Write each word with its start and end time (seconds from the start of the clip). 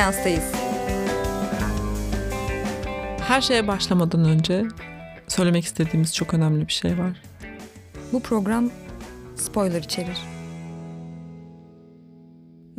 seanstayız. 0.00 0.52
Her 3.28 3.40
şeye 3.40 3.68
başlamadan 3.68 4.24
önce 4.24 4.64
söylemek 5.28 5.64
istediğimiz 5.64 6.14
çok 6.14 6.34
önemli 6.34 6.68
bir 6.68 6.72
şey 6.72 6.98
var. 6.98 7.22
Bu 8.12 8.22
program 8.22 8.70
spoiler 9.36 9.82
içerir. 9.82 10.18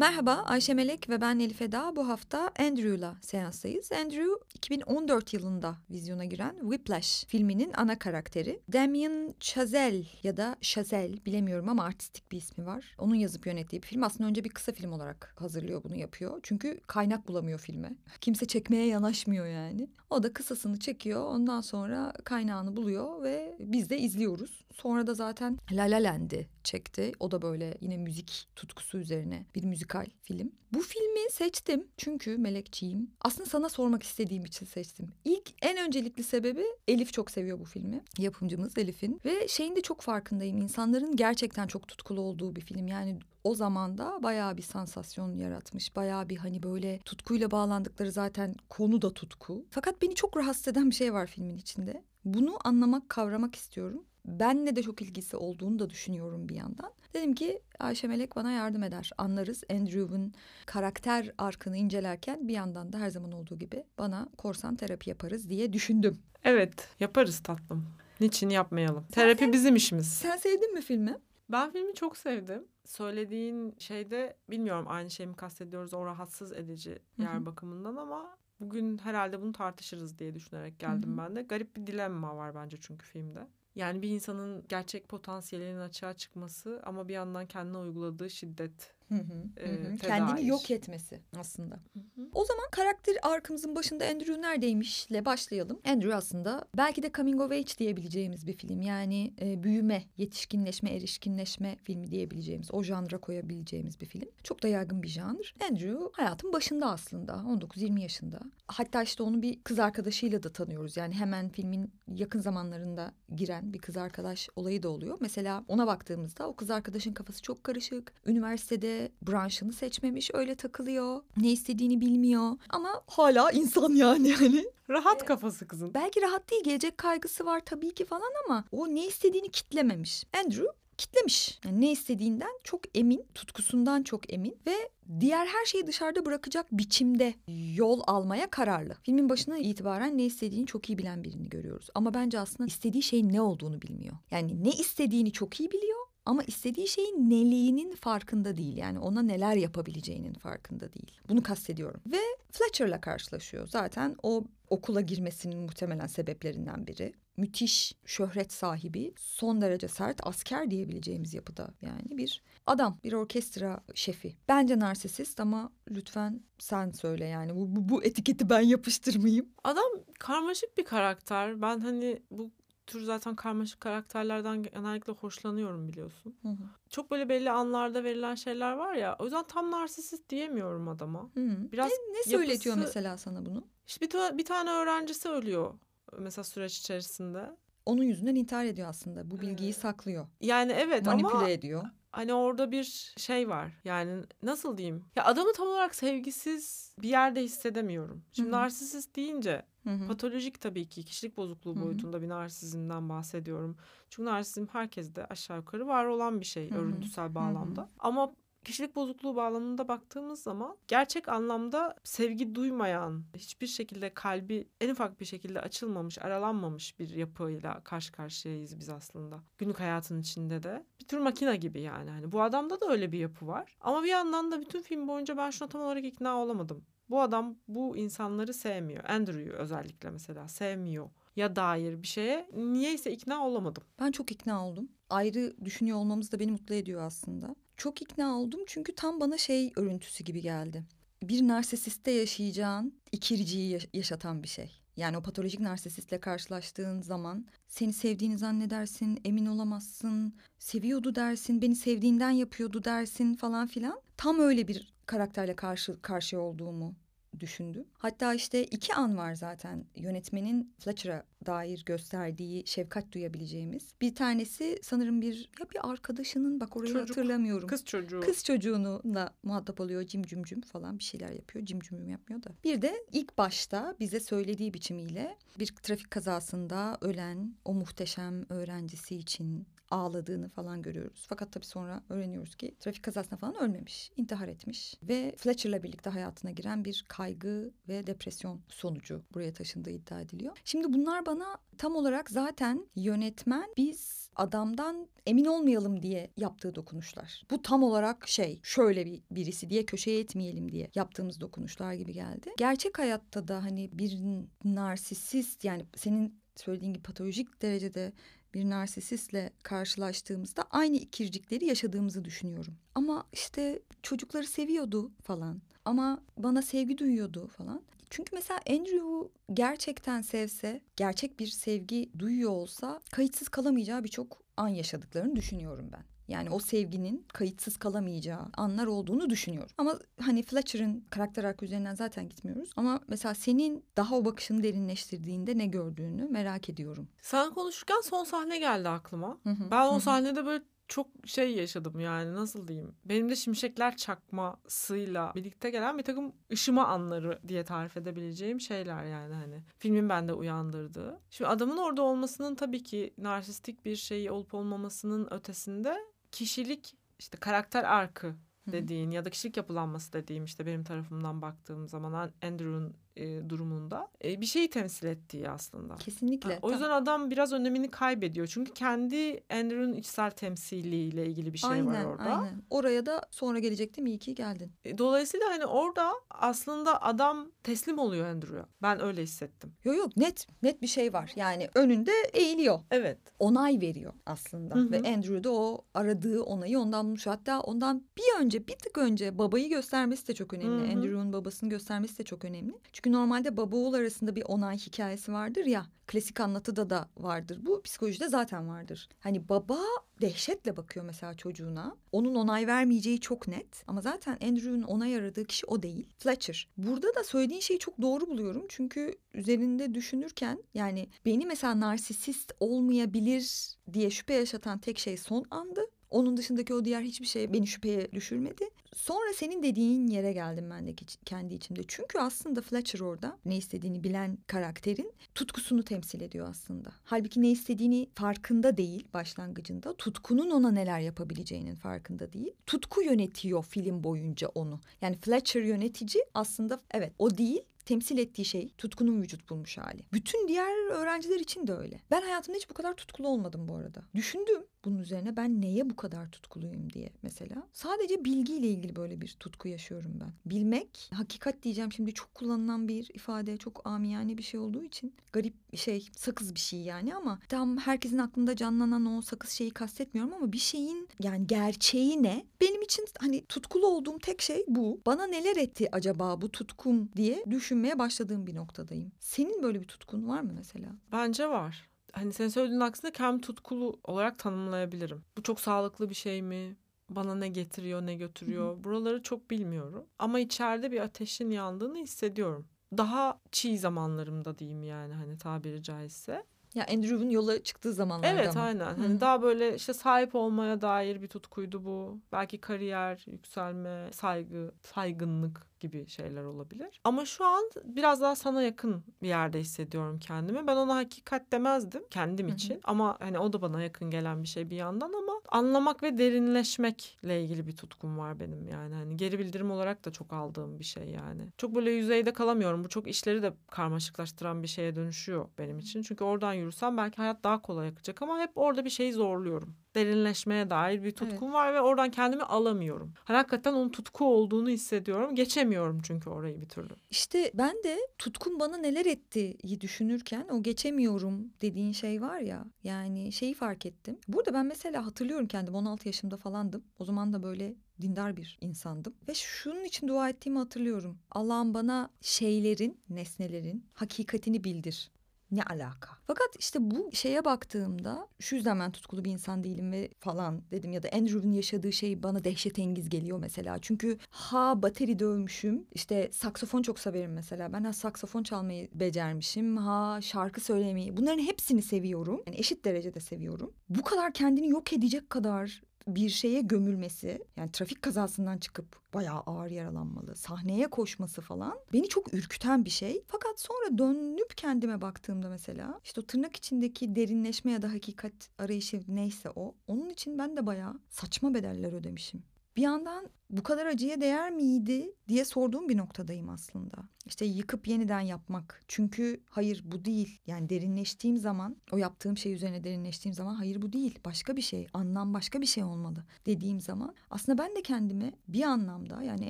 Merhaba 0.01 0.33
Ayşe 0.33 0.73
Melek 0.73 1.09
ve 1.09 1.21
ben 1.21 1.39
Elif 1.39 1.61
Eda. 1.61 1.95
Bu 1.95 2.07
hafta 2.07 2.51
Andrew'la 2.59 3.17
seanstayız. 3.21 3.91
Andrew 3.91 4.31
2014 4.53 5.33
yılında 5.33 5.75
vizyona 5.89 6.25
giren 6.25 6.55
Whiplash 6.61 7.25
filminin 7.25 7.71
ana 7.75 7.99
karakteri. 7.99 8.61
Damien 8.73 9.33
Chazelle 9.39 10.05
ya 10.23 10.37
da 10.37 10.55
Chazelle 10.61 11.25
bilemiyorum 11.25 11.69
ama 11.69 11.83
artistik 11.83 12.31
bir 12.31 12.37
ismi 12.37 12.65
var. 12.65 12.95
Onun 12.97 13.15
yazıp 13.15 13.47
yönettiği 13.47 13.81
bir 13.81 13.87
film. 13.87 14.03
Aslında 14.03 14.29
önce 14.29 14.43
bir 14.43 14.49
kısa 14.49 14.71
film 14.71 14.91
olarak 14.91 15.33
hazırlıyor 15.35 15.83
bunu 15.83 15.95
yapıyor. 15.95 16.39
Çünkü 16.43 16.79
kaynak 16.87 17.27
bulamıyor 17.27 17.59
filme. 17.59 17.95
Kimse 18.21 18.45
çekmeye 18.45 18.87
yanaşmıyor 18.87 19.45
yani. 19.45 19.89
O 20.09 20.23
da 20.23 20.33
kısasını 20.33 20.79
çekiyor. 20.79 21.25
Ondan 21.25 21.61
sonra 21.61 22.13
kaynağını 22.23 22.75
buluyor 22.77 23.23
ve 23.23 23.55
biz 23.59 23.89
de 23.89 23.97
izliyoruz. 23.97 24.65
Sonra 24.81 25.07
da 25.07 25.13
zaten 25.13 25.57
La 25.71 25.83
La 25.83 26.03
Land'i 26.03 26.47
çekti. 26.63 27.11
O 27.19 27.31
da 27.31 27.41
böyle 27.41 27.77
yine 27.81 27.97
müzik 27.97 28.47
tutkusu 28.55 28.97
üzerine 28.97 29.45
bir 29.55 29.63
müzikal 29.63 30.05
film. 30.21 30.51
Bu 30.73 30.81
filmi 30.81 31.31
seçtim 31.31 31.87
çünkü 31.97 32.37
Melekçiyim. 32.37 33.11
Aslında 33.21 33.49
sana 33.49 33.69
sormak 33.69 34.03
istediğim 34.03 34.45
için 34.45 34.65
seçtim. 34.65 35.07
İlk 35.25 35.49
en 35.61 35.87
öncelikli 35.87 36.23
sebebi 36.23 36.65
Elif 36.87 37.13
çok 37.13 37.31
seviyor 37.31 37.59
bu 37.59 37.65
filmi. 37.65 38.01
Yapımcımız 38.17 38.77
Elif'in. 38.77 39.21
Ve 39.25 39.47
şeyin 39.47 39.75
de 39.75 39.81
çok 39.81 40.01
farkındayım. 40.01 40.57
İnsanların 40.57 41.15
gerçekten 41.15 41.67
çok 41.67 41.87
tutkulu 41.87 42.21
olduğu 42.21 42.55
bir 42.55 42.61
film. 42.61 42.87
Yani 42.87 43.19
o 43.43 43.55
zaman 43.55 43.97
da 43.97 44.23
bayağı 44.23 44.57
bir 44.57 44.61
sansasyon 44.61 45.35
yaratmış. 45.35 45.95
Bayağı 45.95 46.29
bir 46.29 46.37
hani 46.37 46.63
böyle 46.63 46.99
tutkuyla 46.99 47.51
bağlandıkları 47.51 48.11
zaten 48.11 48.55
konu 48.69 49.01
da 49.01 49.13
tutku. 49.13 49.65
Fakat 49.71 50.01
beni 50.01 50.15
çok 50.15 50.37
rahatsız 50.37 50.67
eden 50.67 50.89
bir 50.89 50.95
şey 50.95 51.13
var 51.13 51.27
filmin 51.27 51.57
içinde. 51.57 52.03
Bunu 52.25 52.57
anlamak, 52.63 53.09
kavramak 53.09 53.55
istiyorum 53.55 54.03
benle 54.25 54.75
de 54.75 54.83
çok 54.83 55.01
ilgisi 55.01 55.37
olduğunu 55.37 55.79
da 55.79 55.89
düşünüyorum 55.89 56.49
bir 56.49 56.55
yandan. 56.55 56.91
Dedim 57.13 57.33
ki 57.33 57.61
Ayşe 57.79 58.07
Melek 58.07 58.35
bana 58.35 58.51
yardım 58.51 58.83
eder. 58.83 59.11
Anlarız 59.17 59.63
Andrew'un 59.71 60.33
karakter 60.65 61.31
arkını 61.37 61.77
incelerken 61.77 62.47
bir 62.47 62.53
yandan 62.53 62.93
da 62.93 62.99
her 62.99 63.09
zaman 63.09 63.31
olduğu 63.31 63.59
gibi 63.59 63.83
bana 63.97 64.27
korsan 64.37 64.75
terapi 64.75 65.09
yaparız 65.09 65.49
diye 65.49 65.73
düşündüm. 65.73 66.17
Evet 66.43 66.89
yaparız 66.99 67.39
tatlım. 67.39 67.85
Niçin 68.19 68.49
yapmayalım? 68.49 69.05
Terapi 69.11 69.39
sen, 69.39 69.53
bizim 69.53 69.75
işimiz. 69.75 70.07
Sen 70.07 70.37
sevdin 70.37 70.73
mi 70.73 70.81
filmi? 70.81 71.17
Ben 71.49 71.71
filmi 71.71 71.95
çok 71.95 72.17
sevdim. 72.17 72.63
Söylediğin 72.85 73.75
şeyde 73.79 74.37
bilmiyorum 74.49 74.85
aynı 74.87 75.09
şeyi 75.09 75.27
mi 75.27 75.35
kastediyoruz 75.35 75.93
o 75.93 76.05
rahatsız 76.05 76.51
edici 76.51 76.99
yer 77.17 77.33
Hı-hı. 77.33 77.45
bakımından 77.45 77.95
ama 77.95 78.37
bugün 78.59 78.97
herhalde 78.97 79.41
bunu 79.41 79.53
tartışırız 79.53 80.19
diye 80.19 80.35
düşünerek 80.35 80.79
geldim 80.79 81.09
Hı-hı. 81.09 81.17
ben 81.17 81.35
de. 81.35 81.41
Garip 81.41 81.75
bir 81.75 81.87
dilemma 81.87 82.37
var 82.37 82.55
bence 82.55 82.77
çünkü 82.81 83.05
filmde. 83.05 83.47
Yani 83.75 84.01
bir 84.01 84.09
insanın 84.09 84.63
gerçek 84.69 85.09
potansiyelinin 85.09 85.79
açığa 85.79 86.13
çıkması 86.13 86.81
ama 86.85 87.07
bir 87.07 87.13
yandan 87.13 87.45
kendine 87.45 87.77
uyguladığı 87.77 88.29
şiddet 88.29 88.93
Hı 89.11 89.15
hı, 89.15 89.67
hı. 89.67 89.97
Kendini 89.97 90.47
yok 90.47 90.71
etmesi 90.71 91.19
aslında. 91.37 91.75
Hı 91.75 91.99
hı. 91.99 92.29
O 92.33 92.45
zaman 92.45 92.65
karakter 92.71 93.15
arkamızın 93.21 93.75
başında 93.75 94.05
Andrew 94.05 94.41
neredeymişle 94.41 95.25
başlayalım. 95.25 95.79
Andrew 95.85 96.15
aslında 96.15 96.65
belki 96.77 97.03
de 97.03 97.11
coming 97.11 97.41
of 97.41 97.51
age 97.51 97.77
diyebileceğimiz 97.77 98.47
bir 98.47 98.53
film. 98.53 98.81
Yani 98.81 99.33
e, 99.41 99.63
büyüme, 99.63 100.03
yetişkinleşme, 100.17 100.89
erişkinleşme 100.89 101.77
filmi 101.83 102.11
diyebileceğimiz, 102.11 102.73
o 102.73 102.83
janra 102.83 103.17
koyabileceğimiz 103.17 104.01
bir 104.01 104.05
film. 104.05 104.29
Çok 104.43 104.63
da 104.63 104.67
yaygın 104.67 105.03
bir 105.03 105.07
janr. 105.07 105.55
Andrew 105.69 105.99
hayatın 106.11 106.53
başında 106.53 106.91
aslında, 106.91 107.33
19-20 107.33 107.99
yaşında. 107.99 108.39
Hatta 108.71 109.03
işte 109.03 109.23
onu 109.23 109.41
bir 109.41 109.63
kız 109.63 109.79
arkadaşıyla 109.79 110.43
da 110.43 110.53
tanıyoruz. 110.53 110.97
Yani 110.97 111.13
hemen 111.13 111.49
filmin 111.49 111.91
yakın 112.07 112.39
zamanlarında 112.39 113.11
giren 113.35 113.73
bir 113.73 113.79
kız 113.79 113.97
arkadaş 113.97 114.49
olayı 114.55 114.83
da 114.83 114.89
oluyor. 114.89 115.17
Mesela 115.21 115.63
ona 115.67 115.87
baktığımızda 115.87 116.47
o 116.47 116.55
kız 116.55 116.69
arkadaşın 116.69 117.13
kafası 117.13 117.41
çok 117.41 117.63
karışık. 117.63 118.13
Üniversitede 118.25 119.11
branşını 119.21 119.73
seçmemiş 119.73 120.31
öyle 120.33 120.55
takılıyor. 120.55 121.21
Ne 121.37 121.51
istediğini 121.51 122.01
bilmiyor 122.01 122.57
ama 122.69 123.01
hala 123.07 123.51
insan 123.51 123.93
yani 123.93 124.33
hani. 124.39 124.65
Rahat 124.89 125.25
kafası 125.25 125.67
kızın. 125.67 125.93
Belki 125.93 126.21
rahat 126.21 126.51
değil 126.51 126.63
gelecek 126.63 126.97
kaygısı 126.97 127.45
var 127.45 127.61
tabii 127.65 127.93
ki 127.93 128.05
falan 128.05 128.31
ama 128.45 128.63
o 128.71 128.87
ne 128.87 129.07
istediğini 129.07 129.49
kitlememiş. 129.51 130.25
Andrew 130.45 130.67
kitlemiş. 130.97 131.59
Yani 131.65 131.81
ne 131.81 131.91
istediğinden 131.91 132.59
çok 132.63 132.81
emin, 132.97 133.25
tutkusundan 133.35 134.03
çok 134.03 134.33
emin 134.33 134.57
ve 134.67 134.89
diğer 135.19 135.45
her 135.45 135.65
şeyi 135.65 135.87
dışarıda 135.87 136.25
bırakacak 136.25 136.65
biçimde 136.71 137.33
yol 137.75 138.01
almaya 138.07 138.49
kararlı. 138.49 138.95
Filmin 139.03 139.29
başından 139.29 139.59
itibaren 139.59 140.17
ne 140.17 140.25
istediğini 140.25 140.65
çok 140.65 140.89
iyi 140.89 140.97
bilen 140.97 141.23
birini 141.23 141.49
görüyoruz. 141.49 141.87
Ama 141.95 142.13
bence 142.13 142.39
aslında 142.39 142.67
istediği 142.67 143.03
şeyin 143.03 143.33
ne 143.33 143.41
olduğunu 143.41 143.81
bilmiyor. 143.81 144.15
Yani 144.31 144.63
ne 144.63 144.69
istediğini 144.69 145.31
çok 145.31 145.59
iyi 145.59 145.71
biliyor 145.71 145.90
ama 146.25 146.43
istediği 146.43 146.87
şeyin 146.87 147.29
neliğinin 147.29 147.95
farkında 147.95 148.57
değil. 148.57 148.77
Yani 148.77 148.99
ona 148.99 149.21
neler 149.21 149.55
yapabileceğinin 149.55 150.33
farkında 150.33 150.93
değil. 150.93 151.11
Bunu 151.29 151.43
kastediyorum. 151.43 152.01
Ve 152.05 152.19
Fletcher'la 152.51 153.01
karşılaşıyor. 153.01 153.67
Zaten 153.67 154.15
o 154.23 154.43
okula 154.69 155.01
girmesinin 155.01 155.59
muhtemelen 155.59 156.07
sebeplerinden 156.07 156.87
biri. 156.87 157.13
Müthiş 157.37 157.95
şöhret 158.05 158.51
sahibi, 158.51 159.13
son 159.17 159.61
derece 159.61 159.87
sert 159.87 160.27
asker 160.27 160.71
diyebileceğimiz 160.71 161.33
yapıda 161.33 161.73
yani 161.81 162.17
bir 162.17 162.41
adam, 162.67 162.99
bir 163.03 163.13
orkestra 163.13 163.83
şefi. 163.95 164.35
Bence 164.47 164.79
narsisist 164.79 165.39
ama 165.39 165.71
lütfen 165.89 166.41
sen 166.59 166.91
söyle 166.91 167.25
yani 167.25 167.55
bu, 167.55 167.75
bu, 167.75 167.89
bu 167.89 168.03
etiketi 168.03 168.49
ben 168.49 168.61
yapıştırmayayım. 168.61 169.49
Adam 169.63 169.91
karmaşık 170.19 170.77
bir 170.77 170.85
karakter. 170.85 171.61
Ben 171.61 171.79
hani 171.79 172.21
bu 172.31 172.51
tür 172.91 173.01
zaten 173.01 173.35
karmaşık 173.35 173.81
karakterlerden 173.81 174.63
genellikle 174.63 175.13
hoşlanıyorum 175.13 175.87
biliyorsun. 175.87 176.35
Hı 176.41 176.47
hı. 176.47 176.63
Çok 176.89 177.11
böyle 177.11 177.29
belli 177.29 177.51
anlarda 177.51 178.03
verilen 178.03 178.35
şeyler 178.35 178.71
var 178.71 178.93
ya. 178.93 179.15
O 179.19 179.23
yüzden 179.23 179.43
tam 179.47 179.71
narsisist 179.71 180.29
diyemiyorum 180.29 180.87
adama. 180.87 181.29
Hı 181.33 181.45
hı. 181.45 181.71
Biraz 181.71 181.91
ne, 181.91 182.19
ne 182.19 182.23
söyletiyor 182.23 182.75
yapısı... 182.75 182.97
mesela 182.97 183.17
sana 183.17 183.45
bunu? 183.45 183.63
İşte 183.87 184.05
bir, 184.05 184.37
bir 184.37 184.45
tane 184.45 184.69
öğrencisi 184.69 185.29
ölüyor 185.29 185.73
mesela 186.19 186.43
süreç 186.43 186.79
içerisinde. 186.79 187.49
Onun 187.85 188.03
yüzünden 188.03 188.35
intihar 188.35 188.65
ediyor 188.65 188.89
aslında. 188.89 189.31
Bu 189.31 189.41
bilgiyi 189.41 189.73
saklıyor. 189.73 190.27
Yani 190.41 190.71
evet 190.71 191.05
Manipüle 191.05 191.27
ama... 191.27 191.35
Manipüle 191.35 191.53
ediyor. 191.53 191.83
Hani 192.11 192.33
orada 192.33 192.71
bir 192.71 193.13
şey 193.17 193.49
var. 193.49 193.71
Yani 193.83 194.23
nasıl 194.43 194.77
diyeyim? 194.77 195.05
Ya 195.15 195.25
adamı 195.25 195.53
tam 195.53 195.67
olarak 195.67 195.95
sevgisiz 195.95 196.95
bir 197.01 197.09
yerde 197.09 197.43
hissedemiyorum. 197.43 198.23
Şimdi 198.31 198.49
Hı-hı. 198.49 198.57
narsisist 198.57 199.15
deyince 199.15 199.65
Hı-hı. 199.83 200.07
patolojik 200.07 200.61
tabii 200.61 200.89
ki 200.89 201.05
kişilik 201.05 201.37
bozukluğu 201.37 201.75
Hı-hı. 201.75 201.83
boyutunda 201.85 202.21
bir 202.21 202.29
narsizmden 202.29 203.09
bahsediyorum. 203.09 203.77
Çünkü 204.09 204.29
narsizm 204.29 204.67
herkeste 204.71 205.25
aşağı 205.25 205.57
yukarı 205.57 205.87
var 205.87 206.05
olan 206.05 206.39
bir 206.39 206.45
şey 206.45 206.71
Hı-hı. 206.71 206.79
örüntüsel 206.79 207.35
bağlamda. 207.35 207.81
Hı-hı. 207.81 207.89
Ama 207.99 208.33
kişilik 208.65 208.95
bozukluğu 208.95 209.35
bağlamında 209.35 209.87
baktığımız 209.87 210.43
zaman 210.43 210.77
gerçek 210.87 211.29
anlamda 211.29 211.95
sevgi 212.03 212.55
duymayan, 212.55 213.23
hiçbir 213.37 213.67
şekilde 213.67 214.13
kalbi 214.13 214.67
en 214.81 214.89
ufak 214.89 215.19
bir 215.19 215.25
şekilde 215.25 215.61
açılmamış, 215.61 216.19
aralanmamış 216.19 216.99
bir 216.99 217.09
yapıyla 217.09 217.83
karşı 217.83 218.11
karşıyayız 218.11 218.79
biz 218.79 218.89
aslında. 218.89 219.39
Günlük 219.57 219.79
hayatın 219.79 220.21
içinde 220.21 220.63
de. 220.63 220.85
Bir 220.99 221.07
tür 221.07 221.17
makina 221.17 221.55
gibi 221.55 221.81
yani. 221.81 222.09
Hani 222.09 222.31
bu 222.31 222.41
adamda 222.41 222.81
da 222.81 222.91
öyle 222.91 223.11
bir 223.11 223.19
yapı 223.19 223.47
var. 223.47 223.77
Ama 223.81 224.03
bir 224.03 224.09
yandan 224.09 224.51
da 224.51 224.61
bütün 224.61 224.81
film 224.81 225.07
boyunca 225.07 225.37
ben 225.37 225.49
şuna 225.49 225.69
tam 225.69 225.81
olarak 225.81 226.05
ikna 226.05 226.37
olamadım. 226.37 226.85
Bu 227.11 227.21
adam 227.21 227.55
bu 227.67 227.97
insanları 227.97 228.53
sevmiyor. 228.53 229.03
Andrew'yu 229.03 229.53
özellikle 229.53 230.09
mesela 230.09 230.47
sevmiyor 230.47 231.09
ya 231.35 231.55
dair 231.55 232.01
bir 232.01 232.07
şeye 232.07 232.49
niyeyse 232.53 233.11
ikna 233.11 233.47
olamadım. 233.47 233.83
Ben 233.99 234.11
çok 234.11 234.31
ikna 234.31 234.67
oldum. 234.67 234.89
Ayrı 235.09 235.55
düşünüyor 235.65 235.97
olmamız 235.97 236.31
da 236.31 236.39
beni 236.39 236.51
mutlu 236.51 236.75
ediyor 236.75 237.01
aslında. 237.01 237.55
Çok 237.77 238.01
ikna 238.01 238.39
oldum 238.39 238.59
çünkü 238.67 238.95
tam 238.95 239.19
bana 239.19 239.37
şey 239.37 239.71
örüntüsü 239.75 240.23
gibi 240.23 240.41
geldi. 240.41 240.83
Bir 241.23 241.47
narsisiste 241.47 242.11
yaşayacağın 242.11 242.93
ikirciyi 243.11 243.79
yaşatan 243.93 244.43
bir 244.43 244.47
şey. 244.47 244.81
Yani 244.97 245.17
o 245.17 245.21
patolojik 245.21 245.59
narsisistle 245.59 246.19
karşılaştığın 246.19 247.01
zaman 247.01 247.45
seni 247.67 247.93
sevdiğini 247.93 248.37
zannedersin, 248.37 249.21
emin 249.25 249.45
olamazsın, 249.45 250.33
seviyordu 250.59 251.15
dersin, 251.15 251.61
beni 251.61 251.75
sevdiğinden 251.75 252.31
yapıyordu 252.31 252.83
dersin 252.83 253.33
falan 253.33 253.67
filan. 253.67 254.01
Tam 254.17 254.39
öyle 254.39 254.67
bir 254.67 254.93
karakterle 255.05 255.55
karşı 255.55 256.01
karşı 256.01 256.39
olduğumu 256.41 256.95
düşündüm. 257.39 257.85
Hatta 257.93 258.33
işte 258.33 258.63
iki 258.63 258.93
an 258.93 259.17
var 259.17 259.33
zaten 259.33 259.85
yönetmenin 259.95 260.73
Fletcher'a 260.79 261.23
dair 261.45 261.83
gösterdiği 261.85 262.67
şefkat 262.67 263.11
duyabileceğimiz. 263.11 263.93
Bir 264.01 264.15
tanesi 264.15 264.79
sanırım 264.83 265.21
bir 265.21 265.49
ya 265.59 265.69
bir 265.69 265.91
arkadaşının 265.91 266.59
bak 266.59 266.77
orayı 266.77 266.93
Çocuk, 266.93 267.09
hatırlamıyorum. 267.09 267.67
Kız 267.67 267.85
çocuğu. 267.85 268.19
Kız 268.19 268.43
çocuğunla 268.43 269.33
muhatap 269.43 269.79
oluyor 269.79 270.03
cim 270.03 270.23
cim 270.23 270.43
cim 270.43 270.61
falan 270.61 270.99
bir 270.99 271.03
şeyler 271.03 271.31
yapıyor. 271.31 271.65
Cim 271.65 271.79
cim 271.79 271.97
cim 271.97 272.09
yapmıyor 272.09 272.43
da. 272.43 272.49
Bir 272.63 272.81
de 272.81 272.93
ilk 273.11 273.37
başta 273.37 273.95
bize 273.99 274.19
söylediği 274.19 274.73
biçimiyle 274.73 275.37
bir 275.59 275.67
trafik 275.67 276.11
kazasında 276.11 276.97
ölen 277.01 277.55
o 277.65 277.73
muhteşem 277.73 278.45
öğrencisi 278.49 279.15
için 279.15 279.67
ağladığını 279.91 280.49
falan 280.49 280.81
görüyoruz. 280.81 281.25
Fakat 281.29 281.51
tabii 281.51 281.65
sonra 281.65 282.03
öğreniyoruz 282.09 282.55
ki 282.55 282.75
trafik 282.79 283.03
kazasında 283.03 283.37
falan 283.37 283.55
ölmemiş. 283.55 284.11
intihar 284.17 284.47
etmiş. 284.47 284.97
Ve 285.03 285.35
Fletcher'la 285.37 285.83
birlikte 285.83 286.09
hayatına 286.09 286.51
giren 286.51 286.85
bir 286.85 287.05
kaygı 287.07 287.71
ve 287.87 288.07
depresyon 288.07 288.61
sonucu 288.67 289.23
buraya 289.33 289.53
taşındığı 289.53 289.89
iddia 289.89 290.21
ediliyor. 290.21 290.57
Şimdi 290.65 290.93
bunlar 290.93 291.25
bana 291.25 291.57
tam 291.77 291.95
olarak 291.95 292.31
zaten 292.31 292.87
yönetmen 292.95 293.73
biz 293.77 294.21
adamdan 294.35 295.07
emin 295.25 295.45
olmayalım 295.45 296.01
diye 296.01 296.31
yaptığı 296.37 296.75
dokunuşlar. 296.75 297.43
Bu 297.51 297.61
tam 297.61 297.83
olarak 297.83 298.27
şey 298.27 298.59
şöyle 298.63 299.05
bir 299.05 299.21
birisi 299.31 299.69
diye 299.69 299.85
köşeye 299.85 300.19
etmeyelim 300.19 300.71
diye 300.71 300.91
yaptığımız 300.95 301.41
dokunuşlar 301.41 301.93
gibi 301.93 302.13
geldi. 302.13 302.49
Gerçek 302.57 302.99
hayatta 302.99 303.47
da 303.47 303.63
hani 303.63 303.89
bir 303.93 304.19
narsisist 304.63 305.63
yani 305.63 305.85
senin 305.95 306.41
söylediğin 306.55 306.93
gibi 306.93 307.03
patolojik 307.03 307.61
derecede 307.61 308.13
bir 308.53 308.69
narsisistle 308.69 309.53
karşılaştığımızda 309.63 310.63
aynı 310.71 310.95
ikircikleri 310.95 311.65
yaşadığımızı 311.65 312.25
düşünüyorum. 312.25 312.73
Ama 312.95 313.27
işte 313.33 313.81
çocukları 314.03 314.47
seviyordu 314.47 315.11
falan. 315.23 315.61
Ama 315.85 316.21
bana 316.37 316.61
sevgi 316.61 316.97
duyuyordu 316.97 317.47
falan. 317.47 317.81
Çünkü 318.09 318.35
mesela 318.35 318.59
Andrew'u 318.69 319.31
gerçekten 319.53 320.21
sevse, 320.21 320.81
gerçek 320.95 321.39
bir 321.39 321.47
sevgi 321.47 322.09
duyuyor 322.19 322.51
olsa 322.51 323.01
kayıtsız 323.11 323.49
kalamayacağı 323.49 324.03
birçok 324.03 324.43
an 324.57 324.67
yaşadıklarını 324.67 325.35
düşünüyorum 325.35 325.89
ben. 325.93 326.10
Yani 326.31 326.49
o 326.49 326.59
sevginin 326.59 327.25
kayıtsız 327.33 327.77
kalamayacağı 327.77 328.47
anlar 328.57 328.87
olduğunu 328.87 329.29
düşünüyorum. 329.29 329.71
Ama 329.77 329.99
hani 330.19 330.43
Fletcher'ın 330.43 331.05
karakter 331.09 331.43
arka 331.43 331.65
üzerinden 331.65 331.95
zaten 331.95 332.29
gitmiyoruz. 332.29 332.69
Ama 332.75 332.99
mesela 333.07 333.35
senin 333.35 333.85
daha 333.97 334.15
o 334.15 334.25
bakışını 334.25 334.63
derinleştirdiğinde 334.63 335.57
ne 335.57 335.65
gördüğünü 335.65 336.23
merak 336.23 336.69
ediyorum. 336.69 337.07
Sen 337.21 337.53
konuşurken 337.53 338.01
son 338.03 338.23
sahne 338.23 338.59
geldi 338.59 338.89
aklıma. 338.89 339.37
Hı 339.43 339.49
hı, 339.49 339.71
ben 339.71 339.85
o 339.85 339.95
hı. 339.95 339.99
sahnede 339.99 340.45
böyle 340.45 340.63
çok 340.91 341.07
şey 341.25 341.55
yaşadım 341.55 341.99
yani 341.99 342.33
nasıl 342.33 342.67
diyeyim. 342.67 342.95
Benim 343.05 343.29
de 343.29 343.35
şimşekler 343.35 343.97
çakmasıyla 343.97 345.31
birlikte 345.35 345.69
gelen 345.69 345.97
bir 345.97 346.03
takım 346.03 346.33
ışıma 346.51 346.87
anları 346.87 347.39
diye 347.47 347.63
tarif 347.63 347.97
edebileceğim 347.97 348.61
şeyler 348.61 349.03
yani 349.05 349.33
hani. 349.33 349.63
Filmin 349.77 350.09
bende 350.09 350.33
uyandırdığı. 350.33 351.19
Şimdi 351.29 351.47
adamın 351.47 351.77
orada 351.77 352.01
olmasının 352.01 352.55
tabii 352.55 352.83
ki 352.83 353.13
narsistik 353.17 353.85
bir 353.85 353.95
şey 353.95 354.31
olup 354.31 354.53
olmamasının 354.53 355.33
ötesinde 355.33 355.97
kişilik 356.31 356.95
işte 357.19 357.37
karakter 357.37 357.83
arkı 357.83 358.35
dediğin 358.67 359.11
ya 359.11 359.25
da 359.25 359.29
kişilik 359.29 359.57
yapılanması 359.57 360.13
dediğim 360.13 360.43
işte 360.43 360.65
benim 360.65 360.83
tarafımdan 360.83 361.41
baktığım 361.41 361.87
zaman 361.87 362.33
Andrew'un 362.41 362.97
e, 363.15 363.49
durumunda 363.49 364.07
e, 364.23 364.41
bir 364.41 364.45
şeyi 364.45 364.69
temsil 364.69 365.07
ettiği 365.07 365.49
aslında. 365.49 365.95
Kesinlikle. 365.95 366.53
Ha, 366.53 366.59
o 366.61 366.71
yüzden 366.71 366.89
adam 366.89 367.31
biraz 367.31 367.53
önemini 367.53 367.91
kaybediyor. 367.91 368.47
Çünkü 368.47 368.73
kendi 368.73 369.43
Andrew'un 369.49 369.93
içsel 369.93 370.31
temsiliyle 370.31 371.25
ilgili 371.25 371.53
bir 371.53 371.57
şey 371.57 371.69
aynen, 371.69 371.87
var 371.87 372.05
orada. 372.05 372.23
Aynen. 372.23 372.63
Oraya 372.69 373.05
da 373.05 373.21
sonra 373.31 373.59
gelecektim 373.59 374.05
iyi 374.05 374.19
ki 374.19 374.35
geldin. 374.35 374.71
E, 374.85 374.97
dolayısıyla 374.97 375.49
hani 375.49 375.65
orada 375.65 376.11
aslında 376.29 377.01
adam 377.01 377.51
teslim 377.63 377.99
oluyor 377.99 378.27
Andrew'a. 378.27 378.65
Ben 378.81 379.03
öyle 379.03 379.23
hissettim. 379.23 379.73
Yok 379.83 379.97
yok 379.97 380.17
net 380.17 380.47
net 380.63 380.81
bir 380.81 380.87
şey 380.87 381.13
var. 381.13 381.33
Yani 381.35 381.69
önünde 381.75 382.11
eğiliyor. 382.33 382.79
Evet. 382.91 383.17
Onay 383.39 383.81
veriyor 383.81 384.13
aslında. 384.25 384.75
Hı 384.75 384.79
hı. 384.79 384.91
Ve 384.91 384.97
Andrew 384.97 385.43
da 385.43 385.51
o 385.51 385.85
aradığı 385.93 386.41
onayı 386.41 386.79
ondan 386.79 387.05
bulmuş. 387.05 387.27
Hatta 387.27 387.59
ondan 387.59 388.03
bir 388.17 388.43
önce 388.43 388.67
bir 388.67 388.75
tık 388.75 388.97
önce 388.97 389.37
babayı 389.37 389.69
göstermesi 389.69 390.27
de 390.27 390.33
çok 390.33 390.53
önemli. 390.53 390.93
Andrew'un 390.93 391.33
babasını 391.33 391.69
göstermesi 391.69 392.17
de 392.17 392.23
çok 392.23 392.45
önemli. 392.45 392.73
Çünkü 392.93 393.00
çünkü 393.03 393.17
normalde 393.17 393.57
baba 393.57 393.75
oğul 393.75 393.93
arasında 393.93 394.35
bir 394.35 394.43
onay 394.47 394.77
hikayesi 394.77 395.33
vardır 395.33 395.65
ya. 395.65 395.85
Klasik 396.07 396.39
anlatıda 396.39 396.89
da 396.89 397.09
vardır. 397.17 397.59
Bu 397.61 397.81
psikolojide 397.81 398.29
zaten 398.29 398.69
vardır. 398.69 399.09
Hani 399.19 399.49
baba 399.49 399.79
dehşetle 400.21 400.77
bakıyor 400.77 401.05
mesela 401.05 401.33
çocuğuna. 401.33 401.95
Onun 402.11 402.35
onay 402.35 402.67
vermeyeceği 402.67 403.19
çok 403.19 403.47
net. 403.47 403.83
Ama 403.87 404.01
zaten 404.01 404.37
Andrew'un 404.43 404.81
onay 404.81 405.15
aradığı 405.15 405.45
kişi 405.45 405.65
o 405.65 405.83
değil. 405.83 406.07
Fletcher. 406.17 406.67
Burada 406.77 407.15
da 407.15 407.23
söylediğin 407.23 407.59
şeyi 407.59 407.79
çok 407.79 408.01
doğru 408.01 408.27
buluyorum. 408.27 408.65
Çünkü 408.69 409.15
üzerinde 409.33 409.93
düşünürken 409.93 410.63
yani 410.73 411.09
beni 411.25 411.45
mesela 411.45 411.79
narsisist 411.79 412.53
olmayabilir 412.59 413.75
diye 413.93 414.09
şüphe 414.09 414.33
yaşatan 414.33 414.79
tek 414.79 414.99
şey 414.99 415.17
son 415.17 415.45
andı. 415.51 415.81
Onun 416.11 416.37
dışındaki 416.37 416.73
o 416.73 416.85
diğer 416.85 417.01
hiçbir 417.01 417.25
şey 417.25 417.53
beni 417.53 417.67
şüpheye 417.67 418.11
düşürmedi. 418.11 418.69
Sonra 418.95 419.33
senin 419.35 419.63
dediğin 419.63 420.07
yere 420.07 420.33
geldim 420.33 420.69
ben 420.71 420.87
de 420.87 420.93
kendi 421.25 421.53
içimde. 421.53 421.81
Çünkü 421.87 422.19
aslında 422.19 422.61
Fletcher 422.61 422.99
orada 422.99 423.37
ne 423.45 423.57
istediğini 423.57 424.03
bilen 424.03 424.37
karakterin 424.47 425.13
tutkusunu 425.35 425.83
temsil 425.83 426.21
ediyor 426.21 426.47
aslında. 426.49 426.91
Halbuki 427.03 427.41
ne 427.41 427.51
istediğini 427.51 428.07
farkında 428.15 428.77
değil 428.77 429.07
başlangıcında. 429.13 429.93
Tutkunun 429.93 430.51
ona 430.51 430.71
neler 430.71 430.99
yapabileceğinin 430.99 431.75
farkında 431.75 432.33
değil. 432.33 432.53
Tutku 432.65 433.01
yönetiyor 433.01 433.63
film 433.63 434.03
boyunca 434.03 434.47
onu. 434.47 434.79
Yani 435.01 435.17
Fletcher 435.17 435.61
yönetici 435.61 436.23
aslında 436.33 436.81
evet 436.93 437.13
o 437.19 437.37
değil 437.37 437.61
temsil 437.85 438.17
ettiği 438.17 438.45
şey 438.45 438.69
tutkunun 438.77 439.21
vücut 439.21 439.49
bulmuş 439.49 439.77
hali. 439.77 440.03
Bütün 440.13 440.47
diğer 440.47 440.91
öğrenciler 440.91 441.39
için 441.39 441.67
de 441.67 441.73
öyle. 441.73 441.99
Ben 442.11 442.21
hayatımda 442.21 442.57
hiç 442.57 442.69
bu 442.69 442.73
kadar 442.73 442.93
tutkulu 442.93 443.27
olmadım 443.27 443.67
bu 443.67 443.75
arada. 443.75 444.03
Düşündüm 444.15 444.63
bunun 444.85 444.97
üzerine 444.97 445.37
ben 445.37 445.61
neye 445.61 445.89
bu 445.89 445.95
kadar 445.95 446.31
tutkuluyum 446.31 446.93
diye 446.93 447.09
mesela. 447.23 447.63
Sadece 447.73 448.25
bilgiyle 448.25 448.67
ilgili 448.67 448.95
böyle 448.95 449.21
bir 449.21 449.35
tutku 449.39 449.67
yaşıyorum 449.67 450.11
ben. 450.21 450.31
Bilmek, 450.45 451.09
hakikat 451.13 451.63
diyeceğim 451.63 451.91
şimdi 451.91 452.13
çok 452.13 452.35
kullanılan 452.35 452.87
bir 452.87 453.09
ifade, 453.13 453.57
çok 453.57 453.81
amiyane 453.87 454.37
bir 454.37 454.43
şey 454.43 454.59
olduğu 454.59 454.83
için 454.83 455.13
garip 455.33 455.77
şey, 455.77 456.09
sakız 456.15 456.55
bir 456.55 456.59
şey 456.59 456.79
yani 456.79 457.15
ama 457.15 457.39
tam 457.49 457.77
herkesin 457.77 458.17
aklında 458.17 458.55
canlanan 458.55 459.05
o 459.05 459.21
sakız 459.21 459.49
şeyi 459.49 459.71
kastetmiyorum 459.71 460.33
ama 460.33 460.51
bir 460.51 460.57
şeyin 460.57 461.09
yani 461.19 461.47
gerçeği 461.47 462.23
ne? 462.23 462.45
Benim 462.61 462.81
için 462.81 463.05
hani 463.19 463.45
tutkulu 463.45 463.87
olduğum 463.87 464.19
tek 464.19 464.41
şey 464.41 464.65
bu. 464.67 465.01
Bana 465.05 465.27
neler 465.27 465.55
etti 465.55 465.89
acaba 465.91 466.41
bu 466.41 466.51
tutkum 466.51 467.09
diye 467.15 467.45
düşünmeye 467.49 467.99
başladığım 467.99 468.47
bir 468.47 468.55
noktadayım. 468.55 469.11
Senin 469.19 469.63
böyle 469.63 469.81
bir 469.81 469.87
tutkun 469.87 470.27
var 470.27 470.41
mı 470.41 470.51
mesela? 470.55 470.87
Bence 471.11 471.49
var 471.49 471.90
hani 472.13 472.33
sen 472.33 472.47
söylediğin 472.47 472.79
aksine 472.79 473.11
kendimi 473.11 473.41
tutkulu 473.41 473.99
olarak 474.03 474.39
tanımlayabilirim. 474.39 475.23
Bu 475.37 475.43
çok 475.43 475.59
sağlıklı 475.59 476.09
bir 476.09 476.15
şey 476.15 476.41
mi? 476.41 476.75
Bana 477.09 477.35
ne 477.35 477.47
getiriyor, 477.47 478.01
ne 478.05 478.15
götürüyor? 478.15 478.75
Hı-hı. 478.75 478.83
Buraları 478.83 479.23
çok 479.23 479.51
bilmiyorum. 479.51 480.05
Ama 480.19 480.39
içeride 480.39 480.91
bir 480.91 480.99
ateşin 481.01 481.49
yandığını 481.49 481.97
hissediyorum. 481.97 482.65
Daha 482.97 483.39
çiğ 483.51 483.77
zamanlarımda 483.77 484.57
diyeyim 484.57 484.83
yani 484.83 485.13
hani 485.13 485.37
tabiri 485.37 485.83
caizse. 485.83 486.43
Ya 486.75 486.85
Andrew'un 486.93 487.29
yola 487.29 487.63
çıktığı 487.63 487.93
zamanlarda 487.93 488.33
Evet 488.33 488.55
ama. 488.57 488.65
aynen. 488.65 488.95
Hani 488.95 489.21
daha 489.21 489.41
böyle 489.41 489.75
işte 489.75 489.93
sahip 489.93 490.35
olmaya 490.35 490.81
dair 490.81 491.21
bir 491.21 491.27
tutkuydu 491.27 491.85
bu. 491.85 492.19
Belki 492.31 492.61
kariyer, 492.61 493.23
yükselme, 493.27 494.09
saygı, 494.13 494.71
saygınlık 494.81 495.70
gibi 495.81 496.07
şeyler 496.07 496.43
olabilir. 496.43 497.01
Ama 497.03 497.25
şu 497.25 497.45
an 497.45 497.63
biraz 497.83 498.21
daha 498.21 498.35
sana 498.35 498.61
yakın 498.61 499.03
bir 499.21 499.27
yerde 499.27 499.59
hissediyorum 499.59 500.19
kendimi. 500.19 500.67
Ben 500.67 500.75
ona 500.75 500.95
hakikat 500.95 501.51
demezdim 501.51 502.03
kendim 502.09 502.47
için. 502.47 502.79
Ama 502.83 503.17
hani 503.19 503.39
o 503.39 503.53
da 503.53 503.61
bana 503.61 503.81
yakın 503.81 504.09
gelen 504.09 504.43
bir 504.43 504.47
şey 504.47 504.69
bir 504.69 504.75
yandan 504.75 505.13
ama 505.13 505.41
anlamak 505.49 506.03
ve 506.03 506.17
derinleşmekle 506.17 507.43
ilgili 507.43 507.67
bir 507.67 507.75
tutkum 507.75 508.17
var 508.17 508.39
benim 508.39 508.67
yani. 508.67 508.95
Hani 508.95 509.17
geri 509.17 509.39
bildirim 509.39 509.71
olarak 509.71 510.05
da 510.05 510.11
çok 510.11 510.33
aldığım 510.33 510.79
bir 510.79 510.83
şey 510.83 511.09
yani. 511.09 511.47
Çok 511.57 511.75
böyle 511.75 511.91
yüzeyde 511.91 512.33
kalamıyorum. 512.33 512.83
Bu 512.83 512.89
çok 512.89 513.07
işleri 513.07 513.41
de 513.41 513.53
karmaşıklaştıran 513.67 514.63
bir 514.63 514.67
şeye 514.67 514.95
dönüşüyor 514.95 515.49
benim 515.57 515.79
için. 515.79 516.01
Çünkü 516.01 516.23
oradan 516.23 516.53
yürüsem 516.53 516.97
belki 516.97 517.17
hayat 517.17 517.43
daha 517.43 517.61
kolay 517.61 517.87
akacak 517.87 518.21
ama 518.21 518.39
hep 518.39 518.51
orada 518.55 518.85
bir 518.85 518.89
şeyi 518.89 519.13
zorluyorum 519.13 519.75
derinleşmeye 519.95 520.69
dair 520.69 521.03
bir 521.03 521.11
tutkum 521.11 521.43
evet. 521.43 521.53
var 521.53 521.73
ve 521.73 521.81
oradan 521.81 522.11
kendimi 522.11 522.43
alamıyorum. 522.43 523.13
Hani 523.23 523.37
hakikaten 523.37 523.73
onun 523.73 523.89
tutku 523.89 524.25
olduğunu 524.25 524.69
hissediyorum. 524.69 525.35
Geçemiyorum 525.35 526.01
çünkü 526.03 526.29
orayı 526.29 526.61
bir 526.61 526.69
türlü. 526.69 526.93
İşte 527.09 527.51
ben 527.53 527.75
de 527.83 527.97
tutkun 528.17 528.59
bana 528.59 528.77
neler 528.77 529.05
ettiği 529.05 529.81
düşünürken 529.81 530.47
o 530.51 530.63
geçemiyorum 530.63 531.53
dediğin 531.61 531.91
şey 531.91 532.21
var 532.21 532.39
ya. 532.39 532.65
Yani 532.83 533.31
şeyi 533.31 533.53
fark 533.53 533.85
ettim. 533.85 534.19
Burada 534.27 534.53
ben 534.53 534.65
mesela 534.65 535.05
hatırlıyorum 535.05 535.47
kendim 535.47 535.75
16 535.75 536.07
yaşımda 536.07 536.37
falandım. 536.37 536.83
O 536.99 537.05
zaman 537.05 537.33
da 537.33 537.43
böyle 537.43 537.75
dindar 538.01 538.37
bir 538.37 538.57
insandım. 538.61 539.13
Ve 539.27 539.33
şunun 539.33 539.83
için 539.83 540.07
dua 540.07 540.29
ettiğimi 540.29 540.57
hatırlıyorum. 540.57 541.17
Allah'ım 541.31 541.73
bana 541.73 542.09
şeylerin, 542.21 542.99
nesnelerin 543.09 543.85
hakikatini 543.93 544.63
bildir 544.63 545.11
ne 545.51 545.63
alaka? 545.63 546.09
Fakat 546.27 546.55
işte 546.59 546.79
bu 546.81 547.09
şeye 547.13 547.45
baktığımda 547.45 548.27
şu 548.39 548.55
yüzden 548.55 548.79
ben 548.79 548.91
tutkulu 548.91 549.25
bir 549.25 549.31
insan 549.31 549.63
değilim 549.63 549.91
ve 549.91 550.09
falan 550.19 550.61
dedim 550.71 550.91
ya 550.91 551.03
da 551.03 551.09
Andrew'un 551.13 551.51
yaşadığı 551.51 551.91
şey 551.91 552.23
bana 552.23 552.43
dehşetengiz 552.43 553.09
geliyor 553.09 553.37
mesela. 553.39 553.79
Çünkü 553.81 554.17
ha 554.29 554.81
bateri 554.81 555.19
dövmüşüm 555.19 555.85
işte 555.91 556.29
saksofon 556.31 556.81
çok 556.81 556.99
severim 556.99 557.33
mesela 557.33 557.73
ben 557.73 557.83
ha 557.83 557.93
saksofon 557.93 558.43
çalmayı 558.43 558.89
becermişim 558.93 559.77
ha 559.77 560.19
şarkı 560.21 560.61
söylemeyi 560.61 561.17
bunların 561.17 561.43
hepsini 561.43 561.81
seviyorum. 561.81 562.43
Yani 562.47 562.57
eşit 562.57 562.85
derecede 562.85 563.19
seviyorum. 563.19 563.73
Bu 563.89 564.03
kadar 564.03 564.33
kendini 564.33 564.69
yok 564.69 564.93
edecek 564.93 565.29
kadar 565.29 565.81
bir 566.07 566.29
şeye 566.29 566.61
gömülmesi 566.61 567.43
yani 567.57 567.71
trafik 567.71 568.01
kazasından 568.01 568.57
çıkıp 568.57 569.13
bayağı 569.13 569.39
ağır 569.39 569.71
yaralanmalı 569.71 570.35
sahneye 570.35 570.87
koşması 570.87 571.41
falan 571.41 571.79
beni 571.93 572.09
çok 572.09 572.33
ürküten 572.33 572.85
bir 572.85 572.89
şey. 572.89 573.23
Fakat 573.27 573.59
sonra 573.59 573.97
dönüp 573.97 574.57
kendime 574.57 575.01
baktığımda 575.01 575.49
mesela 575.49 575.99
işte 576.03 576.21
o 576.21 576.23
tırnak 576.23 576.55
içindeki 576.55 577.15
derinleşme 577.15 577.71
ya 577.71 577.81
da 577.81 577.93
hakikat 577.93 578.33
arayışı 578.57 579.01
neyse 579.07 579.49
o 579.55 579.75
onun 579.87 580.09
için 580.09 580.37
ben 580.37 580.57
de 580.57 580.65
bayağı 580.65 580.99
saçma 581.09 581.53
bedeller 581.53 581.93
ödemişim 581.93 582.43
bir 582.77 582.81
yandan 582.81 583.29
bu 583.49 583.63
kadar 583.63 583.85
acıya 583.85 584.21
değer 584.21 584.51
miydi 584.51 585.11
diye 585.27 585.45
sorduğum 585.45 585.89
bir 585.89 585.97
noktadayım 585.97 586.49
aslında. 586.49 586.97
İşte 587.25 587.45
yıkıp 587.45 587.87
yeniden 587.87 588.19
yapmak. 588.19 588.81
Çünkü 588.87 589.41
hayır 589.49 589.83
bu 589.85 590.05
değil. 590.05 590.41
Yani 590.47 590.69
derinleştiğim 590.69 591.37
zaman, 591.37 591.75
o 591.91 591.97
yaptığım 591.97 592.37
şey 592.37 592.53
üzerine 592.53 592.83
derinleştiğim 592.83 593.33
zaman 593.33 593.55
hayır 593.55 593.81
bu 593.81 593.93
değil. 593.93 594.19
Başka 594.25 594.55
bir 594.55 594.61
şey, 594.61 594.87
anlam 594.93 595.33
başka 595.33 595.61
bir 595.61 595.65
şey 595.65 595.83
olmalı 595.83 596.23
dediğim 596.45 596.81
zaman 596.81 597.15
aslında 597.29 597.57
ben 597.57 597.75
de 597.75 597.81
kendime 597.81 598.31
bir 598.47 598.63
anlamda 598.63 599.23
yani 599.23 599.49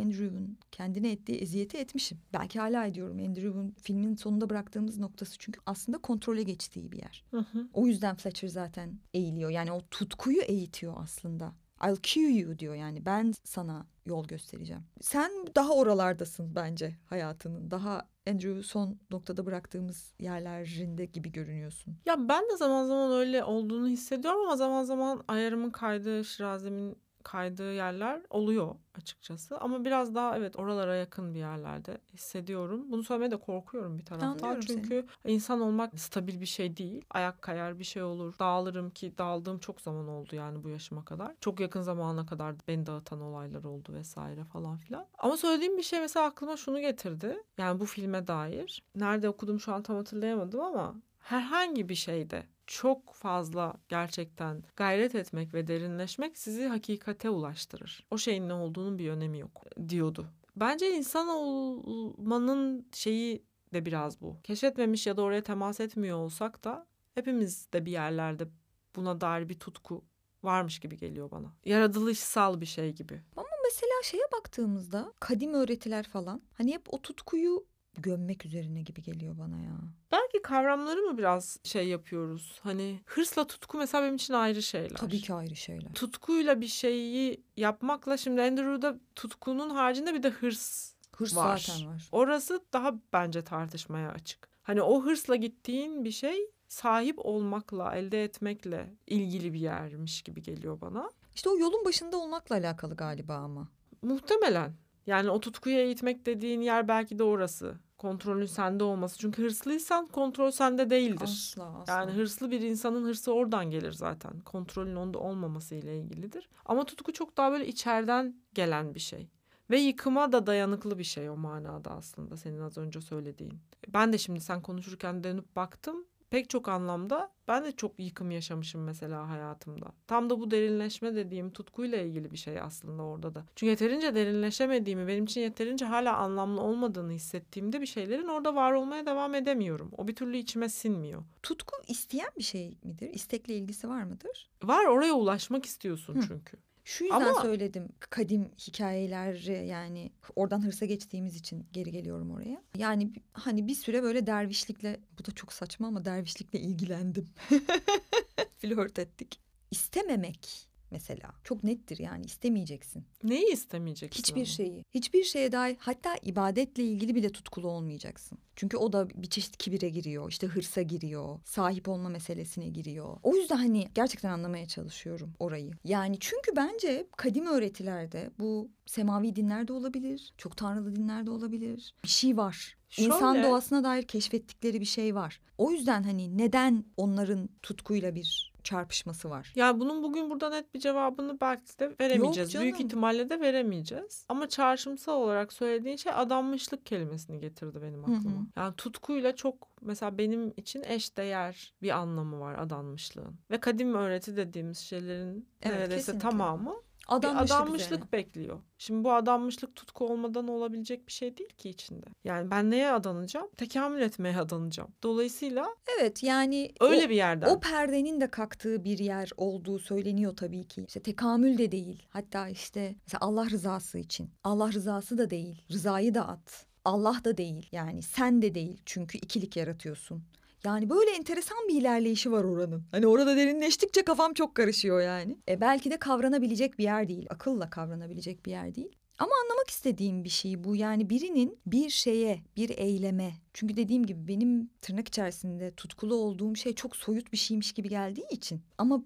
Andrew'un 0.02 0.58
kendine 0.72 1.12
ettiği 1.12 1.38
eziyeti 1.38 1.78
etmişim. 1.78 2.20
Belki 2.34 2.60
hala 2.60 2.86
ediyorum. 2.86 3.20
Andrew'un 3.20 3.76
filmin 3.82 4.16
sonunda 4.16 4.50
bıraktığımız 4.50 4.98
noktası 4.98 5.36
çünkü 5.40 5.60
aslında 5.66 5.98
kontrole 5.98 6.44
geçtiği 6.44 6.92
bir 6.92 6.98
yer. 6.98 7.24
Hı 7.32 7.40
hı. 7.40 7.68
O 7.74 7.88
yüzden 7.88 8.16
Fletcher 8.16 8.48
zaten 8.48 9.00
eğiliyor. 9.14 9.50
Yani 9.50 9.72
o 9.72 9.82
tutkuyu 9.92 10.42
eğitiyor 10.42 10.94
aslında. 10.98 11.54
I'll 11.84 11.98
cue 12.04 12.40
you 12.40 12.60
diyor 12.60 12.76
yani 12.76 13.06
ben 13.06 13.34
sana 13.44 13.86
yol 14.06 14.28
göstereceğim. 14.28 14.84
Sen 15.02 15.32
daha 15.56 15.74
oralardasın 15.74 16.56
bence 16.56 16.96
hayatının. 17.06 17.72
Daha 17.72 18.10
Andrew 18.28 18.64
son 18.64 19.00
noktada 19.12 19.46
bıraktığımız 19.46 20.14
yerlerinde 20.20 21.06
gibi 21.06 21.32
görünüyorsun. 21.32 21.98
Ya 22.06 22.30
ben 22.30 22.44
de 22.50 22.58
zaman 22.58 22.86
zaman 22.86 23.12
öyle 23.12 23.44
olduğunu 23.44 23.88
hissediyorum 23.88 24.42
ama 24.42 24.56
zaman 24.56 24.84
zaman 24.84 25.24
ayarımın 25.28 25.70
kaydığı, 25.70 26.26
şirazemin 26.26 26.98
kaydığı 27.24 27.74
yerler 27.74 28.22
oluyor 28.30 28.76
açıkçası. 28.96 29.58
Ama 29.58 29.86
biraz 29.86 30.16
daha 30.16 30.38
evet 30.38 30.60
oralara 30.60 30.96
yakın 30.96 31.34
bir 31.34 31.40
yerlerde 31.40 31.98
hissediyorum. 32.14 32.92
Bunu 32.92 33.04
söylemeye 33.04 33.32
de 33.32 33.38
korkuyorum 33.38 33.98
bir 33.98 34.06
taraftan. 34.06 34.60
Çünkü 34.60 35.06
seni. 35.24 35.34
insan 35.34 35.62
olmak 35.62 36.00
stabil 36.00 36.42
bir 36.42 36.46
şey 36.46 36.78
değil. 36.78 37.06
Ayak 37.10 37.42
kayar 37.42 37.80
bir 37.80 37.84
şey 37.84 38.04
olur. 38.04 38.34
Dağılırım 38.40 38.90
ki 38.90 39.14
dağıldığım 39.18 39.60
çok 39.60 39.82
zaman 39.82 40.08
oldu 40.08 40.36
yani 40.36 40.64
bu 40.64 40.70
yaşıma 40.70 41.06
kadar. 41.06 41.36
Çok 41.42 41.60
yakın 41.60 41.82
zamana 41.82 42.26
kadar 42.26 42.56
beni 42.68 42.86
dağıtan 42.86 43.22
olaylar 43.22 43.64
oldu 43.64 43.94
vesaire 43.94 44.44
falan 44.44 44.78
filan. 44.78 45.06
Ama 45.18 45.38
söylediğim 45.38 45.78
bir 45.78 45.84
şey 45.84 46.00
mesela 46.00 46.26
aklıma 46.26 46.58
şunu 46.58 46.80
getirdi. 46.80 47.38
Yani 47.58 47.80
bu 47.80 47.86
filme 47.86 48.28
dair. 48.28 48.84
Nerede 48.96 49.30
okudum 49.30 49.60
şu 49.60 49.74
an 49.74 49.84
tam 49.84 49.96
hatırlayamadım 49.96 50.62
ama 50.62 50.96
herhangi 51.20 51.90
bir 51.90 51.96
şeyde 51.96 52.44
çok 52.68 53.14
fazla 53.14 53.74
gerçekten 53.90 54.64
gayret 54.76 55.16
etmek 55.16 55.54
ve 55.54 55.68
derinleşmek 55.68 56.38
sizi 56.38 56.68
hakikate 56.68 57.30
ulaştırır. 57.30 58.08
O 58.12 58.18
şeyin 58.18 58.50
ne 58.50 58.54
olduğunun 58.54 59.00
bir 59.00 59.10
önemi 59.10 59.40
yok 59.40 59.64
diyordu. 59.90 60.28
Bence 60.56 60.92
insan 60.92 61.28
olmanın 61.28 62.88
şeyi 62.94 63.44
de 63.74 63.86
biraz 63.86 64.22
bu. 64.22 64.38
Keşfetmemiş 64.44 65.08
ya 65.08 65.18
da 65.18 65.22
oraya 65.22 65.44
temas 65.44 65.80
etmiyor 65.80 66.18
olsak 66.18 66.64
da 66.64 66.88
hepimiz 67.16 67.74
de 67.74 67.86
bir 67.86 67.92
yerlerde 67.92 68.48
buna 68.96 69.22
dair 69.22 69.50
bir 69.50 69.60
tutku 69.60 70.06
varmış 70.44 70.80
gibi 70.80 70.98
geliyor 70.98 71.32
bana. 71.32 71.54
Yaratılışsal 71.66 72.62
bir 72.62 72.66
şey 72.66 72.94
gibi. 72.94 73.22
Ama 73.36 73.48
mesela 73.64 73.94
şeye 74.04 74.24
baktığımızda 74.34 75.14
kadim 75.20 75.54
öğretiler 75.54 76.04
falan 76.04 76.42
hani 76.54 76.74
hep 76.74 76.94
o 76.94 77.02
tutkuyu 77.02 77.66
gömmek 77.98 78.46
üzerine 78.46 78.82
gibi 78.82 79.02
geliyor 79.02 79.38
bana 79.38 79.58
ya. 79.58 79.78
Belki 80.12 80.42
kavramları 80.42 81.02
mı 81.02 81.18
biraz 81.18 81.60
şey 81.64 81.88
yapıyoruz? 81.88 82.60
Hani 82.64 83.00
hırsla 83.06 83.48
tutku 83.48 83.78
mesela 83.78 84.04
benim 84.04 84.16
için 84.16 84.34
ayrı 84.34 84.62
şeyler. 84.64 84.98
Tabii 84.98 85.22
ki 85.22 85.34
ayrı 85.34 85.56
şeyler. 85.56 85.94
Tutkuyla 85.94 86.62
bir 86.62 86.68
şeyi 86.68 87.44
yapmakla 87.58 88.18
şimdi 88.18 88.42
Andrew'da 88.42 89.00
tutkunun 89.16 89.70
haricinde 89.70 90.14
bir 90.14 90.24
de 90.24 90.30
hırs 90.30 90.94
Hırs 91.16 91.36
var. 91.36 91.58
zaten 91.58 91.88
var. 91.88 92.08
Orası 92.12 92.62
daha 92.74 92.94
bence 93.14 93.42
tartışmaya 93.44 94.12
açık. 94.12 94.50
Hani 94.64 94.82
o 94.82 95.04
hırsla 95.04 95.36
gittiğin 95.36 96.06
bir 96.06 96.12
şey 96.12 96.38
sahip 96.68 97.16
olmakla, 97.26 97.96
elde 97.96 98.24
etmekle 98.24 98.94
ilgili 99.08 99.54
bir 99.54 99.60
yermiş 99.60 100.22
gibi 100.22 100.42
geliyor 100.42 100.82
bana. 100.82 101.12
İşte 101.36 101.50
o 101.50 101.58
yolun 101.58 101.86
başında 101.86 102.18
olmakla 102.18 102.56
alakalı 102.56 102.96
galiba 102.96 103.36
ama. 103.36 103.68
Muhtemelen. 104.02 104.74
Yani 105.08 105.30
o 105.30 105.40
tutkuyu 105.40 105.76
eğitmek 105.76 106.26
dediğin 106.26 106.62
yer 106.62 106.88
belki 106.88 107.20
de 107.20 107.24
orası. 107.24 107.76
Kontrolün 107.98 108.46
sende 108.46 108.84
olması. 108.84 109.18
Çünkü 109.18 109.44
hırslıysan 109.44 110.08
kontrol 110.08 110.52
sende 110.52 110.90
değildir. 110.90 111.24
Asla, 111.24 111.80
asla. 111.82 111.94
Yani 111.94 112.12
hırslı 112.12 112.52
bir 112.52 112.62
insanın 112.62 113.06
hırsı 113.06 113.34
oradan 113.34 113.70
gelir 113.70 113.92
zaten. 113.92 114.40
Kontrolün 114.40 114.96
onda 114.96 115.20
olmaması 115.20 115.76
ile 115.76 115.98
ilgilidir. 115.98 116.50
Ama 116.66 116.86
tutku 116.86 117.14
çok 117.14 117.38
daha 117.38 117.52
böyle 117.52 117.68
içeriden 117.68 118.36
gelen 118.54 118.96
bir 118.96 119.00
şey. 119.00 119.30
Ve 119.70 119.80
yıkıma 119.80 120.32
da 120.32 120.48
dayanıklı 120.48 121.00
bir 121.00 121.04
şey 121.04 121.30
o 121.30 121.38
manada 121.38 121.92
aslında 121.92 122.38
senin 122.38 122.60
az 122.62 122.78
önce 122.78 123.02
söylediğin. 123.02 123.60
Ben 123.88 124.14
de 124.14 124.18
şimdi 124.18 124.42
sen 124.42 124.62
konuşurken 124.62 125.24
dönüp 125.24 125.56
baktım 125.56 126.06
pek 126.32 126.50
çok 126.50 126.68
anlamda 126.70 127.32
ben 127.48 127.64
de 127.66 127.72
çok 127.72 128.00
yıkım 128.00 128.32
yaşamışım 128.32 128.84
mesela 128.84 129.30
hayatımda. 129.30 129.92
Tam 130.08 130.30
da 130.30 130.40
bu 130.40 130.52
derinleşme 130.52 131.16
dediğim 131.16 131.52
tutkuyla 131.52 131.98
ilgili 131.98 132.32
bir 132.32 132.38
şey 132.38 132.60
aslında 132.60 133.04
orada 133.04 133.36
da. 133.36 133.46
Çünkü 133.56 133.70
yeterince 133.70 134.16
derinleşemediğimi, 134.16 135.08
benim 135.08 135.24
için 135.24 135.42
yeterince 135.42 135.86
hala 135.86 136.18
anlamlı 136.18 136.62
olmadığını 136.62 137.12
hissettiğimde 137.12 137.82
bir 137.82 137.86
şeylerin 137.86 138.28
orada 138.28 138.56
var 138.56 138.72
olmaya 138.72 139.06
devam 139.06 139.36
edemiyorum. 139.36 139.92
O 139.98 140.08
bir 140.08 140.16
türlü 140.16 140.38
içime 140.38 140.70
sinmiyor. 140.70 141.24
Tutku 141.44 141.76
isteyen 141.88 142.30
bir 142.38 142.44
şey 142.44 142.78
midir? 142.84 143.10
İstekle 143.14 143.56
ilgisi 143.56 143.90
var 143.90 144.04
mıdır? 144.04 144.50
Var 144.64 144.86
oraya 144.86 145.14
ulaşmak 145.14 145.66
istiyorsun 145.66 146.16
Hı. 146.16 146.22
çünkü. 146.28 146.58
Şu 146.92 147.04
yüzden 147.04 147.22
Ama... 147.22 147.42
söyledim 147.42 147.90
kadim 148.00 148.52
hikayeleri 148.68 149.68
yani 149.68 150.12
oradan 150.36 150.66
hırsa 150.66 150.86
geçtiğimiz 150.86 151.36
için 151.36 151.66
geri 151.74 151.92
geliyorum 151.92 152.32
oraya. 152.32 152.62
Yani 152.78 153.12
hani 153.34 153.68
bir 153.68 153.76
süre 153.76 154.04
böyle 154.04 154.28
dervişlikle 154.28 155.00
bu 155.20 155.26
da 155.26 155.32
çok 155.32 155.54
saçma 155.54 155.88
ama 155.88 156.06
dervişlikle 156.06 156.60
ilgilendim. 156.60 157.28
Flört 158.58 159.00
ettik. 159.00 159.40
İstememek 159.72 160.68
mesela. 160.92 161.32
Çok 161.44 161.64
nettir 161.64 162.00
yani 162.00 162.26
istemeyeceksin. 162.26 163.06
Neyi 163.24 163.54
istemeyeceksin? 163.54 164.20
Hiçbir 164.20 164.42
ama? 164.42 164.46
şeyi. 164.46 164.86
Hiçbir 164.92 165.24
şeye 165.24 165.52
dair 165.52 165.76
hatta 165.80 166.16
ibadetle 166.22 166.84
ilgili 166.84 167.16
bile 167.16 167.32
tutkulu 167.32 167.68
olmayacaksın. 167.68 168.38
Çünkü 168.56 168.78
o 168.78 168.94
da 168.94 169.10
bir 169.10 169.30
çeşit 169.30 169.58
kibire 169.58 169.90
giriyor. 169.90 170.30
işte 170.30 170.48
hırsa 170.48 170.82
giriyor. 170.82 171.40
Sahip 171.46 171.88
olma 171.90 172.10
meselesine 172.10 172.68
giriyor. 172.68 173.18
O 173.24 173.36
yüzden 173.36 173.56
hani 173.58 173.88
gerçekten 173.96 174.30
anlamaya 174.30 174.68
çalışıyorum 174.68 175.34
orayı. 175.40 175.72
Yani 175.84 176.18
çünkü 176.20 176.56
bence 176.56 177.08
kadim 177.18 177.48
öğretilerde 177.48 178.30
bu 178.40 178.70
semavi 178.92 179.36
dinlerde 179.36 179.74
olabilir. 179.74 180.34
Çok 180.38 180.58
tanrılı 180.58 180.96
dinlerde 180.96 181.32
olabilir. 181.32 181.96
Bir 182.04 182.10
şey 182.10 182.38
var. 182.38 182.78
Şöyle. 182.90 183.08
İnsan 183.08 183.44
doğasına 183.44 183.84
dair 183.84 184.04
keşfettikleri 184.04 184.80
bir 184.80 184.86
şey 184.86 185.16
var. 185.16 185.42
O 185.58 185.72
yüzden 185.72 186.04
hani 186.04 186.38
neden 186.38 186.86
onların 186.98 187.50
tutkuyla 187.62 188.16
bir 188.16 188.54
çarpışması 188.64 189.30
var. 189.30 189.54
Yani 189.56 189.80
bunun 189.80 190.04
bugün 190.04 190.30
burada 190.30 190.50
net 190.50 190.74
bir 190.74 190.80
cevabını 190.80 191.42
belki 191.42 191.80
de 191.80 191.96
veremeyeceğiz. 192.00 192.60
Büyük 192.60 192.80
ihtimalle 192.80 193.30
de 193.30 193.40
veremeyeceğiz. 193.40 194.26
Ama 194.30 194.50
çağrışımsal 194.50 195.14
olarak 195.14 195.54
söylediğin 195.54 195.96
şey 195.96 196.12
adanmışlık 196.16 196.86
kelimesini 196.86 197.40
getirdi 197.40 197.82
benim 197.82 198.04
aklıma. 198.04 198.38
Hı 198.38 198.40
hı. 198.40 198.46
Yani 198.56 198.76
tutkuyla 198.76 199.36
çok 199.36 199.68
mesela 199.82 200.18
benim 200.18 200.54
için 200.58 200.84
eş 200.84 201.18
değer 201.18 201.74
bir 201.82 201.90
anlamı 201.90 202.40
var 202.40 202.56
adanmışlığın. 202.60 203.40
Ve 203.52 203.60
kadim 203.60 203.94
öğreti 203.94 204.38
dediğimiz 204.38 204.78
şeylerin 204.78 205.48
evet, 205.62 205.76
neredeyse 205.76 205.96
kesinlikle. 205.96 206.30
tamamı 206.30 206.76
Adanmışlık, 207.12 207.50
bir 207.50 207.56
adanmışlık 207.56 207.92
üzerine. 207.92 208.12
bekliyor. 208.12 208.60
Şimdi 208.78 209.04
bu 209.04 209.14
adanmışlık 209.14 209.76
tutku 209.76 210.06
olmadan 210.06 210.48
olabilecek 210.48 211.08
bir 211.08 211.12
şey 211.12 211.38
değil 211.38 211.50
ki 211.50 211.70
içinde. 211.70 212.06
Yani 212.24 212.52
ben 212.52 212.72
neye 212.72 212.92
adanacağım? 212.92 213.50
Tekamül 213.58 214.02
etmeye 214.02 214.38
adanacağım. 214.38 214.90
Dolayısıyla 215.04 215.68
Evet 216.00 216.24
yani 216.24 216.72
öyle 216.80 217.06
o, 217.06 217.10
bir 217.10 217.16
yerden. 217.16 217.56
O 217.56 217.60
perdenin 217.60 218.22
de 218.22 218.28
kalktığı 218.28 218.84
bir 218.84 219.00
yer 219.00 219.32
olduğu 219.38 219.80
söyleniyor 219.80 220.36
tabii 220.36 220.68
ki. 220.68 220.86
İşte 220.88 221.00
tekamül 221.00 221.58
de 221.58 221.72
değil. 221.72 222.04
Hatta 222.10 222.50
işte 222.50 222.96
mesela 223.06 223.20
Allah 223.22 223.50
rızası 223.50 223.98
için. 223.98 224.30
Allah 224.44 224.72
rızası 224.72 225.18
da 225.18 225.30
değil. 225.30 225.62
Rızayı 225.72 226.14
da 226.14 226.28
at. 226.28 226.66
Allah 226.86 227.22
da 227.24 227.38
değil 227.38 227.70
yani 227.72 228.02
sen 228.02 228.42
de 228.42 228.56
değil 228.56 228.82
çünkü 228.86 229.18
ikilik 229.18 229.58
yaratıyorsun. 229.58 230.24
Yani 230.64 230.90
böyle 230.90 231.12
enteresan 231.12 231.58
bir 231.68 231.82
ilerleyişi 231.82 232.32
var 232.32 232.44
oranın. 232.44 232.84
Hani 232.92 233.08
orada 233.08 233.38
derinleştikçe 233.38 234.04
kafam 234.04 234.34
çok 234.34 234.56
karışıyor 234.56 235.02
yani. 235.02 235.38
E 235.50 235.62
belki 235.62 235.92
de 235.92 235.98
kavranabilecek 235.98 236.80
bir 236.80 236.84
yer 236.84 237.08
değil. 237.08 237.26
Akılla 237.30 237.70
kavranabilecek 237.70 238.46
bir 238.46 238.52
yer 238.52 238.76
değil. 238.76 238.92
Ama 239.20 239.32
anlamak 239.44 239.70
istediğim 239.70 240.24
bir 240.24 240.30
şey 240.30 240.64
bu. 240.64 240.76
Yani 240.76 241.10
birinin 241.10 241.60
bir 241.66 241.90
şeye, 241.90 242.42
bir 242.58 242.70
eyleme. 242.70 243.32
Çünkü 243.54 243.78
dediğim 243.78 244.06
gibi 244.06 244.28
benim 244.28 244.70
tırnak 244.82 245.08
içerisinde 245.08 245.72
tutkulu 245.72 246.16
olduğum 246.16 246.56
şey 246.56 246.76
çok 246.76 246.96
soyut 246.96 247.32
bir 247.32 247.38
şeymiş 247.38 247.72
gibi 247.72 247.90
geldiği 247.90 248.28
için. 248.32 248.62
Ama 248.78 249.04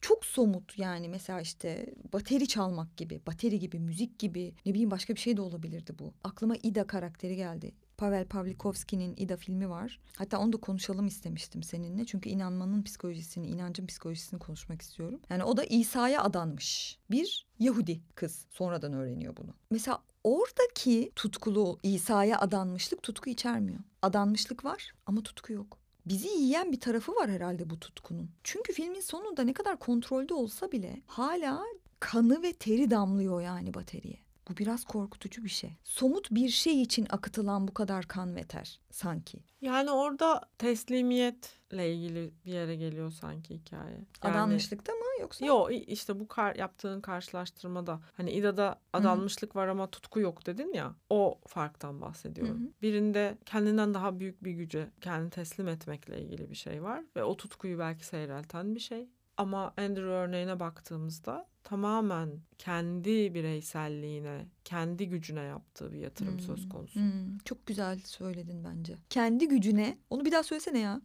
çok 0.00 0.24
somut 0.24 0.78
yani 0.78 1.08
mesela 1.08 1.40
işte 1.40 1.94
bateri 2.12 2.48
çalmak 2.48 2.96
gibi, 2.96 3.20
bateri 3.26 3.58
gibi, 3.58 3.78
müzik 3.78 4.18
gibi 4.18 4.54
ne 4.66 4.72
bileyim 4.72 4.90
başka 4.90 5.14
bir 5.14 5.20
şey 5.20 5.36
de 5.36 5.40
olabilirdi 5.40 5.98
bu. 5.98 6.14
Aklıma 6.24 6.54
Ida 6.62 6.86
karakteri 6.86 7.36
geldi. 7.36 7.72
Pavel 7.96 8.24
Pavlikovski'nin 8.24 9.14
Ida 9.16 9.36
filmi 9.36 9.70
var. 9.70 10.00
Hatta 10.16 10.38
onu 10.38 10.52
da 10.52 10.56
konuşalım 10.56 11.06
istemiştim 11.06 11.62
seninle. 11.62 12.04
Çünkü 12.04 12.28
inanmanın 12.28 12.82
psikolojisini, 12.82 13.46
inancın 13.46 13.86
psikolojisini 13.86 14.38
konuşmak 14.40 14.82
istiyorum. 14.82 15.20
Yani 15.30 15.44
o 15.44 15.56
da 15.56 15.64
İsa'ya 15.64 16.22
adanmış 16.22 16.98
bir 17.10 17.46
Yahudi 17.58 18.00
kız. 18.14 18.46
Sonradan 18.50 18.92
öğreniyor 18.92 19.36
bunu. 19.36 19.54
Mesela 19.70 20.02
oradaki 20.24 21.12
tutkulu 21.16 21.78
İsa'ya 21.82 22.38
adanmışlık 22.40 23.02
tutku 23.02 23.30
içermiyor. 23.30 23.80
Adanmışlık 24.02 24.64
var 24.64 24.94
ama 25.06 25.22
tutku 25.22 25.52
yok 25.52 25.84
bizi 26.06 26.28
yiyen 26.28 26.72
bir 26.72 26.80
tarafı 26.80 27.14
var 27.14 27.30
herhalde 27.30 27.70
bu 27.70 27.80
tutkunun. 27.80 28.30
Çünkü 28.44 28.72
filmin 28.72 29.00
sonunda 29.00 29.42
ne 29.42 29.52
kadar 29.52 29.78
kontrolde 29.78 30.34
olsa 30.34 30.72
bile 30.72 31.02
hala 31.06 31.64
kanı 32.00 32.42
ve 32.42 32.52
teri 32.52 32.90
damlıyor 32.90 33.40
yani 33.40 33.74
bateriye. 33.74 34.23
Bu 34.48 34.56
biraz 34.56 34.84
korkutucu 34.84 35.44
bir 35.44 35.48
şey. 35.48 35.76
Somut 35.84 36.30
bir 36.30 36.48
şey 36.48 36.82
için 36.82 37.06
akıtılan 37.10 37.68
bu 37.68 37.74
kadar 37.74 38.04
kan 38.04 38.36
ve 38.36 38.44
ter 38.44 38.80
sanki. 38.90 39.38
Yani 39.60 39.90
orada 39.90 40.40
teslimiyetle 40.58 41.94
ilgili 41.94 42.32
bir 42.44 42.52
yere 42.52 42.76
geliyor 42.76 43.10
sanki 43.10 43.54
hikaye. 43.54 43.94
Yani, 43.94 44.06
Adanmışlıkta 44.34 44.92
mı 44.92 45.04
yoksa? 45.20 45.46
Yok 45.46 45.70
işte 45.86 46.20
bu 46.20 46.28
kar, 46.28 46.54
yaptığın 46.56 47.00
karşılaştırmada 47.00 48.00
hani 48.16 48.30
İda'da 48.30 48.80
adanmışlık 48.92 49.54
Hı-hı. 49.54 49.62
var 49.62 49.68
ama 49.68 49.90
tutku 49.90 50.20
yok 50.20 50.46
dedin 50.46 50.72
ya 50.72 50.94
o 51.10 51.40
farktan 51.46 52.00
bahsediyorum. 52.00 52.60
Hı-hı. 52.60 52.72
Birinde 52.82 53.38
kendinden 53.46 53.94
daha 53.94 54.20
büyük 54.20 54.44
bir 54.44 54.52
güce 54.52 54.90
kendini 55.00 55.30
teslim 55.30 55.68
etmekle 55.68 56.20
ilgili 56.22 56.50
bir 56.50 56.54
şey 56.54 56.82
var 56.82 57.04
ve 57.16 57.24
o 57.24 57.36
tutkuyu 57.36 57.78
belki 57.78 58.06
seyrelten 58.06 58.74
bir 58.74 58.80
şey. 58.80 59.08
Ama 59.36 59.74
Andrew 59.76 60.10
örneğine 60.10 60.60
baktığımızda 60.60 61.46
tamamen 61.64 62.30
kendi 62.58 63.34
bireyselliğine, 63.34 64.46
kendi 64.64 65.08
gücüne 65.08 65.42
yaptığı 65.42 65.92
bir 65.92 65.98
yatırım 65.98 66.32
hmm. 66.32 66.40
söz 66.40 66.68
konusu. 66.68 67.00
Hmm. 67.00 67.38
Çok 67.44 67.66
güzel 67.66 67.98
söyledin 68.04 68.64
bence. 68.64 68.96
Kendi 69.10 69.48
gücüne, 69.48 69.98
onu 70.10 70.24
bir 70.24 70.32
daha 70.32 70.42
söylesene 70.42 70.78
ya. 70.78 71.00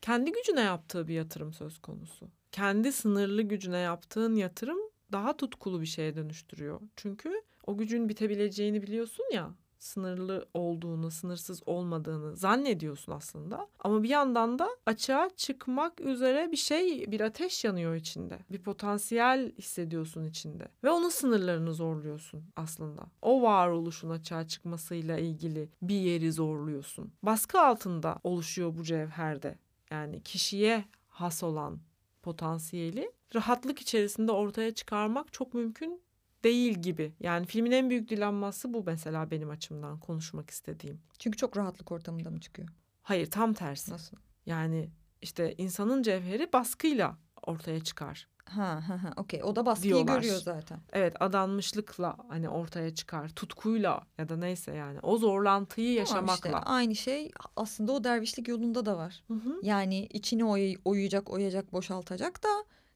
Kendi 0.00 0.32
gücüne 0.32 0.60
yaptığı 0.60 1.08
bir 1.08 1.14
yatırım 1.14 1.52
söz 1.52 1.78
konusu. 1.78 2.28
Kendi 2.52 2.92
sınırlı 2.92 3.42
gücüne 3.42 3.78
yaptığın 3.78 4.34
yatırım 4.36 4.78
daha 5.12 5.36
tutkulu 5.36 5.80
bir 5.80 5.86
şeye 5.86 6.16
dönüştürüyor. 6.16 6.80
Çünkü 6.96 7.42
o 7.66 7.76
gücün 7.76 8.08
bitebileceğini 8.08 8.82
biliyorsun 8.82 9.24
ya 9.32 9.54
sınırlı 9.82 10.46
olduğunu, 10.54 11.10
sınırsız 11.10 11.62
olmadığını 11.66 12.36
zannediyorsun 12.36 13.12
aslında. 13.12 13.68
Ama 13.78 14.02
bir 14.02 14.08
yandan 14.08 14.58
da 14.58 14.68
açığa 14.86 15.30
çıkmak 15.36 16.00
üzere 16.00 16.52
bir 16.52 16.56
şey, 16.56 17.10
bir 17.12 17.20
ateş 17.20 17.64
yanıyor 17.64 17.94
içinde. 17.94 18.38
Bir 18.50 18.62
potansiyel 18.62 19.52
hissediyorsun 19.58 20.24
içinde. 20.24 20.68
Ve 20.84 20.90
onun 20.90 21.08
sınırlarını 21.08 21.74
zorluyorsun 21.74 22.44
aslında. 22.56 23.02
O 23.22 23.42
varoluşun 23.42 24.10
açığa 24.10 24.48
çıkmasıyla 24.48 25.18
ilgili 25.18 25.68
bir 25.82 26.00
yeri 26.00 26.32
zorluyorsun. 26.32 27.12
Baskı 27.22 27.60
altında 27.60 28.18
oluşuyor 28.24 28.76
bu 28.78 28.84
cevherde. 28.84 29.58
Yani 29.90 30.22
kişiye 30.22 30.84
has 31.08 31.42
olan 31.42 31.78
potansiyeli 32.22 33.12
rahatlık 33.34 33.78
içerisinde 33.80 34.32
ortaya 34.32 34.74
çıkarmak 34.74 35.32
çok 35.32 35.54
mümkün 35.54 36.02
değil 36.44 36.78
gibi. 36.78 37.12
Yani 37.20 37.46
filmin 37.46 37.70
en 37.70 37.90
büyük 37.90 38.08
dilanması 38.08 38.74
bu 38.74 38.82
mesela 38.86 39.30
benim 39.30 39.50
açımdan 39.50 40.00
konuşmak 40.00 40.50
istediğim. 40.50 41.00
Çünkü 41.18 41.36
çok 41.36 41.56
rahatlık 41.56 41.92
ortamında 41.92 42.30
mı 42.30 42.40
çıkıyor? 42.40 42.68
Hayır 43.02 43.30
tam 43.30 43.52
tersi. 43.52 43.92
Nasıl? 43.92 44.16
Yani 44.46 44.90
işte 45.22 45.54
insanın 45.58 46.02
cevheri 46.02 46.52
baskıyla 46.52 47.18
ortaya 47.46 47.80
çıkar. 47.84 48.28
Ha 48.44 48.88
ha 48.88 49.02
ha 49.02 49.12
okey 49.16 49.42
o 49.44 49.56
da 49.56 49.66
baskıyı 49.66 49.94
diyorlar. 49.94 50.14
görüyor 50.20 50.40
zaten. 50.40 50.80
Evet 50.92 51.16
adanmışlıkla 51.20 52.16
hani 52.28 52.48
ortaya 52.48 52.94
çıkar 52.94 53.28
tutkuyla 53.28 54.06
ya 54.18 54.28
da 54.28 54.36
neyse 54.36 54.74
yani 54.74 54.98
o 55.02 55.18
zorlantıyı 55.18 55.92
yaşamakla. 55.92 56.34
Işte, 56.34 56.58
aynı 56.58 56.94
şey 56.94 57.30
aslında 57.56 57.92
o 57.92 58.04
dervişlik 58.04 58.48
yolunda 58.48 58.86
da 58.86 58.96
var. 58.96 59.24
Hı 59.28 59.34
hı. 59.34 59.60
Yani 59.62 60.06
içini 60.06 60.44
oy, 60.44 60.74
oyacak 60.84 61.30
oyacak 61.30 61.72
boşaltacak 61.72 62.42
da 62.42 62.48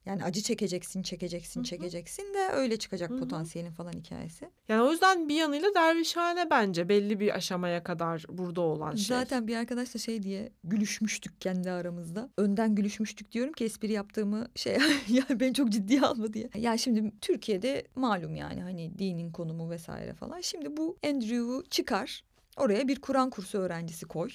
yani 0.06 0.24
acı 0.24 0.42
çekeceksin, 0.42 1.02
çekeceksin, 1.02 1.60
Hı-hı. 1.60 1.68
çekeceksin 1.68 2.34
de 2.34 2.48
öyle 2.52 2.76
çıkacak 2.76 3.10
Hı-hı. 3.10 3.18
potansiyelin 3.18 3.70
falan 3.70 3.92
hikayesi. 3.92 4.50
Yani 4.68 4.82
o 4.82 4.90
yüzden 4.90 5.28
bir 5.28 5.34
yanıyla 5.34 5.74
dervişhane 5.74 6.50
bence 6.50 6.88
belli 6.88 7.20
bir 7.20 7.34
aşamaya 7.34 7.82
kadar 7.82 8.24
burada 8.28 8.60
olan 8.60 8.94
şey. 8.94 9.16
Zaten 9.16 9.46
bir 9.48 9.56
arkadaşla 9.56 10.00
şey 10.00 10.22
diye 10.22 10.52
gülüşmüştük 10.64 11.40
kendi 11.40 11.70
aramızda. 11.70 12.30
Önden 12.38 12.74
gülüşmüştük 12.74 13.32
diyorum 13.32 13.52
ki 13.52 13.64
espri 13.64 13.92
yaptığımı 13.92 14.48
şey 14.54 14.78
yani 15.08 15.40
beni 15.40 15.54
çok 15.54 15.68
ciddiye 15.68 16.00
alma 16.00 16.32
diye. 16.32 16.50
Ya 16.54 16.78
şimdi 16.78 17.12
Türkiye'de 17.20 17.86
malum 17.96 18.34
yani 18.34 18.62
hani 18.62 18.98
dinin 18.98 19.32
konumu 19.32 19.70
vesaire 19.70 20.14
falan. 20.14 20.40
Şimdi 20.40 20.76
bu 20.76 20.96
Andrew'u 21.06 21.64
çıkar 21.70 22.24
oraya 22.56 22.88
bir 22.88 23.00
Kur'an 23.00 23.30
kursu 23.30 23.58
öğrencisi 23.58 24.06
koy. 24.06 24.30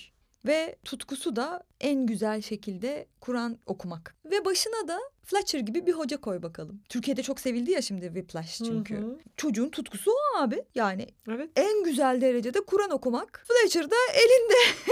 Ve 0.46 0.76
tutkusu 0.86 1.36
da 1.36 1.64
en 1.82 2.06
güzel 2.06 2.42
şekilde 2.42 3.08
Kur'an 3.20 3.58
okumak. 3.66 4.16
Ve 4.26 4.46
başına 4.46 4.88
da 4.88 5.00
Fletcher 5.24 5.60
gibi 5.60 5.86
bir 5.88 5.94
hoca 5.94 6.18
koy 6.18 6.42
bakalım. 6.42 6.82
Türkiye'de 6.90 7.24
çok 7.24 7.40
sevildi 7.40 7.72
ya 7.72 7.82
şimdi 7.82 8.06
Whiplash 8.06 8.58
çünkü. 8.58 8.98
Hı 8.98 9.02
hı. 9.02 9.18
Çocuğun 9.38 9.70
tutkusu 9.70 10.12
o 10.12 10.40
abi. 10.40 10.64
Yani 10.76 11.08
evet. 11.28 11.50
en 11.56 11.84
güzel 11.84 12.22
derecede 12.22 12.62
Kur'an 12.62 12.92
okumak. 12.92 13.46
Fletcher 13.48 13.92
da 13.92 13.96
elinde 14.14 14.78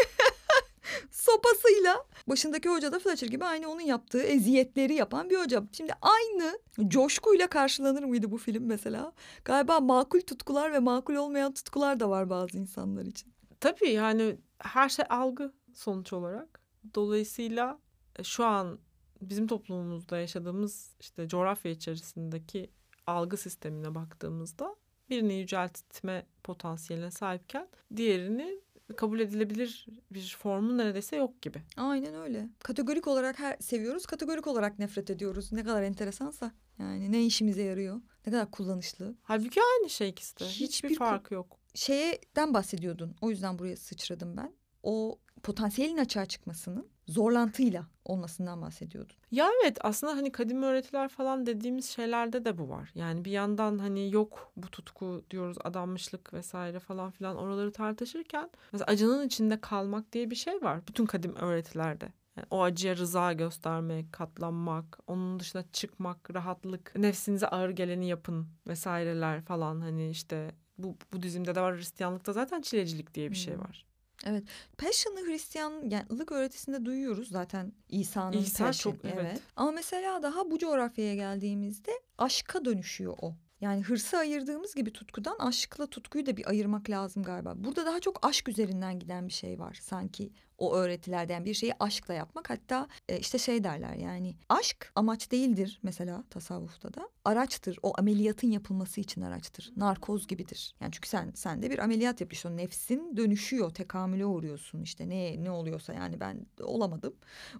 sopasıyla. 1.11 2.05
Başındaki 2.27 2.69
hoca 2.69 2.91
da 2.91 2.99
Fletcher 2.99 3.27
gibi 3.27 3.45
aynı 3.45 3.71
onun 3.71 3.81
yaptığı 3.81 4.23
eziyetleri 4.23 4.93
yapan 4.93 5.29
bir 5.29 5.39
hoca. 5.39 5.63
Şimdi 5.71 5.93
aynı 6.01 6.59
coşkuyla 6.87 7.47
karşılanır 7.47 8.03
mıydı 8.03 8.31
bu 8.31 8.37
film 8.37 8.65
mesela? 8.65 9.13
Galiba 9.45 9.79
makul 9.79 10.21
tutkular 10.21 10.73
ve 10.73 10.79
makul 10.79 11.15
olmayan 11.15 11.53
tutkular 11.53 11.99
da 11.99 12.09
var 12.09 12.29
bazı 12.29 12.57
insanlar 12.57 13.05
için. 13.05 13.33
Tabii 13.59 13.89
yani 13.89 14.37
her 14.59 14.89
şey 14.89 15.05
algı 15.09 15.53
sonuç 15.73 16.13
olarak. 16.13 16.59
Dolayısıyla 16.95 17.79
e, 18.15 18.23
şu 18.23 18.45
an 18.45 18.79
bizim 19.21 19.47
toplumumuzda 19.47 20.19
yaşadığımız 20.19 20.95
işte 20.99 21.27
coğrafya 21.27 21.71
içerisindeki 21.71 22.69
algı 23.07 23.37
sistemine 23.37 23.95
baktığımızda 23.95 24.75
birini 25.09 25.33
yüceltme 25.33 26.25
potansiyeline 26.43 27.11
sahipken 27.11 27.67
diğerini 27.95 28.61
kabul 28.95 29.19
edilebilir 29.19 29.85
bir 30.11 30.37
formu 30.39 30.77
neredeyse 30.77 31.15
yok 31.15 31.41
gibi. 31.41 31.61
Aynen 31.77 32.15
öyle. 32.15 32.49
Kategorik 32.59 33.07
olarak 33.07 33.39
her 33.39 33.57
seviyoruz, 33.59 34.05
kategorik 34.05 34.47
olarak 34.47 34.79
nefret 34.79 35.09
ediyoruz. 35.09 35.51
Ne 35.51 35.63
kadar 35.63 35.83
enteresansa. 35.83 36.51
Yani 36.79 37.11
ne 37.11 37.25
işimize 37.25 37.63
yarıyor? 37.63 38.01
Ne 38.25 38.31
kadar 38.31 38.51
kullanışlı. 38.51 39.15
Halbuki 39.23 39.59
aynı 39.61 39.89
şey 39.89 40.09
ikisi 40.09 40.39
de. 40.39 40.45
Hiçbir, 40.45 40.65
Hiçbir 40.65 40.95
fark 40.95 41.31
yok. 41.31 41.58
Şeyden 41.75 42.53
bahsediyordun. 42.53 43.15
O 43.21 43.29
yüzden 43.29 43.59
buraya 43.59 43.77
sıçradım 43.77 44.37
ben. 44.37 44.53
O 44.83 45.19
potansiyelin 45.43 45.97
açığa 45.97 46.25
çıkmasının 46.25 46.87
zorlantıyla 47.07 47.85
olmasından 48.05 48.61
bahsediyordun. 48.61 49.15
Ya 49.31 49.49
evet 49.63 49.77
aslında 49.81 50.13
hani 50.13 50.31
kadim 50.31 50.63
öğretiler 50.63 51.09
falan 51.09 51.45
dediğimiz 51.45 51.89
şeylerde 51.89 52.45
de 52.45 52.57
bu 52.57 52.69
var. 52.69 52.91
Yani 52.95 53.25
bir 53.25 53.31
yandan 53.31 53.77
hani 53.79 54.11
yok 54.11 54.51
bu 54.57 54.67
tutku 54.67 55.23
diyoruz 55.29 55.57
adanmışlık 55.63 56.33
vesaire 56.33 56.79
falan 56.79 57.11
filan 57.11 57.37
oraları 57.37 57.71
tartışırken 57.71 58.49
mesela 58.71 58.85
acının 58.85 59.27
içinde 59.27 59.61
kalmak 59.61 60.11
diye 60.13 60.31
bir 60.31 60.35
şey 60.35 60.61
var 60.61 60.87
bütün 60.87 61.05
kadim 61.05 61.35
öğretilerde. 61.35 62.11
O 62.51 62.63
acıya 62.63 62.97
rıza 62.97 63.33
göstermek, 63.33 64.13
katlanmak, 64.13 64.99
onun 65.07 65.39
dışına 65.39 65.63
çıkmak, 65.73 66.33
rahatlık, 66.33 66.95
nefsinize 66.95 67.47
ağır 67.47 67.69
geleni 67.69 68.07
yapın 68.07 68.47
vesaireler 68.67 69.41
falan 69.41 69.81
hani 69.81 70.09
işte 70.09 70.51
bu 70.83 70.97
Budizm'de 71.13 71.55
de 71.55 71.61
var, 71.61 71.77
Hristiyanlıkta 71.77 72.33
zaten 72.33 72.61
çilecilik 72.61 73.13
diye 73.13 73.31
bir 73.31 73.35
şey 73.35 73.53
hmm. 73.53 73.61
var. 73.61 73.85
Evet. 74.25 74.43
Passion'ı 74.77 75.25
Hristiyanlık 75.25 76.31
öğretisinde 76.31 76.85
duyuyoruz 76.85 77.29
zaten 77.29 77.73
İsa'nın 77.89 78.37
İsa 78.37 78.65
passion. 78.65 78.93
çok 78.93 79.05
evet. 79.05 79.15
evet. 79.19 79.41
Ama 79.55 79.71
mesela 79.71 80.23
daha 80.23 80.51
bu 80.51 80.59
coğrafyaya 80.59 81.15
geldiğimizde 81.15 81.91
aşka 82.17 82.65
dönüşüyor 82.65 83.17
o. 83.21 83.35
Yani 83.61 83.81
hırsı 83.81 84.17
ayırdığımız 84.17 84.75
gibi 84.75 84.93
tutkudan 84.93 85.35
aşkla 85.39 85.87
tutkuyu 85.87 86.25
da 86.25 86.37
bir 86.37 86.49
ayırmak 86.49 86.89
lazım 86.89 87.23
galiba. 87.23 87.53
Burada 87.57 87.85
daha 87.85 87.99
çok 87.99 88.27
aşk 88.27 88.49
üzerinden 88.49 88.99
giden 88.99 89.27
bir 89.27 89.33
şey 89.33 89.59
var 89.59 89.79
sanki 89.81 90.31
o 90.59 90.73
öğretilerden 90.75 91.45
bir 91.45 91.53
şeyi 91.53 91.73
aşkla 91.79 92.13
yapmak. 92.13 92.49
Hatta 92.49 92.87
e, 93.09 93.19
işte 93.19 93.37
şey 93.37 93.63
derler 93.63 93.93
yani 93.93 94.35
aşk 94.49 94.91
amaç 94.95 95.31
değildir 95.31 95.79
mesela 95.83 96.23
tasavvufta 96.29 96.93
da. 96.93 97.09
Araçtır. 97.25 97.79
O 97.83 97.93
ameliyatın 97.97 98.47
yapılması 98.51 99.01
için 99.01 99.21
araçtır. 99.21 99.71
Narkoz 99.75 100.27
gibidir. 100.27 100.75
Yani 100.81 100.91
çünkü 100.91 101.09
sen 101.09 101.31
sen 101.35 101.61
de 101.61 101.69
bir 101.71 101.79
ameliyat 101.79 102.21
yapıyorsun. 102.21 102.57
Nefsin 102.57 103.17
dönüşüyor, 103.17 103.73
tekamüle 103.73 104.25
uğruyorsun. 104.25 104.81
işte 104.81 105.09
ne 105.09 105.43
ne 105.43 105.51
oluyorsa 105.51 105.93
yani 105.93 106.19
ben 106.19 106.45
olamadım. 106.61 107.13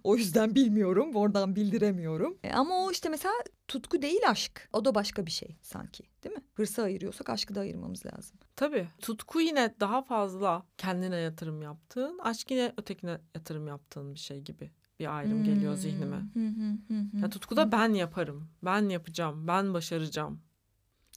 O 0.04 0.16
yüzden 0.16 0.54
bilmiyorum. 0.54 1.16
Oradan 1.16 1.56
bildiremiyorum. 1.56 2.38
E, 2.44 2.52
ama 2.52 2.84
o 2.84 2.90
işte 2.90 3.08
mesela 3.08 3.34
tutku 3.68 4.02
değil 4.02 4.30
aşk. 4.30 4.68
O 4.72 4.84
da 4.84 4.94
başka 4.94 5.26
bir 5.26 5.30
şey 5.30 5.56
sanki 5.62 6.04
değil 6.24 6.34
mi? 6.36 6.42
Hırsı 6.54 6.82
ayırıyorsak 6.82 7.30
aşkı 7.30 7.54
da 7.54 7.60
ayırmamız 7.60 8.06
lazım. 8.06 8.38
Tabii. 8.56 8.88
Tutku 9.00 9.40
yine 9.40 9.74
daha 9.80 10.02
fazla 10.02 10.66
kendine 10.78 11.16
yatırım 11.16 11.62
yaptığın, 11.62 12.18
aşk 12.18 12.50
yine 12.50 12.72
ötekine 12.90 13.18
yatırım 13.34 13.66
yaptığın 13.66 14.14
bir 14.14 14.18
şey 14.18 14.40
gibi 14.40 14.70
bir 15.00 15.16
ayrım 15.16 15.38
hmm. 15.38 15.44
geliyor 15.44 15.74
zihnime. 15.74 16.20
Hmm. 16.32 17.22
Ya 17.22 17.30
tutkuda 17.30 17.72
ben 17.72 17.94
yaparım, 17.94 18.48
ben 18.64 18.88
yapacağım, 18.88 19.46
ben 19.46 19.74
başaracağım. 19.74 20.40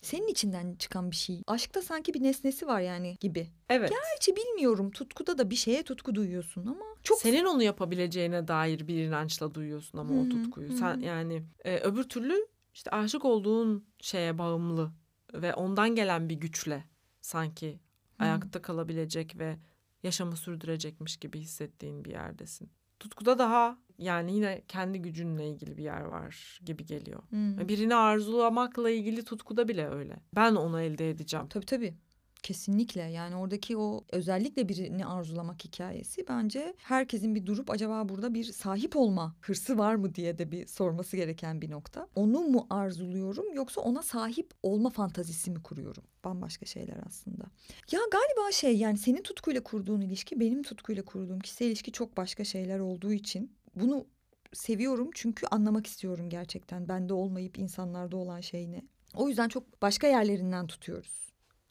senin 0.01 0.27
içinden 0.27 0.75
çıkan 0.75 1.11
bir 1.11 1.15
şey. 1.15 1.41
Aşkta 1.47 1.81
sanki 1.81 2.13
bir 2.13 2.23
nesnesi 2.23 2.67
var 2.67 2.81
yani 2.81 3.17
gibi. 3.19 3.47
Evet. 3.69 3.89
Gerçi 3.89 4.35
bilmiyorum 4.35 4.91
tutkuda 4.91 5.37
da 5.37 5.49
bir 5.49 5.55
şeye 5.55 5.83
tutku 5.83 6.15
duyuyorsun 6.15 6.65
ama 6.65 6.85
çok 7.03 7.19
senin 7.19 7.45
onu 7.45 7.63
yapabileceğine 7.63 8.47
dair 8.47 8.87
bir 8.87 9.03
inançla 9.03 9.53
duyuyorsun 9.53 9.97
ama 9.97 10.21
o 10.21 10.29
tutkuyu. 10.29 10.77
Sen 10.77 10.99
yani 10.99 11.43
e, 11.65 11.77
öbür 11.77 12.03
türlü 12.03 12.47
işte 12.73 12.91
aşık 12.91 13.25
olduğun 13.25 13.85
şeye 13.99 14.37
bağımlı 14.37 14.91
ve 15.33 15.53
ondan 15.53 15.95
gelen 15.95 16.29
bir 16.29 16.35
güçle 16.35 16.83
sanki 17.21 17.79
ayakta 18.19 18.61
kalabilecek 18.61 19.39
ve 19.39 19.57
yaşamı 20.03 20.37
sürdürecekmiş 20.37 21.17
gibi 21.17 21.39
hissettiğin 21.39 22.05
bir 22.05 22.11
yerdesin. 22.11 22.71
Tutkuda 22.99 23.37
daha 23.39 23.77
yani 23.97 24.35
yine 24.35 24.61
kendi 24.67 25.01
gücünle 25.01 25.49
ilgili 25.49 25.77
bir 25.77 25.83
yer 25.83 26.01
var 26.01 26.59
gibi 26.65 26.85
geliyor. 26.85 27.23
Hmm. 27.29 27.67
Birini 27.67 27.95
arzulamakla 27.95 28.89
ilgili 28.89 29.23
tutkuda 29.23 29.67
bile 29.67 29.89
öyle. 29.89 30.19
Ben 30.35 30.55
onu 30.55 30.81
elde 30.81 31.09
edeceğim. 31.09 31.47
Tabii 31.47 31.65
tabii. 31.65 31.97
Kesinlikle 32.43 33.01
yani 33.01 33.35
oradaki 33.35 33.77
o 33.77 34.03
özellikle 34.11 34.69
birini 34.69 35.05
arzulamak 35.05 35.65
hikayesi 35.65 36.27
bence 36.27 36.73
herkesin 36.77 37.35
bir 37.35 37.45
durup 37.45 37.69
acaba 37.69 38.09
burada 38.09 38.33
bir 38.33 38.43
sahip 38.43 38.95
olma 38.95 39.35
hırsı 39.41 39.77
var 39.77 39.95
mı 39.95 40.15
diye 40.15 40.37
de 40.37 40.51
bir 40.51 40.67
sorması 40.67 41.17
gereken 41.17 41.61
bir 41.61 41.71
nokta. 41.71 42.07
Onu 42.15 42.39
mu 42.39 42.67
arzuluyorum 42.69 43.53
yoksa 43.53 43.81
ona 43.81 44.01
sahip 44.01 44.53
olma 44.63 44.89
fantazisi 44.89 45.51
mi 45.51 45.63
kuruyorum? 45.63 46.03
Bambaşka 46.23 46.65
şeyler 46.65 46.97
aslında. 47.07 47.43
Ya 47.91 47.99
galiba 48.11 48.51
şey 48.51 48.77
yani 48.77 48.97
senin 48.97 49.21
tutkuyla 49.21 49.63
kurduğun 49.63 50.01
ilişki 50.01 50.39
benim 50.39 50.63
tutkuyla 50.63 51.05
kurduğum 51.05 51.39
kişisel 51.39 51.67
ilişki 51.67 51.91
çok 51.91 52.17
başka 52.17 52.43
şeyler 52.43 52.79
olduğu 52.79 53.13
için 53.13 53.51
bunu 53.75 54.05
seviyorum 54.53 55.09
çünkü 55.13 55.47
anlamak 55.47 55.87
istiyorum 55.87 56.29
gerçekten. 56.29 56.87
Bende 56.87 57.13
olmayıp 57.13 57.57
insanlarda 57.57 58.17
olan 58.17 58.41
şey 58.41 58.71
ne? 58.71 58.81
O 59.15 59.29
yüzden 59.29 59.49
çok 59.49 59.81
başka 59.81 60.07
yerlerinden 60.07 60.67
tutuyoruz 60.67 61.22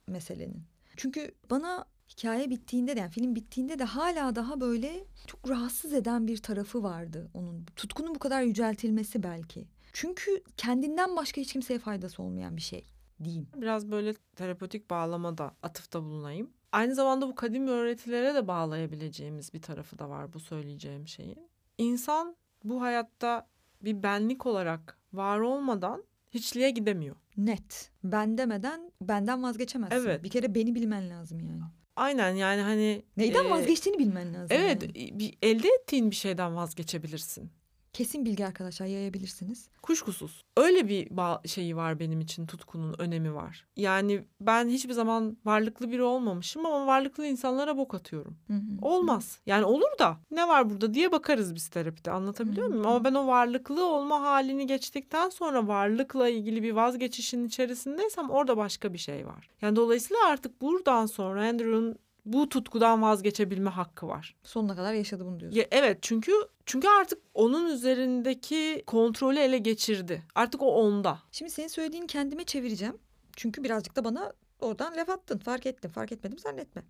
meselenin. 0.09 0.63
Çünkü 0.97 1.35
bana 1.51 1.85
hikaye 2.09 2.51
bittiğinde 2.51 2.97
de 2.97 3.01
yani 3.01 3.11
film 3.11 3.35
bittiğinde 3.35 3.79
de 3.79 3.85
hala 3.85 4.35
daha 4.35 4.61
böyle 4.61 5.05
çok 5.27 5.51
rahatsız 5.51 5.93
eden 5.93 6.27
bir 6.27 6.43
tarafı 6.43 6.83
vardı 6.83 7.31
onun. 7.35 7.67
Tutkunun 7.77 8.15
bu 8.15 8.19
kadar 8.19 8.43
yüceltilmesi 8.43 9.23
belki. 9.23 9.67
Çünkü 9.93 10.43
kendinden 10.57 11.17
başka 11.17 11.41
hiç 11.41 11.53
kimseye 11.53 11.79
faydası 11.79 12.23
olmayan 12.23 12.57
bir 12.57 12.63
şey 12.63 12.85
diyeyim. 13.25 13.49
Biraz 13.57 13.91
böyle 13.91 14.15
terapötik 14.37 14.91
bağlamada 14.91 15.55
atıfta 15.63 16.03
bulunayım. 16.03 16.51
Aynı 16.73 16.95
zamanda 16.95 17.29
bu 17.29 17.35
kadim 17.35 17.69
öğretilere 17.69 18.35
de 18.35 18.49
bağlayabileceğimiz 18.49 19.55
bir 19.55 19.63
tarafı 19.63 19.99
da 19.99 20.09
var 20.09 20.33
bu 20.33 20.41
söyleyeceğim 20.41 21.09
şeyin. 21.09 21.49
İnsan 21.79 22.37
bu 22.65 22.83
hayatta 22.83 23.47
bir 23.83 24.03
benlik 24.03 24.47
olarak 24.47 24.99
var 25.13 25.39
olmadan 25.39 26.05
hiçliğe 26.31 26.71
gidemiyor. 26.71 27.17
Net. 27.37 27.91
Ben 28.05 28.39
demeden 28.39 28.93
benden 29.01 29.43
vazgeçemezsin. 29.43 29.97
Evet. 29.97 30.25
Bir 30.25 30.31
kere 30.31 30.55
beni 30.55 30.75
bilmen 30.75 31.11
lazım 31.11 31.41
yani. 31.41 31.63
Aynen 31.97 32.35
yani 32.35 32.61
hani... 32.61 33.03
Neyden 33.17 33.45
e, 33.45 33.51
vazgeçtiğini 33.51 33.99
bilmen 33.99 34.35
lazım. 34.35 34.57
Evet 34.61 34.83
yani. 34.83 35.19
bir, 35.19 35.39
elde 35.43 35.69
ettiğin 35.69 36.11
bir 36.11 36.17
şeyden 36.17 36.57
vazgeçebilirsin. 36.57 37.51
Kesin 37.93 38.25
bilgi 38.25 38.47
arkadaşlar 38.47 38.87
yayabilirsiniz. 38.87 39.69
Kuşkusuz. 39.83 40.45
Öyle 40.57 40.89
bir 40.89 41.09
şeyi 41.49 41.77
var 41.77 41.99
benim 42.01 42.21
için 42.21 42.47
tutkunun 42.47 42.95
önemi 42.99 43.35
var. 43.35 43.67
Yani 43.77 44.25
ben 44.41 44.69
hiçbir 44.69 44.93
zaman 44.93 45.37
varlıklı 45.45 45.91
biri 45.91 46.03
olmamışım 46.03 46.67
ama 46.67 46.87
varlıklı 46.87 47.27
insanlara 47.27 47.77
bok 47.77 47.95
atıyorum. 47.95 48.37
Hı 48.47 48.53
hı. 48.53 48.61
Olmaz. 48.83 49.39
Yani 49.47 49.65
olur 49.65 49.99
da 49.99 50.17
ne 50.31 50.49
var 50.49 50.71
burada 50.71 50.95
diye 50.95 51.13
bakarız 51.13 51.55
biz 51.55 51.69
terapide 51.69 52.11
anlatabiliyor 52.11 52.67
Hı 52.67 52.71
hı. 52.71 52.75
muyum? 52.75 52.87
Ama 52.87 53.05
ben 53.05 53.15
o 53.15 53.27
varlıklı 53.27 53.87
olma 53.87 54.21
halini 54.23 54.67
geçtikten 54.67 55.29
sonra 55.29 55.67
varlıkla 55.67 56.29
ilgili 56.29 56.63
bir 56.63 56.73
vazgeçişin 56.73 57.45
içerisindeysem 57.45 58.31
orada 58.31 58.57
başka 58.57 58.93
bir 58.93 58.99
şey 58.99 59.27
var. 59.27 59.49
Yani 59.63 59.77
dolayısıyla 59.77 60.27
artık 60.29 60.61
buradan 60.61 61.07
sonra 61.07 61.49
Andrew'un 61.49 61.97
bu 62.25 62.49
tutkudan 62.49 63.03
vazgeçebilme 63.03 63.71
hakkı 63.71 64.09
var. 64.09 64.37
Sonuna 64.43 64.77
kadar 64.77 64.95
yaşadı 64.95 65.27
bunu 65.27 65.41
diyorsun. 65.41 65.59
Ya, 65.59 65.67
evet 65.71 65.99
çünkü 66.03 66.33
çünkü 66.67 66.89
artık 66.89 67.19
onun 67.35 67.67
üzerindeki 67.67 68.83
kontrolü 68.87 69.39
ele 69.39 69.59
geçirdi. 69.59 70.23
Artık 70.35 70.63
o 70.63 70.67
onda. 70.67 71.19
Şimdi 71.33 71.51
senin 71.51 71.69
söylediğini 71.69 72.07
kendime 72.07 72.45
çevireceğim. 72.45 72.99
Çünkü 73.37 73.65
birazcık 73.65 73.97
da 73.97 74.05
bana 74.05 74.33
oradan 74.61 74.97
laf 74.97 75.09
attın. 75.09 75.39
Fark 75.39 75.67
ettim. 75.67 75.91
Fark 75.91 76.13
etmedim 76.13 76.39
zannetme. 76.39 76.83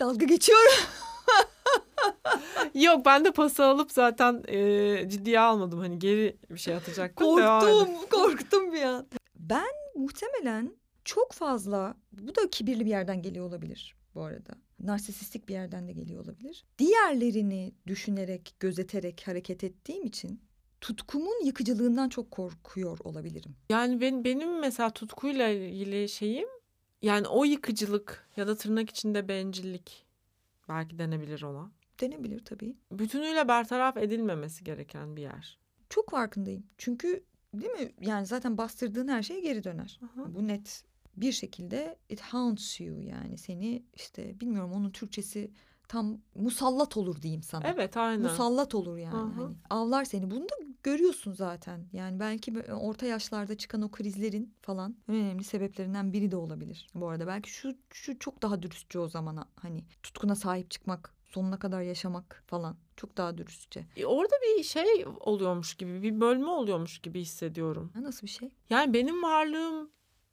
Dalga 0.00 0.26
geçiyorum. 0.26 0.72
Yok 2.74 3.06
ben 3.06 3.24
de 3.24 3.30
pası 3.30 3.64
alıp 3.64 3.92
zaten 3.92 4.42
e, 4.48 5.08
ciddiye 5.08 5.40
almadım. 5.40 5.78
Hani 5.78 5.98
geri 5.98 6.36
bir 6.50 6.58
şey 6.58 6.74
atacaktım. 6.74 7.26
Korktum. 7.26 7.88
Korktum 8.10 8.72
bir 8.72 8.82
an. 8.82 9.06
Ben 9.36 9.72
muhtemelen 9.94 10.76
çok 11.04 11.32
fazla 11.32 11.94
bu 12.12 12.34
da 12.34 12.50
kibirli 12.50 12.84
bir 12.84 12.90
yerden 12.90 13.22
geliyor 13.22 13.46
olabilir 13.46 13.99
bu 14.14 14.22
arada. 14.22 14.52
Narsisistik 14.80 15.48
bir 15.48 15.54
yerden 15.54 15.88
de 15.88 15.92
geliyor 15.92 16.24
olabilir. 16.24 16.64
Diğerlerini 16.78 17.72
düşünerek, 17.86 18.54
gözeterek 18.60 19.22
hareket 19.26 19.64
ettiğim 19.64 20.04
için 20.04 20.40
tutkumun 20.80 21.44
yıkıcılığından 21.44 22.08
çok 22.08 22.30
korkuyor 22.30 22.98
olabilirim. 23.04 23.56
Yani 23.68 24.00
ben, 24.00 24.24
benim 24.24 24.60
mesela 24.60 24.90
tutkuyla 24.90 25.48
ilgili 25.48 26.08
şeyim 26.08 26.48
yani 27.02 27.28
o 27.28 27.44
yıkıcılık 27.44 28.28
ya 28.36 28.46
da 28.46 28.56
tırnak 28.56 28.90
içinde 28.90 29.28
bencillik 29.28 30.06
belki 30.68 30.98
denebilir 30.98 31.42
ona. 31.42 31.70
Denebilir 32.00 32.44
tabii. 32.44 32.76
Bütünüyle 32.92 33.48
bertaraf 33.48 33.96
edilmemesi 33.96 34.64
gereken 34.64 35.16
bir 35.16 35.22
yer. 35.22 35.58
Çok 35.88 36.10
farkındayım. 36.10 36.66
Çünkü 36.78 37.24
değil 37.54 37.72
mi? 37.72 37.92
Yani 38.00 38.26
zaten 38.26 38.58
bastırdığın 38.58 39.08
her 39.08 39.22
şey 39.22 39.42
geri 39.42 39.64
döner. 39.64 40.00
Aha. 40.02 40.34
Bu 40.34 40.48
net 40.48 40.84
bir 41.16 41.32
şekilde 41.32 41.96
it 42.08 42.20
haunts 42.20 42.80
you 42.80 43.00
yani 43.02 43.38
seni 43.38 43.82
işte 43.96 44.40
bilmiyorum 44.40 44.72
onun 44.72 44.90
Türkçesi 44.90 45.50
tam 45.88 46.18
musallat 46.34 46.96
olur 46.96 47.22
diyeyim 47.22 47.42
sana. 47.42 47.68
Evet 47.68 47.96
aynen. 47.96 48.22
Musallat 48.22 48.74
olur 48.74 48.96
yani. 48.96 49.16
Aha. 49.16 49.36
Hani 49.36 49.56
avlar 49.70 50.04
seni. 50.04 50.30
Bunu 50.30 50.44
da 50.44 50.54
görüyorsun 50.82 51.32
zaten. 51.32 51.86
Yani 51.92 52.20
belki 52.20 52.54
böyle 52.54 52.74
orta 52.74 53.06
yaşlarda 53.06 53.56
çıkan 53.56 53.82
o 53.82 53.90
krizlerin 53.90 54.54
falan 54.62 54.96
önemli 55.08 55.44
sebeplerinden 55.44 56.12
biri 56.12 56.30
de 56.30 56.36
olabilir. 56.36 56.88
Bu 56.94 57.08
arada 57.08 57.26
belki 57.26 57.50
şu 57.50 57.74
şu 57.90 58.18
çok 58.18 58.42
daha 58.42 58.62
dürüstçe 58.62 58.98
o 58.98 59.08
zamana 59.08 59.44
hani 59.56 59.84
tutkuna 60.02 60.34
sahip 60.34 60.70
çıkmak, 60.70 61.14
sonuna 61.24 61.58
kadar 61.58 61.82
yaşamak 61.82 62.44
falan 62.46 62.76
çok 62.96 63.16
daha 63.16 63.38
dürüstçe. 63.38 63.86
E, 63.96 64.06
Orada 64.06 64.34
bir 64.42 64.62
şey 64.62 65.06
oluyormuş 65.20 65.74
gibi, 65.74 66.02
bir 66.02 66.20
bölme 66.20 66.46
oluyormuş 66.48 66.98
gibi 66.98 67.20
hissediyorum. 67.20 67.90
Ha, 67.94 68.02
nasıl 68.02 68.26
bir 68.26 68.32
şey? 68.32 68.50
Yani 68.70 68.94
benim 68.94 69.22
varlığım 69.22 69.90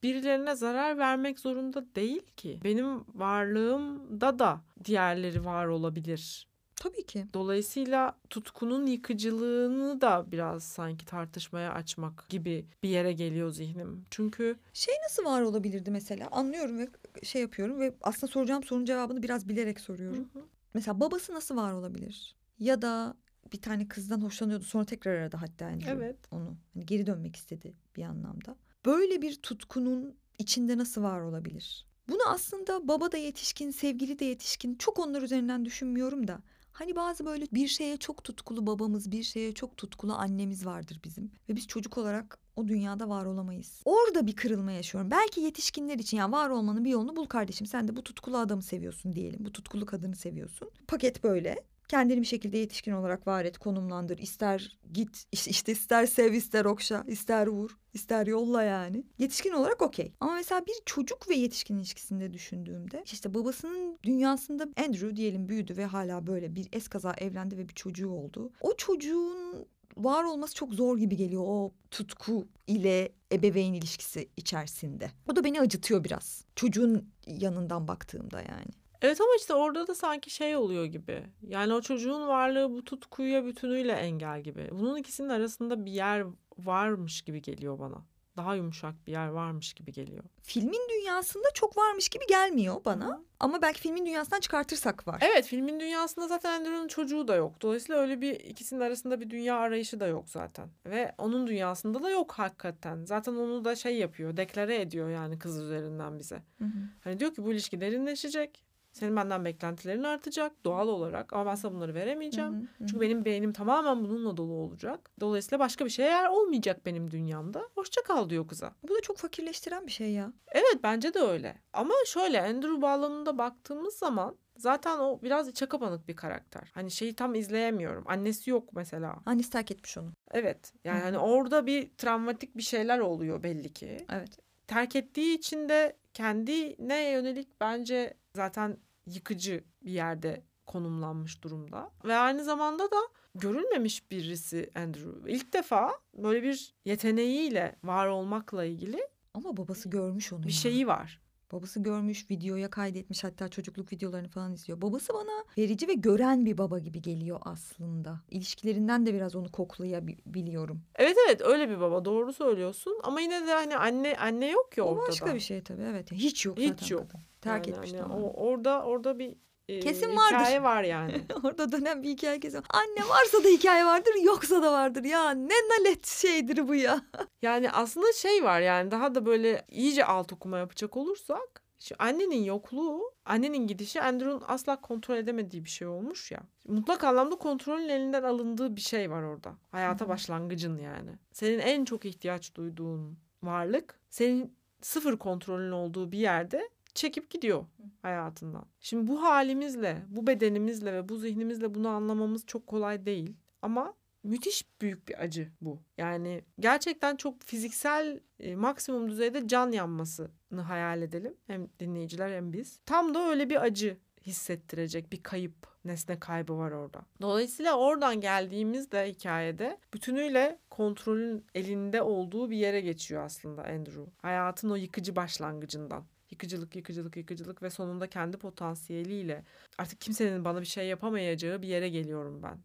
birilerine 0.08 0.56
zarar 0.56 0.98
vermek 0.98 1.40
zorunda 1.40 1.96
değil 1.96 2.22
ki. 2.38 2.60
Benim 2.64 3.06
varlığımda 3.16 4.40
da 4.40 4.62
diğerleri 4.86 5.46
var 5.46 5.66
olabilir. 5.68 6.48
Tabii 6.76 7.06
ki. 7.06 7.26
Dolayısıyla 7.34 8.18
tutkunun 8.30 8.86
yıkıcılığını 8.86 10.02
da 10.02 10.26
biraz 10.32 10.64
sanki 10.64 11.06
tartışmaya 11.06 11.74
açmak 11.74 12.30
gibi 12.30 12.66
bir 12.84 12.90
yere 12.90 13.14
geliyor 13.14 13.50
zihnim. 13.50 14.06
Çünkü 14.12 14.56
Şey 14.74 14.94
nasıl 15.04 15.26
var 15.26 15.42
olabilirdi 15.42 15.92
mesela? 15.92 16.28
Anlıyorum 16.32 16.80
ve 16.80 16.88
şey 17.24 17.42
yapıyorum 17.42 17.80
ve 17.80 17.94
aslında 18.02 18.32
soracağım 18.32 18.64
sorunun 18.64 18.86
cevabını 18.86 19.24
biraz 19.24 19.50
bilerek 19.50 19.80
soruyorum. 19.80 20.30
Mesela 20.74 21.00
babası 21.00 21.34
nasıl 21.34 21.56
var 21.58 21.72
olabilir? 21.72 22.36
Ya 22.60 22.82
da 22.82 23.16
bir 23.54 23.62
tane 23.62 23.88
kızdan 23.88 24.22
hoşlanıyordu 24.22 24.64
sonra 24.64 24.86
tekrar 24.86 25.16
aradı 25.16 25.38
hatta 25.38 25.66
Andrew 25.66 25.92
evet 25.92 26.18
onu. 26.32 26.58
Hani 26.74 26.86
geri 26.86 27.06
dönmek 27.06 27.36
istedi 27.36 27.74
bir 27.96 28.04
anlamda. 28.04 28.56
Böyle 28.88 29.22
bir 29.22 29.36
tutkunun 29.36 30.16
içinde 30.40 30.78
nasıl 30.78 31.04
var 31.04 31.22
olabilir? 31.22 31.86
Bunu 32.10 32.20
aslında 32.28 32.88
baba 32.88 33.12
da 33.12 33.18
yetişkin, 33.18 33.72
sevgili 33.72 34.20
de 34.20 34.26
yetişkin 34.26 34.76
çok 34.76 35.00
onlar 35.00 35.22
üzerinden 35.22 35.66
düşünmüyorum 35.66 36.28
da. 36.28 36.40
Hani 36.72 36.96
bazı 36.96 37.26
böyle 37.26 37.46
bir 37.52 37.68
şeye 37.68 37.98
çok 37.98 38.24
tutkulu 38.24 38.68
babamız, 38.68 39.12
bir 39.12 39.24
şeye 39.24 39.54
çok 39.54 39.78
tutkulu 39.78 40.14
annemiz 40.14 40.66
vardır 40.66 41.00
bizim. 41.04 41.32
Ve 41.50 41.56
biz 41.56 41.68
çocuk 41.68 41.98
olarak 41.98 42.40
o 42.56 42.68
dünyada 42.68 43.10
var 43.10 43.26
olamayız. 43.26 43.82
Orada 43.86 44.28
bir 44.28 44.36
kırılma 44.36 44.72
yaşıyorum. 44.72 45.12
Belki 45.12 45.42
yetişkinler 45.42 46.00
için 46.00 46.18
ya 46.18 46.32
var 46.32 46.50
olmanın 46.50 46.86
bir 46.86 46.90
yolunu 46.90 47.16
bul 47.16 47.26
kardeşim. 47.26 47.68
Sen 47.68 47.88
de 47.88 47.96
bu 47.96 48.04
tutkulu 48.04 48.38
adamı 48.38 48.62
seviyorsun 48.62 49.16
diyelim. 49.16 49.46
Bu 49.46 49.52
tutkulu 49.52 49.86
kadını 49.86 50.16
seviyorsun. 50.16 50.70
Paket 50.88 51.24
böyle. 51.24 51.64
Kendini 51.88 52.22
bir 52.22 52.26
şekilde 52.26 52.58
yetişkin 52.58 52.92
olarak 52.92 53.28
var 53.28 53.46
et, 53.46 53.58
konumlandır. 53.58 54.18
İster 54.18 54.78
git, 54.94 55.26
işte 55.32 55.72
ister 55.72 56.06
sev, 56.06 56.34
ister 56.34 56.66
okşa, 56.66 57.04
ister 57.08 57.48
vur, 57.48 57.78
ister 57.94 58.28
yolla 58.28 58.64
yani. 58.64 59.04
Yetişkin 59.18 59.52
olarak 59.52 59.82
okey. 59.82 60.14
Ama 60.20 60.34
mesela 60.34 60.66
bir 60.66 60.76
çocuk 60.86 61.30
ve 61.30 61.36
yetişkin 61.36 61.78
ilişkisinde 61.78 62.34
düşündüğümde 62.34 63.04
işte 63.06 63.34
babasının 63.34 63.98
dünyasında 64.04 64.68
Andrew 64.86 65.16
diyelim 65.16 65.50
büyüdü 65.50 65.78
ve 65.78 65.86
hala 65.86 66.28
böyle 66.28 66.56
bir 66.56 66.68
eskaza 66.72 67.14
evlendi 67.18 67.58
ve 67.58 67.70
bir 67.70 67.74
çocuğu 67.74 68.10
oldu. 68.10 68.52
O 68.62 68.76
çocuğun 68.78 69.68
var 69.98 70.24
olması 70.24 70.56
çok 70.56 70.74
zor 70.74 70.98
gibi 70.98 71.16
geliyor 71.18 71.44
o 71.46 71.72
tutku 71.92 72.48
ile 72.68 73.12
ebeveyn 73.32 73.74
ilişkisi 73.74 74.30
içerisinde. 74.38 75.12
O 75.28 75.36
da 75.36 75.44
beni 75.44 75.62
acıtıyor 75.62 76.04
biraz. 76.04 76.46
Çocuğun 76.56 77.10
yanından 77.28 77.88
baktığımda 77.88 78.40
yani. 78.40 78.72
Evet 79.02 79.22
ama 79.22 79.30
işte 79.38 79.54
orada 79.54 79.88
da 79.88 79.96
sanki 79.96 80.30
şey 80.30 80.56
oluyor 80.56 80.86
gibi. 80.86 81.24
Yani 81.48 81.74
o 81.74 81.82
çocuğun 81.82 82.28
varlığı 82.28 82.72
bu 82.72 82.84
tutkuya 82.86 83.46
bütünüyle 83.46 83.92
engel 83.92 84.42
gibi. 84.42 84.70
Bunun 84.72 84.98
ikisinin 84.98 85.30
arasında 85.30 85.86
bir 85.86 85.92
yer 85.92 86.24
varmış 86.58 87.22
gibi 87.22 87.42
geliyor 87.42 87.80
bana. 87.80 88.06
daha 88.38 88.56
yumuşak 88.56 89.08
bir 89.08 89.12
yer 89.12 89.28
varmış 89.28 89.74
gibi 89.74 89.92
geliyor. 89.92 90.24
Filmin 90.44 90.90
dünyasında 90.90 91.48
çok 91.54 91.78
varmış 91.78 92.10
gibi 92.10 92.24
gelmiyor 92.30 92.86
bana. 92.86 93.08
Hı. 93.08 93.20
Ama 93.40 93.62
belki 93.62 93.82
filmin 93.82 94.06
dünyasından 94.06 94.40
çıkartırsak 94.40 95.08
var. 95.08 95.24
Evet 95.32 95.46
filmin 95.46 95.80
dünyasında 95.80 96.28
zaten 96.28 96.60
Andrew'un 96.60 96.88
çocuğu 96.88 97.28
da 97.28 97.36
yok. 97.36 97.62
Dolayısıyla 97.62 98.02
öyle 98.02 98.22
bir 98.22 98.34
ikisinin 98.40 98.80
arasında 98.82 99.22
bir 99.22 99.30
dünya 99.30 99.56
arayışı 99.58 100.00
da 100.00 100.08
yok 100.08 100.30
zaten. 100.30 100.70
Ve 100.86 101.16
onun 101.18 101.48
dünyasında 101.48 102.04
da 102.04 102.10
yok 102.10 102.32
hakikaten. 102.32 103.06
Zaten 103.06 103.34
onu 103.34 103.66
da 103.66 103.76
şey 103.76 103.98
yapıyor, 103.98 104.38
deklare 104.38 104.82
ediyor 104.82 105.10
yani 105.10 105.40
kız 105.40 105.62
üzerinden 105.62 106.20
bize. 106.20 106.44
Hı 106.58 106.66
hı. 106.66 106.80
Hani 107.04 107.20
diyor 107.20 107.34
ki 107.34 107.44
bu 107.44 107.52
ilişki 107.52 107.82
derinleşecek 107.82 108.67
senin 108.98 109.16
benden 109.16 109.46
beklentilerin 109.46 110.04
artacak 110.04 110.66
doğal 110.66 110.88
olarak 110.88 111.34
ama 111.34 111.46
ben 111.52 111.56
sana 111.56 111.74
bunları 111.74 111.94
veremeyeceğim. 111.94 112.54
Hı 112.54 112.58
hı, 112.58 112.62
hı. 112.62 112.88
Çünkü 112.88 113.02
benim 113.02 113.26
beynim 113.26 113.54
tamamen 113.54 114.04
bununla 114.04 114.38
dolu 114.38 114.54
olacak. 114.54 115.12
Dolayısıyla 115.20 115.60
başka 115.60 115.86
bir 115.86 115.90
şeyler 115.90 116.30
olmayacak 116.30 116.86
benim 116.86 117.12
dünyamda. 117.12 117.70
Hoşça 117.76 118.02
kal 118.04 118.30
diyor 118.30 118.48
kıza. 118.48 118.76
Bu 118.84 118.96
da 118.96 119.02
çok 119.02 119.18
fakirleştiren 119.18 119.88
bir 119.88 119.92
şey 119.92 120.12
ya. 120.12 120.34
Evet 120.52 120.80
bence 120.84 121.14
de 121.14 121.20
öyle. 121.20 121.62
Ama 121.74 121.94
şöyle 122.06 122.42
Andrew 122.42 122.82
bağlamında 122.82 123.38
baktığımız 123.38 123.94
zaman 123.94 124.36
Zaten 124.58 125.00
o 125.00 125.20
biraz 125.24 125.48
içe 125.48 125.66
kapanık 125.66 126.08
bir 126.08 126.16
karakter. 126.16 126.72
Hani 126.74 126.92
şeyi 126.92 127.16
tam 127.16 127.36
izleyemiyorum. 127.36 128.04
Annesi 128.08 128.50
yok 128.50 128.74
mesela. 128.74 129.16
Annesi 129.26 129.50
terk 129.50 129.72
etmiş 129.72 129.98
onu. 129.98 130.12
Evet. 130.32 130.74
Yani 130.84 131.00
hani 131.00 131.18
orada 131.18 131.66
bir 131.66 131.90
travmatik 131.98 132.58
bir 132.58 132.64
şeyler 132.64 133.00
oluyor 133.00 133.44
belli 133.44 133.74
ki. 133.74 134.06
Evet. 134.10 134.40
Terk 134.68 134.96
ettiği 134.96 135.38
için 135.38 135.70
de 135.70 135.98
kendine 136.14 137.10
yönelik 137.12 137.62
bence 137.62 138.14
zaten 138.36 138.78
yıkıcı 139.08 139.64
bir 139.82 139.92
yerde 139.92 140.44
konumlanmış 140.66 141.44
durumda. 141.44 141.92
Ve 142.06 142.16
aynı 142.16 142.44
zamanda 142.44 142.84
da 142.84 142.98
görülmemiş 143.36 144.12
birisi 144.12 144.72
Andrew. 144.76 145.32
İlk 145.32 145.54
defa 145.54 145.92
böyle 146.14 146.44
bir 146.44 146.76
yeteneğiyle 146.86 147.76
var 147.84 148.08
olmakla 148.08 148.66
ilgili 148.66 149.08
ama 149.34 149.58
babası 149.58 149.90
görmüş 149.90 150.34
onu. 150.34 150.44
Bir 150.44 150.48
ya. 150.48 150.54
şeyi 150.54 150.88
var. 150.88 151.22
Babası 151.52 151.84
görmüş, 151.84 152.32
videoya 152.32 152.70
kaydetmiş 152.70 153.24
hatta 153.24 153.48
çocukluk 153.48 153.94
videolarını 153.94 154.28
falan 154.28 154.54
izliyor. 154.54 154.82
Babası 154.82 155.14
bana 155.14 155.44
verici 155.58 155.88
ve 155.88 155.94
gören 155.94 156.46
bir 156.46 156.58
baba 156.58 156.80
gibi 156.80 157.02
geliyor 157.02 157.40
aslında. 157.42 158.22
İlişkilerinden 158.30 159.06
de 159.06 159.14
biraz 159.14 159.36
onu 159.36 159.52
koklayabiliyorum. 159.52 160.82
Evet 160.96 161.18
evet 161.28 161.42
öyle 161.42 161.70
bir 161.70 161.80
baba 161.80 162.06
doğru 162.06 162.34
söylüyorsun 162.34 163.00
ama 163.04 163.22
yine 163.22 163.48
de 163.48 163.54
hani 163.54 163.78
anne 163.78 164.18
anne 164.18 164.48
yok 164.48 164.78
ya 164.78 164.84
ortada. 164.84 165.06
O 165.06 165.08
başka 165.08 165.36
bir 165.36 165.40
şey 165.40 165.64
tabii 165.64 165.84
evet. 165.84 166.12
Hiç 166.12 166.46
yok 166.46 166.58
Hiç 166.58 166.70
zaten. 166.70 166.96
yok. 166.96 167.12
Kadın. 167.12 167.24
Terk 167.42 167.68
yani, 167.68 167.78
etmiş 167.78 167.94
hani 167.94 168.14
o, 168.14 168.34
orada 168.34 168.84
orada 168.84 169.20
bir 169.20 169.36
e, 169.68 169.80
kesin 169.80 170.18
vardır. 170.18 170.40
Hikaye 170.40 170.64
var 170.64 170.84
yani. 170.84 171.22
Orada 171.44 171.72
dönen 171.72 172.04
bir 172.04 172.10
hikaye 172.10 172.40
kesin. 172.40 172.64
Anne 172.70 173.10
varsa 173.10 173.44
da 173.44 173.48
hikaye 173.48 173.86
vardır, 173.86 174.14
yoksa 174.24 174.64
da 174.64 174.72
vardır. 174.72 175.04
Ya 175.04 175.32
ne 175.32 175.54
nalet 175.54 176.08
şeydir 176.08 176.68
bu 176.68 176.76
ya. 176.76 177.02
yani 177.42 177.72
aslında 177.72 178.14
şey 178.14 178.44
var 178.44 178.60
yani 178.62 178.92
daha 178.92 179.16
da 179.16 179.26
böyle 179.26 179.66
iyice 179.70 180.06
alt 180.06 180.34
okuma 180.34 180.58
yapacak 180.58 180.98
olursak 180.98 181.68
şu 181.80 181.96
annenin 182.00 182.44
yokluğu, 182.44 183.14
annenin 183.26 183.68
gidişi 183.68 184.02
Andrew'un 184.02 184.44
asla 184.48 184.82
kontrol 184.82 185.16
edemediği 185.18 185.66
bir 185.66 185.70
şey 185.70 185.88
olmuş 185.88 186.32
ya. 186.32 186.40
Mutlak 186.68 187.04
anlamda 187.04 187.36
kontrolün 187.36 187.90
elinden 187.90 188.24
alındığı 188.24 188.76
bir 188.76 188.82
şey 188.82 189.12
var 189.12 189.24
orada. 189.24 189.54
Hayata 189.72 190.10
başlangıcın 190.10 190.78
yani. 190.78 191.12
Senin 191.32 191.60
en 191.60 191.86
çok 191.86 192.06
ihtiyaç 192.06 192.56
duyduğun 192.56 193.18
varlık, 193.44 194.00
senin 194.10 194.58
sıfır 194.82 195.18
kontrolün 195.18 195.72
olduğu 195.72 196.12
bir 196.12 196.20
yerde 196.20 196.70
çekip 196.98 197.30
gidiyor 197.30 197.66
hayatından. 198.02 198.66
Şimdi 198.80 199.08
bu 199.08 199.24
halimizle, 199.24 200.06
bu 200.10 200.28
bedenimizle 200.28 200.94
ve 200.94 201.10
bu 201.10 201.18
zihnimizle 201.18 201.76
bunu 201.76 201.90
anlamamız 201.90 202.46
çok 202.46 202.68
kolay 202.68 203.06
değil. 203.06 203.34
Ama 203.62 203.94
müthiş 204.24 204.66
büyük 204.82 205.08
bir 205.08 205.24
acı 205.24 205.52
bu. 205.62 205.80
Yani 205.98 206.44
gerçekten 206.60 207.16
çok 207.16 207.42
fiziksel 207.42 208.20
e, 208.40 208.56
maksimum 208.56 209.10
düzeyde 209.10 209.48
can 209.48 209.72
yanmasını 209.72 210.62
hayal 210.62 211.02
edelim. 211.02 211.34
Hem 211.48 211.68
dinleyiciler 211.80 212.32
hem 212.32 212.54
biz. 212.54 212.80
Tam 212.86 213.14
da 213.14 213.30
öyle 213.30 213.50
bir 213.50 213.62
acı 213.62 213.98
hissettirecek 214.26 215.12
bir 215.12 215.24
kayıp, 215.24 215.68
nesne 215.86 216.20
kaybı 216.20 216.58
var 216.58 216.72
orada. 216.72 217.02
Dolayısıyla 217.22 217.78
oradan 217.78 218.22
geldiğimizde 218.22 219.08
hikayede 219.08 219.78
bütünüyle 219.94 220.60
kontrolün 220.70 221.46
elinde 221.56 222.02
olduğu 222.02 222.50
bir 222.50 222.58
yere 222.58 222.82
geçiyor 222.82 223.24
aslında 223.24 223.64
Andrew. 223.64 224.02
Hayatın 224.22 224.70
o 224.70 224.76
yıkıcı 224.76 225.16
başlangıcından 225.16 226.06
yıkıcılık, 226.38 226.76
yıkıcılık, 226.76 227.18
yıkıcılık 227.18 227.64
ve 227.64 227.70
sonunda 227.70 228.08
kendi 228.08 228.38
potansiyeliyle 228.38 229.44
artık 229.78 230.02
kimsenin 230.02 230.46
bana 230.46 230.62
bir 230.62 230.66
şey 230.66 230.88
yapamayacağı 230.88 231.62
bir 231.62 231.68
yere 231.68 231.90
geliyorum 231.90 232.44
ben. 232.44 232.58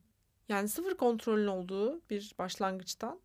Yani 0.48 0.68
sıfır 0.68 0.94
kontrolün 0.94 1.46
olduğu 1.46 2.00
bir 2.10 2.34
başlangıçtan 2.38 3.20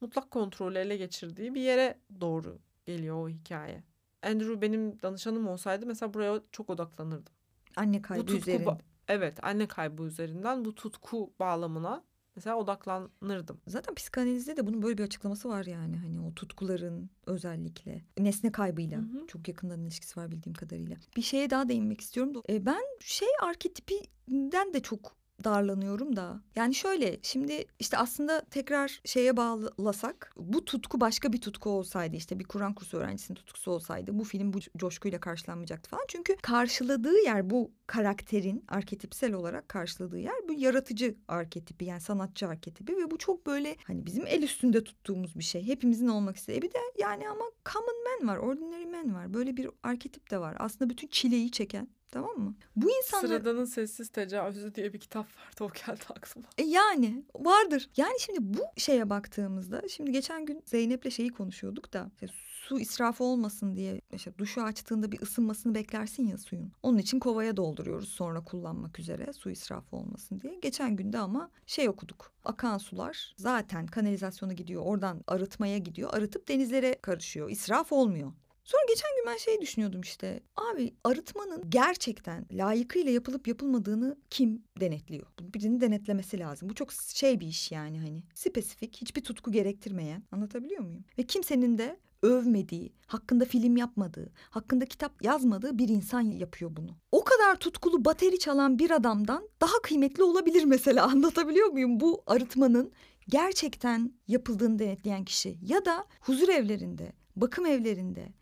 mutlak 0.00 0.30
kontrolü 0.30 0.78
ele 0.78 0.96
geçirdiği 0.96 1.54
bir 1.54 1.60
yere 1.60 1.98
doğru 2.20 2.58
geliyor 2.84 3.16
o 3.16 3.28
hikaye. 3.28 3.82
Andrew 4.22 4.60
benim 4.60 5.02
danışanım 5.02 5.48
olsaydı 5.48 5.86
mesela 5.86 6.14
buraya 6.14 6.40
çok 6.52 6.70
odaklanırdım. 6.70 7.32
Anne 7.76 8.02
kaybı 8.02 8.32
üzerinde. 8.32 8.78
Evet 9.08 9.44
anne 9.44 9.66
kaybı 9.66 10.02
üzerinden 10.02 10.64
bu 10.64 10.74
tutku 10.74 11.32
bağlamına 11.40 12.04
mesela 12.36 12.56
odaklanırdım. 12.56 13.60
Zaten 13.66 13.94
psikanalizde 13.94 14.56
de 14.56 14.66
bunun 14.66 14.82
böyle 14.82 14.98
bir 14.98 15.04
açıklaması 15.04 15.48
var 15.48 15.64
yani 15.64 15.96
hani 15.96 16.20
o 16.20 16.34
tutkuların 16.34 17.10
özellikle 17.26 18.04
nesne 18.18 18.52
kaybıyla 18.52 18.98
hı 18.98 19.02
hı. 19.02 19.26
çok 19.26 19.48
yakından 19.48 19.80
ilişkisi 19.80 20.20
var 20.20 20.30
bildiğim 20.30 20.54
kadarıyla. 20.54 20.96
Bir 21.16 21.22
şeye 21.22 21.50
daha 21.50 21.68
değinmek 21.68 22.00
istiyorum. 22.00 22.42
E, 22.48 22.66
ben 22.66 22.82
şey 23.00 23.28
arketipinden 23.42 24.74
de 24.74 24.80
çok 24.80 25.21
darlanıyorum 25.44 26.16
da. 26.16 26.40
Yani 26.56 26.74
şöyle 26.74 27.18
şimdi 27.22 27.64
işte 27.78 27.98
aslında 27.98 28.44
tekrar 28.44 29.00
şeye 29.04 29.36
bağlasak 29.36 30.32
bu 30.36 30.64
tutku 30.64 31.00
başka 31.00 31.32
bir 31.32 31.40
tutku 31.40 31.70
olsaydı 31.70 32.16
işte 32.16 32.38
bir 32.38 32.44
Kur'an 32.44 32.74
kursu 32.74 32.96
öğrencisinin 32.96 33.36
tutkusu 33.36 33.70
olsaydı 33.70 34.18
bu 34.18 34.24
film 34.24 34.52
bu 34.52 34.58
coşkuyla 34.76 35.20
karşılanmayacaktı 35.20 35.90
falan. 35.90 36.04
Çünkü 36.08 36.36
karşıladığı 36.36 37.18
yer 37.24 37.50
bu 37.50 37.72
karakterin 37.86 38.64
arketipsel 38.68 39.32
olarak 39.32 39.68
karşıladığı 39.68 40.18
yer 40.18 40.48
bu 40.48 40.52
yaratıcı 40.52 41.14
arketipi 41.28 41.84
yani 41.84 42.00
sanatçı 42.00 42.48
arketipi 42.48 42.96
ve 42.96 43.10
bu 43.10 43.18
çok 43.18 43.46
böyle 43.46 43.76
hani 43.84 44.06
bizim 44.06 44.26
el 44.26 44.42
üstünde 44.42 44.84
tuttuğumuz 44.84 45.38
bir 45.38 45.44
şey. 45.44 45.66
Hepimizin 45.66 46.08
olmak 46.08 46.36
istediği 46.36 46.62
bir 46.62 46.72
de 46.72 46.78
yani 46.98 47.28
ama 47.28 47.44
common 47.72 48.04
man 48.04 48.28
var, 48.28 48.36
ordinary 48.36 48.86
man 48.86 49.14
var. 49.14 49.34
Böyle 49.34 49.56
bir 49.56 49.70
arketip 49.82 50.30
de 50.30 50.38
var. 50.38 50.56
Aslında 50.58 50.90
bütün 50.90 51.08
çileyi 51.08 51.50
çeken 51.50 51.88
Tamam 52.12 52.38
mı? 52.38 52.54
Bu 52.76 52.90
insanlar... 52.90 53.28
Sıradanın 53.28 53.64
Sessiz 53.64 54.08
Tecavüzü 54.08 54.74
diye 54.74 54.92
bir 54.92 55.00
kitap 55.00 55.26
vardı 55.26 55.64
o 55.64 55.70
geldi 55.70 56.04
aklıma. 56.10 56.46
E 56.58 56.62
yani 56.62 57.24
vardır. 57.34 57.90
Yani 57.96 58.20
şimdi 58.20 58.38
bu 58.42 58.62
şeye 58.76 59.10
baktığımızda 59.10 59.82
şimdi 59.88 60.12
geçen 60.12 60.46
gün 60.46 60.62
Zeynep'le 60.64 61.10
şeyi 61.10 61.30
konuşuyorduk 61.30 61.92
da 61.92 62.10
işte 62.14 62.26
su 62.62 62.80
israfı 62.80 63.24
olmasın 63.24 63.76
diye 63.76 64.00
işte 64.12 64.38
duşu 64.38 64.62
açtığında 64.62 65.12
bir 65.12 65.22
ısınmasını 65.22 65.74
beklersin 65.74 66.26
ya 66.26 66.38
suyun. 66.38 66.72
Onun 66.82 66.98
için 66.98 67.18
kovaya 67.18 67.56
dolduruyoruz 67.56 68.08
sonra 68.08 68.44
kullanmak 68.44 68.98
üzere 68.98 69.32
su 69.32 69.50
israfı 69.50 69.96
olmasın 69.96 70.40
diye. 70.40 70.58
Geçen 70.62 70.96
günde 70.96 71.18
ama 71.18 71.50
şey 71.66 71.88
okuduk. 71.88 72.32
Akan 72.44 72.78
sular 72.78 73.34
zaten 73.36 73.86
kanalizasyona 73.86 74.52
gidiyor 74.52 74.82
oradan 74.84 75.24
arıtmaya 75.26 75.78
gidiyor. 75.78 76.14
Arıtıp 76.14 76.48
denizlere 76.48 76.98
karışıyor. 77.02 77.50
İsraf 77.50 77.92
olmuyor. 77.92 78.32
Sonra 78.64 78.82
geçen 78.88 79.10
gün 79.16 79.32
ben 79.32 79.36
şey 79.36 79.60
düşünüyordum 79.60 80.00
işte. 80.00 80.40
Abi 80.56 80.94
arıtmanın 81.04 81.70
gerçekten 81.70 82.46
layıkıyla 82.52 83.12
yapılıp 83.12 83.48
yapılmadığını 83.48 84.16
kim 84.30 84.64
denetliyor? 84.80 85.26
Birinin 85.40 85.80
denetlemesi 85.80 86.38
lazım. 86.38 86.68
Bu 86.68 86.74
çok 86.74 86.92
şey 86.92 87.40
bir 87.40 87.46
iş 87.46 87.72
yani 87.72 88.00
hani. 88.00 88.22
Spesifik, 88.34 88.96
hiçbir 88.96 89.24
tutku 89.24 89.52
gerektirmeyen. 89.52 90.22
Anlatabiliyor 90.32 90.80
muyum? 90.80 91.04
Ve 91.18 91.22
kimsenin 91.22 91.78
de 91.78 92.00
övmediği, 92.22 92.92
hakkında 93.06 93.44
film 93.44 93.76
yapmadığı, 93.76 94.32
hakkında 94.50 94.86
kitap 94.86 95.24
yazmadığı 95.24 95.78
bir 95.78 95.88
insan 95.88 96.20
yapıyor 96.20 96.76
bunu. 96.76 96.96
O 97.12 97.24
kadar 97.24 97.56
tutkulu 97.56 98.04
bateri 98.04 98.38
çalan 98.38 98.78
bir 98.78 98.90
adamdan 98.90 99.48
daha 99.60 99.82
kıymetli 99.82 100.22
olabilir 100.22 100.64
mesela 100.64 101.04
anlatabiliyor 101.12 101.68
muyum? 101.68 102.00
Bu 102.00 102.22
arıtmanın 102.26 102.92
gerçekten 103.28 104.12
yapıldığını 104.28 104.78
denetleyen 104.78 105.24
kişi 105.24 105.58
ya 105.62 105.84
da 105.84 106.06
huzur 106.20 106.48
evlerinde, 106.48 107.12
bakım 107.36 107.66
evlerinde, 107.66 108.32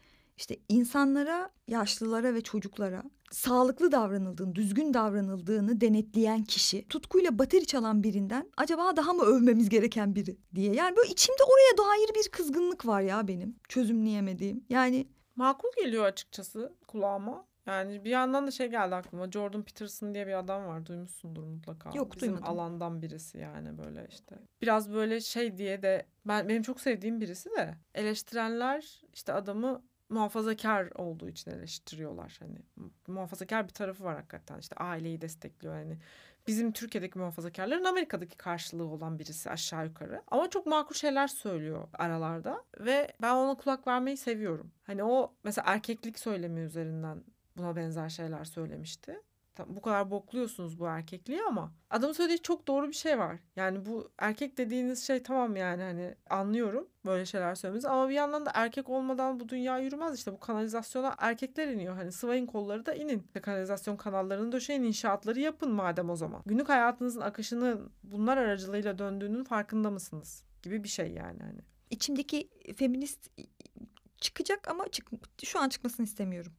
işte 0.41 0.57
insanlara, 0.69 1.51
yaşlılara 1.69 2.35
ve 2.35 2.41
çocuklara 2.41 3.03
sağlıklı 3.31 3.93
davranıldığını, 3.93 4.55
düzgün 4.55 4.95
davranıldığını 4.95 5.81
denetleyen 5.81 6.45
kişi 6.45 6.89
tutkuyla 6.89 7.39
bateri 7.39 7.67
çalan 7.67 8.03
birinden 8.03 8.51
acaba 8.57 8.97
daha 8.97 9.13
mı 9.13 9.23
övmemiz 9.23 9.69
gereken 9.69 10.15
biri 10.15 10.37
diye. 10.55 10.75
Yani 10.75 10.97
böyle 10.97 11.09
içimde 11.09 11.43
oraya 11.43 11.79
dair 11.79 12.15
bir 12.15 12.31
kızgınlık 12.31 12.87
var 12.87 13.01
ya 13.01 13.29
benim 13.29 13.57
çözümleyemediğim. 13.69 14.65
Yani 14.69 15.09
makul 15.37 15.69
geliyor 15.77 16.05
açıkçası 16.05 16.73
kulağıma. 16.89 17.47
Yani 17.67 18.05
bir 18.05 18.11
yandan 18.11 18.47
da 18.47 18.51
şey 18.51 18.69
geldi 18.69 18.95
aklıma. 18.95 19.31
Jordan 19.31 19.63
Peterson 19.63 20.15
diye 20.15 20.27
bir 20.27 20.39
adam 20.39 20.67
var. 20.67 20.87
Duymuşsundur 20.87 21.43
mutlaka. 21.45 21.91
Yok 21.95 22.17
Bizim 22.17 22.29
duymadım. 22.29 22.53
alandan 22.53 23.03
birisi 23.03 23.39
yani 23.39 23.79
böyle 23.79 24.07
işte. 24.11 24.39
Biraz 24.63 24.93
böyle 24.93 25.21
şey 25.21 25.59
diye 25.59 25.83
de 25.83 26.07
ben 26.25 26.49
benim 26.49 26.63
çok 26.63 26.81
sevdiğim 26.81 27.21
birisi 27.21 27.51
de 27.51 27.75
eleştirenler 27.95 29.03
işte 29.13 29.33
adamı 29.33 29.83
muhafazakar 30.11 30.91
olduğu 30.95 31.29
için 31.29 31.51
eleştiriyorlar. 31.51 32.37
Hani 32.41 32.59
muhafazakar 33.07 33.69
bir 33.69 33.73
tarafı 33.73 34.05
var 34.05 34.17
hakikaten. 34.17 34.59
İşte 34.59 34.77
aileyi 34.77 35.21
destekliyor 35.21 35.79
yani. 35.79 35.99
Bizim 36.47 36.73
Türkiye'deki 36.73 37.19
muhafazakarların 37.19 37.85
Amerika'daki 37.85 38.37
karşılığı 38.37 38.87
olan 38.87 39.19
birisi 39.19 39.51
aşağı 39.51 39.87
yukarı. 39.87 40.23
Ama 40.29 40.51
çok 40.51 40.67
makul 40.67 40.95
şeyler 40.95 41.29
söylüyor 41.29 41.89
aralarda 41.93 42.65
ve 42.81 43.13
ben 43.23 43.35
ona 43.35 43.55
kulak 43.55 43.87
vermeyi 43.87 44.17
seviyorum. 44.17 44.73
Hani 44.83 45.05
o 45.05 45.35
mesela 45.45 45.65
erkeklik 45.69 46.19
söylemi 46.19 46.61
üzerinden 46.61 47.25
buna 47.57 47.77
benzer 47.77 48.09
şeyler 48.09 48.45
söylemişti 48.45 49.21
bu 49.69 49.81
kadar 49.83 50.11
bokluyorsunuz 50.11 50.81
bu 50.81 50.87
erkekliği 50.87 51.43
ama 51.43 51.73
adamın 51.91 52.13
söylediği 52.13 52.43
çok 52.43 52.67
doğru 52.67 52.89
bir 52.89 52.93
şey 52.93 53.19
var. 53.19 53.39
Yani 53.57 53.87
bu 53.87 54.11
erkek 54.19 54.59
dediğiniz 54.59 55.07
şey 55.07 55.23
tamam 55.23 55.57
yani 55.57 55.83
hani 55.83 56.15
anlıyorum 56.31 56.89
böyle 57.07 57.27
şeyler 57.27 57.55
söylemenizi 57.55 57.89
ama 57.89 58.09
bir 58.09 58.15
yandan 58.15 58.47
da 58.47 58.51
erkek 58.55 58.89
olmadan 58.89 59.41
bu 59.41 59.49
dünya 59.49 59.79
yürümez 59.79 60.19
işte 60.19 60.33
bu 60.33 60.41
kanalizasyona 60.41 61.15
erkekler 61.19 61.69
iniyor. 61.69 61.97
Hani 61.97 62.13
sıvayın 62.13 62.47
kolları 62.47 62.87
da 62.87 62.95
inin. 62.95 63.23
İşte 63.27 63.41
kanalizasyon 63.41 63.97
kanallarını 63.97 64.53
döşeyin 64.53 64.83
inşaatları 64.83 65.41
yapın 65.41 65.73
madem 65.73 66.11
o 66.11 66.17
zaman. 66.17 66.43
Günlük 66.47 66.69
hayatınızın 66.69 67.21
akışının 67.21 67.93
bunlar 68.03 68.37
aracılığıyla 68.37 68.99
döndüğünün 68.99 69.45
farkında 69.45 69.91
mısınız? 69.91 70.45
Gibi 70.63 70.85
bir 70.85 70.89
şey 70.89 71.13
yani 71.13 71.43
hani. 71.43 71.61
İçimdeki 71.91 72.49
feminist 72.77 73.31
çıkacak 74.21 74.69
ama 74.69 74.89
çık 74.89 75.11
şu 75.45 75.61
an 75.61 75.69
çıkmasını 75.69 76.07
istemiyorum. 76.07 76.53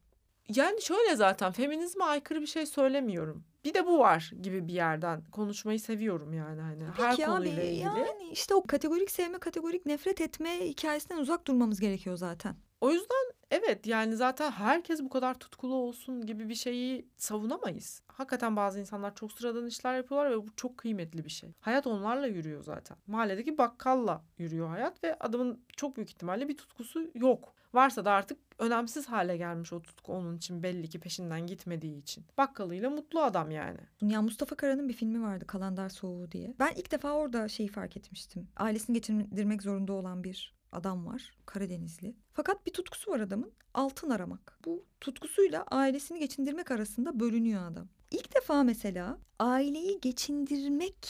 Yani 0.48 0.82
şöyle 0.82 1.16
zaten 1.16 1.52
feminizme 1.52 2.04
aykırı 2.04 2.40
bir 2.40 2.46
şey 2.46 2.66
söylemiyorum. 2.66 3.44
Bir 3.64 3.74
de 3.74 3.86
bu 3.86 3.98
var 3.98 4.32
gibi 4.42 4.68
bir 4.68 4.72
yerden 4.72 5.24
konuşmayı 5.24 5.80
seviyorum 5.80 6.32
yani 6.32 6.60
hani 6.60 6.84
Peki 6.96 7.02
her 7.02 7.16
konuyla 7.16 7.52
abi, 7.52 7.66
ilgili. 7.66 7.82
Yani 7.82 8.28
işte 8.32 8.54
o 8.54 8.66
kategorik 8.66 9.10
sevme, 9.10 9.38
kategorik 9.38 9.86
nefret 9.86 10.20
etme 10.20 10.68
hikayesinden 10.68 11.20
uzak 11.20 11.46
durmamız 11.46 11.80
gerekiyor 11.80 12.16
zaten. 12.16 12.56
O 12.80 12.90
yüzden 12.90 13.32
evet 13.50 13.86
yani 13.86 14.16
zaten 14.16 14.50
herkes 14.50 15.02
bu 15.02 15.08
kadar 15.08 15.34
tutkulu 15.34 15.74
olsun 15.74 16.26
gibi 16.26 16.48
bir 16.48 16.54
şeyi 16.54 17.08
savunamayız. 17.16 18.02
Hakikaten 18.06 18.56
bazı 18.56 18.80
insanlar 18.80 19.14
çok 19.14 19.32
sıradan 19.32 19.66
işler 19.66 19.96
yapıyorlar 19.96 20.30
ve 20.30 20.36
bu 20.36 20.56
çok 20.56 20.78
kıymetli 20.78 21.24
bir 21.24 21.30
şey. 21.30 21.54
Hayat 21.60 21.86
onlarla 21.86 22.26
yürüyor 22.26 22.62
zaten. 22.62 22.96
Mahalledeki 23.06 23.58
bakkalla 23.58 24.24
yürüyor 24.38 24.68
hayat 24.68 25.04
ve 25.04 25.18
adamın 25.18 25.64
çok 25.76 25.96
büyük 25.96 26.10
ihtimalle 26.10 26.48
bir 26.48 26.56
tutkusu 26.56 27.10
yok. 27.14 27.54
Varsa 27.74 28.04
da 28.04 28.10
artık 28.10 28.38
önemsiz 28.58 29.06
hale 29.06 29.36
gelmiş 29.36 29.72
o 29.72 29.82
tutku 29.82 30.12
onun 30.12 30.36
için 30.36 30.62
belli 30.62 30.88
ki 30.88 31.00
peşinden 31.00 31.46
gitmediği 31.46 31.98
için. 31.98 32.24
Bakkalıyla 32.38 32.90
mutlu 32.90 33.20
adam 33.20 33.50
yani. 33.50 33.78
Ya 34.02 34.22
Mustafa 34.22 34.56
Kara'nın 34.56 34.88
bir 34.88 34.94
filmi 34.94 35.22
vardı 35.22 35.46
Kalandar 35.46 35.88
Soğuğu 35.88 36.30
diye. 36.32 36.54
Ben 36.58 36.72
ilk 36.76 36.92
defa 36.92 37.12
orada 37.12 37.48
şeyi 37.48 37.68
fark 37.68 37.96
etmiştim. 37.96 38.48
Ailesini 38.56 38.94
geçindirmek 38.94 39.62
zorunda 39.62 39.92
olan 39.92 40.24
bir 40.24 40.54
adam 40.72 41.06
var. 41.06 41.30
Karadenizli. 41.46 42.16
Fakat 42.32 42.66
bir 42.66 42.72
tutkusu 42.72 43.10
var 43.10 43.20
adamın. 43.20 43.52
Altın 43.74 44.10
aramak. 44.10 44.58
Bu 44.64 44.84
tutkusuyla 45.00 45.62
ailesini 45.70 46.18
geçindirmek 46.18 46.70
arasında 46.70 47.20
bölünüyor 47.20 47.72
adam. 47.72 47.88
İlk 48.10 48.34
defa 48.34 48.62
mesela 48.62 49.18
aileyi 49.38 50.00
geçindirmek 50.00 51.08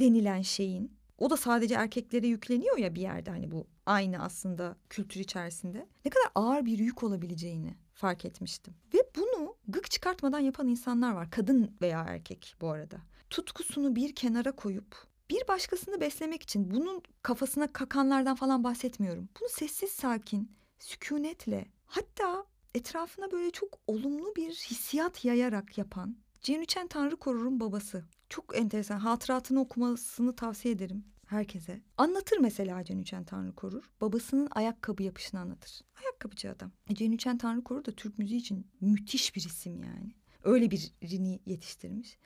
denilen 0.00 0.42
şeyin 0.42 0.98
o 1.18 1.30
da 1.30 1.36
sadece 1.36 1.74
erkeklere 1.74 2.26
yükleniyor 2.26 2.78
ya 2.78 2.94
bir 2.94 3.00
yerde 3.00 3.30
hani 3.30 3.50
bu 3.50 3.66
aynı 3.88 4.18
aslında 4.22 4.76
kültür 4.90 5.20
içerisinde. 5.20 5.86
Ne 6.04 6.10
kadar 6.10 6.30
ağır 6.34 6.64
bir 6.64 6.78
yük 6.78 7.02
olabileceğini 7.02 7.76
fark 7.94 8.24
etmiştim. 8.24 8.74
Ve 8.94 8.98
bunu 9.16 9.56
gık 9.68 9.90
çıkartmadan 9.90 10.38
yapan 10.38 10.68
insanlar 10.68 11.12
var. 11.12 11.30
Kadın 11.30 11.76
veya 11.82 12.04
erkek 12.08 12.56
bu 12.60 12.70
arada. 12.70 12.96
Tutkusunu 13.30 13.96
bir 13.96 14.14
kenara 14.14 14.52
koyup 14.52 15.08
bir 15.30 15.48
başkasını 15.48 16.00
beslemek 16.00 16.42
için 16.42 16.70
bunun 16.70 17.02
kafasına 17.22 17.72
kakanlardan 17.72 18.34
falan 18.34 18.64
bahsetmiyorum. 18.64 19.28
Bunu 19.40 19.48
sessiz 19.48 19.90
sakin, 19.90 20.52
sükunetle 20.78 21.66
hatta 21.86 22.44
etrafına 22.74 23.30
böyle 23.30 23.50
çok 23.50 23.78
olumlu 23.86 24.36
bir 24.36 24.50
hissiyat 24.50 25.24
yayarak 25.24 25.78
yapan 25.78 26.16
Cenüçen 26.40 26.86
Tanrı 26.86 27.16
Korur'un 27.16 27.60
babası. 27.60 28.04
Çok 28.28 28.58
enteresan. 28.58 28.98
Hatıratını 28.98 29.60
okumasını 29.60 30.36
tavsiye 30.36 30.74
ederim 30.74 31.04
herkese. 31.28 31.80
Anlatır 31.96 32.38
mesela 32.38 32.84
Cenüçen 32.84 33.24
Tanrı 33.24 33.54
Korur. 33.54 33.90
Babasının 34.00 34.48
ayakkabı 34.50 35.02
yapışını 35.02 35.40
anlatır. 35.40 35.80
Ayakkabıcı 36.02 36.50
adam. 36.50 36.72
E, 36.90 36.94
Cenüçen 36.94 37.38
Tanrı 37.38 37.64
Korur 37.64 37.84
da 37.84 37.92
Türk 37.92 38.18
müziği 38.18 38.40
için 38.40 38.66
müthiş 38.80 39.36
bir 39.36 39.44
isim 39.44 39.82
yani. 39.82 40.12
Öyle 40.44 40.70
birini 40.70 41.40
yetiştirmiş. 41.46 42.18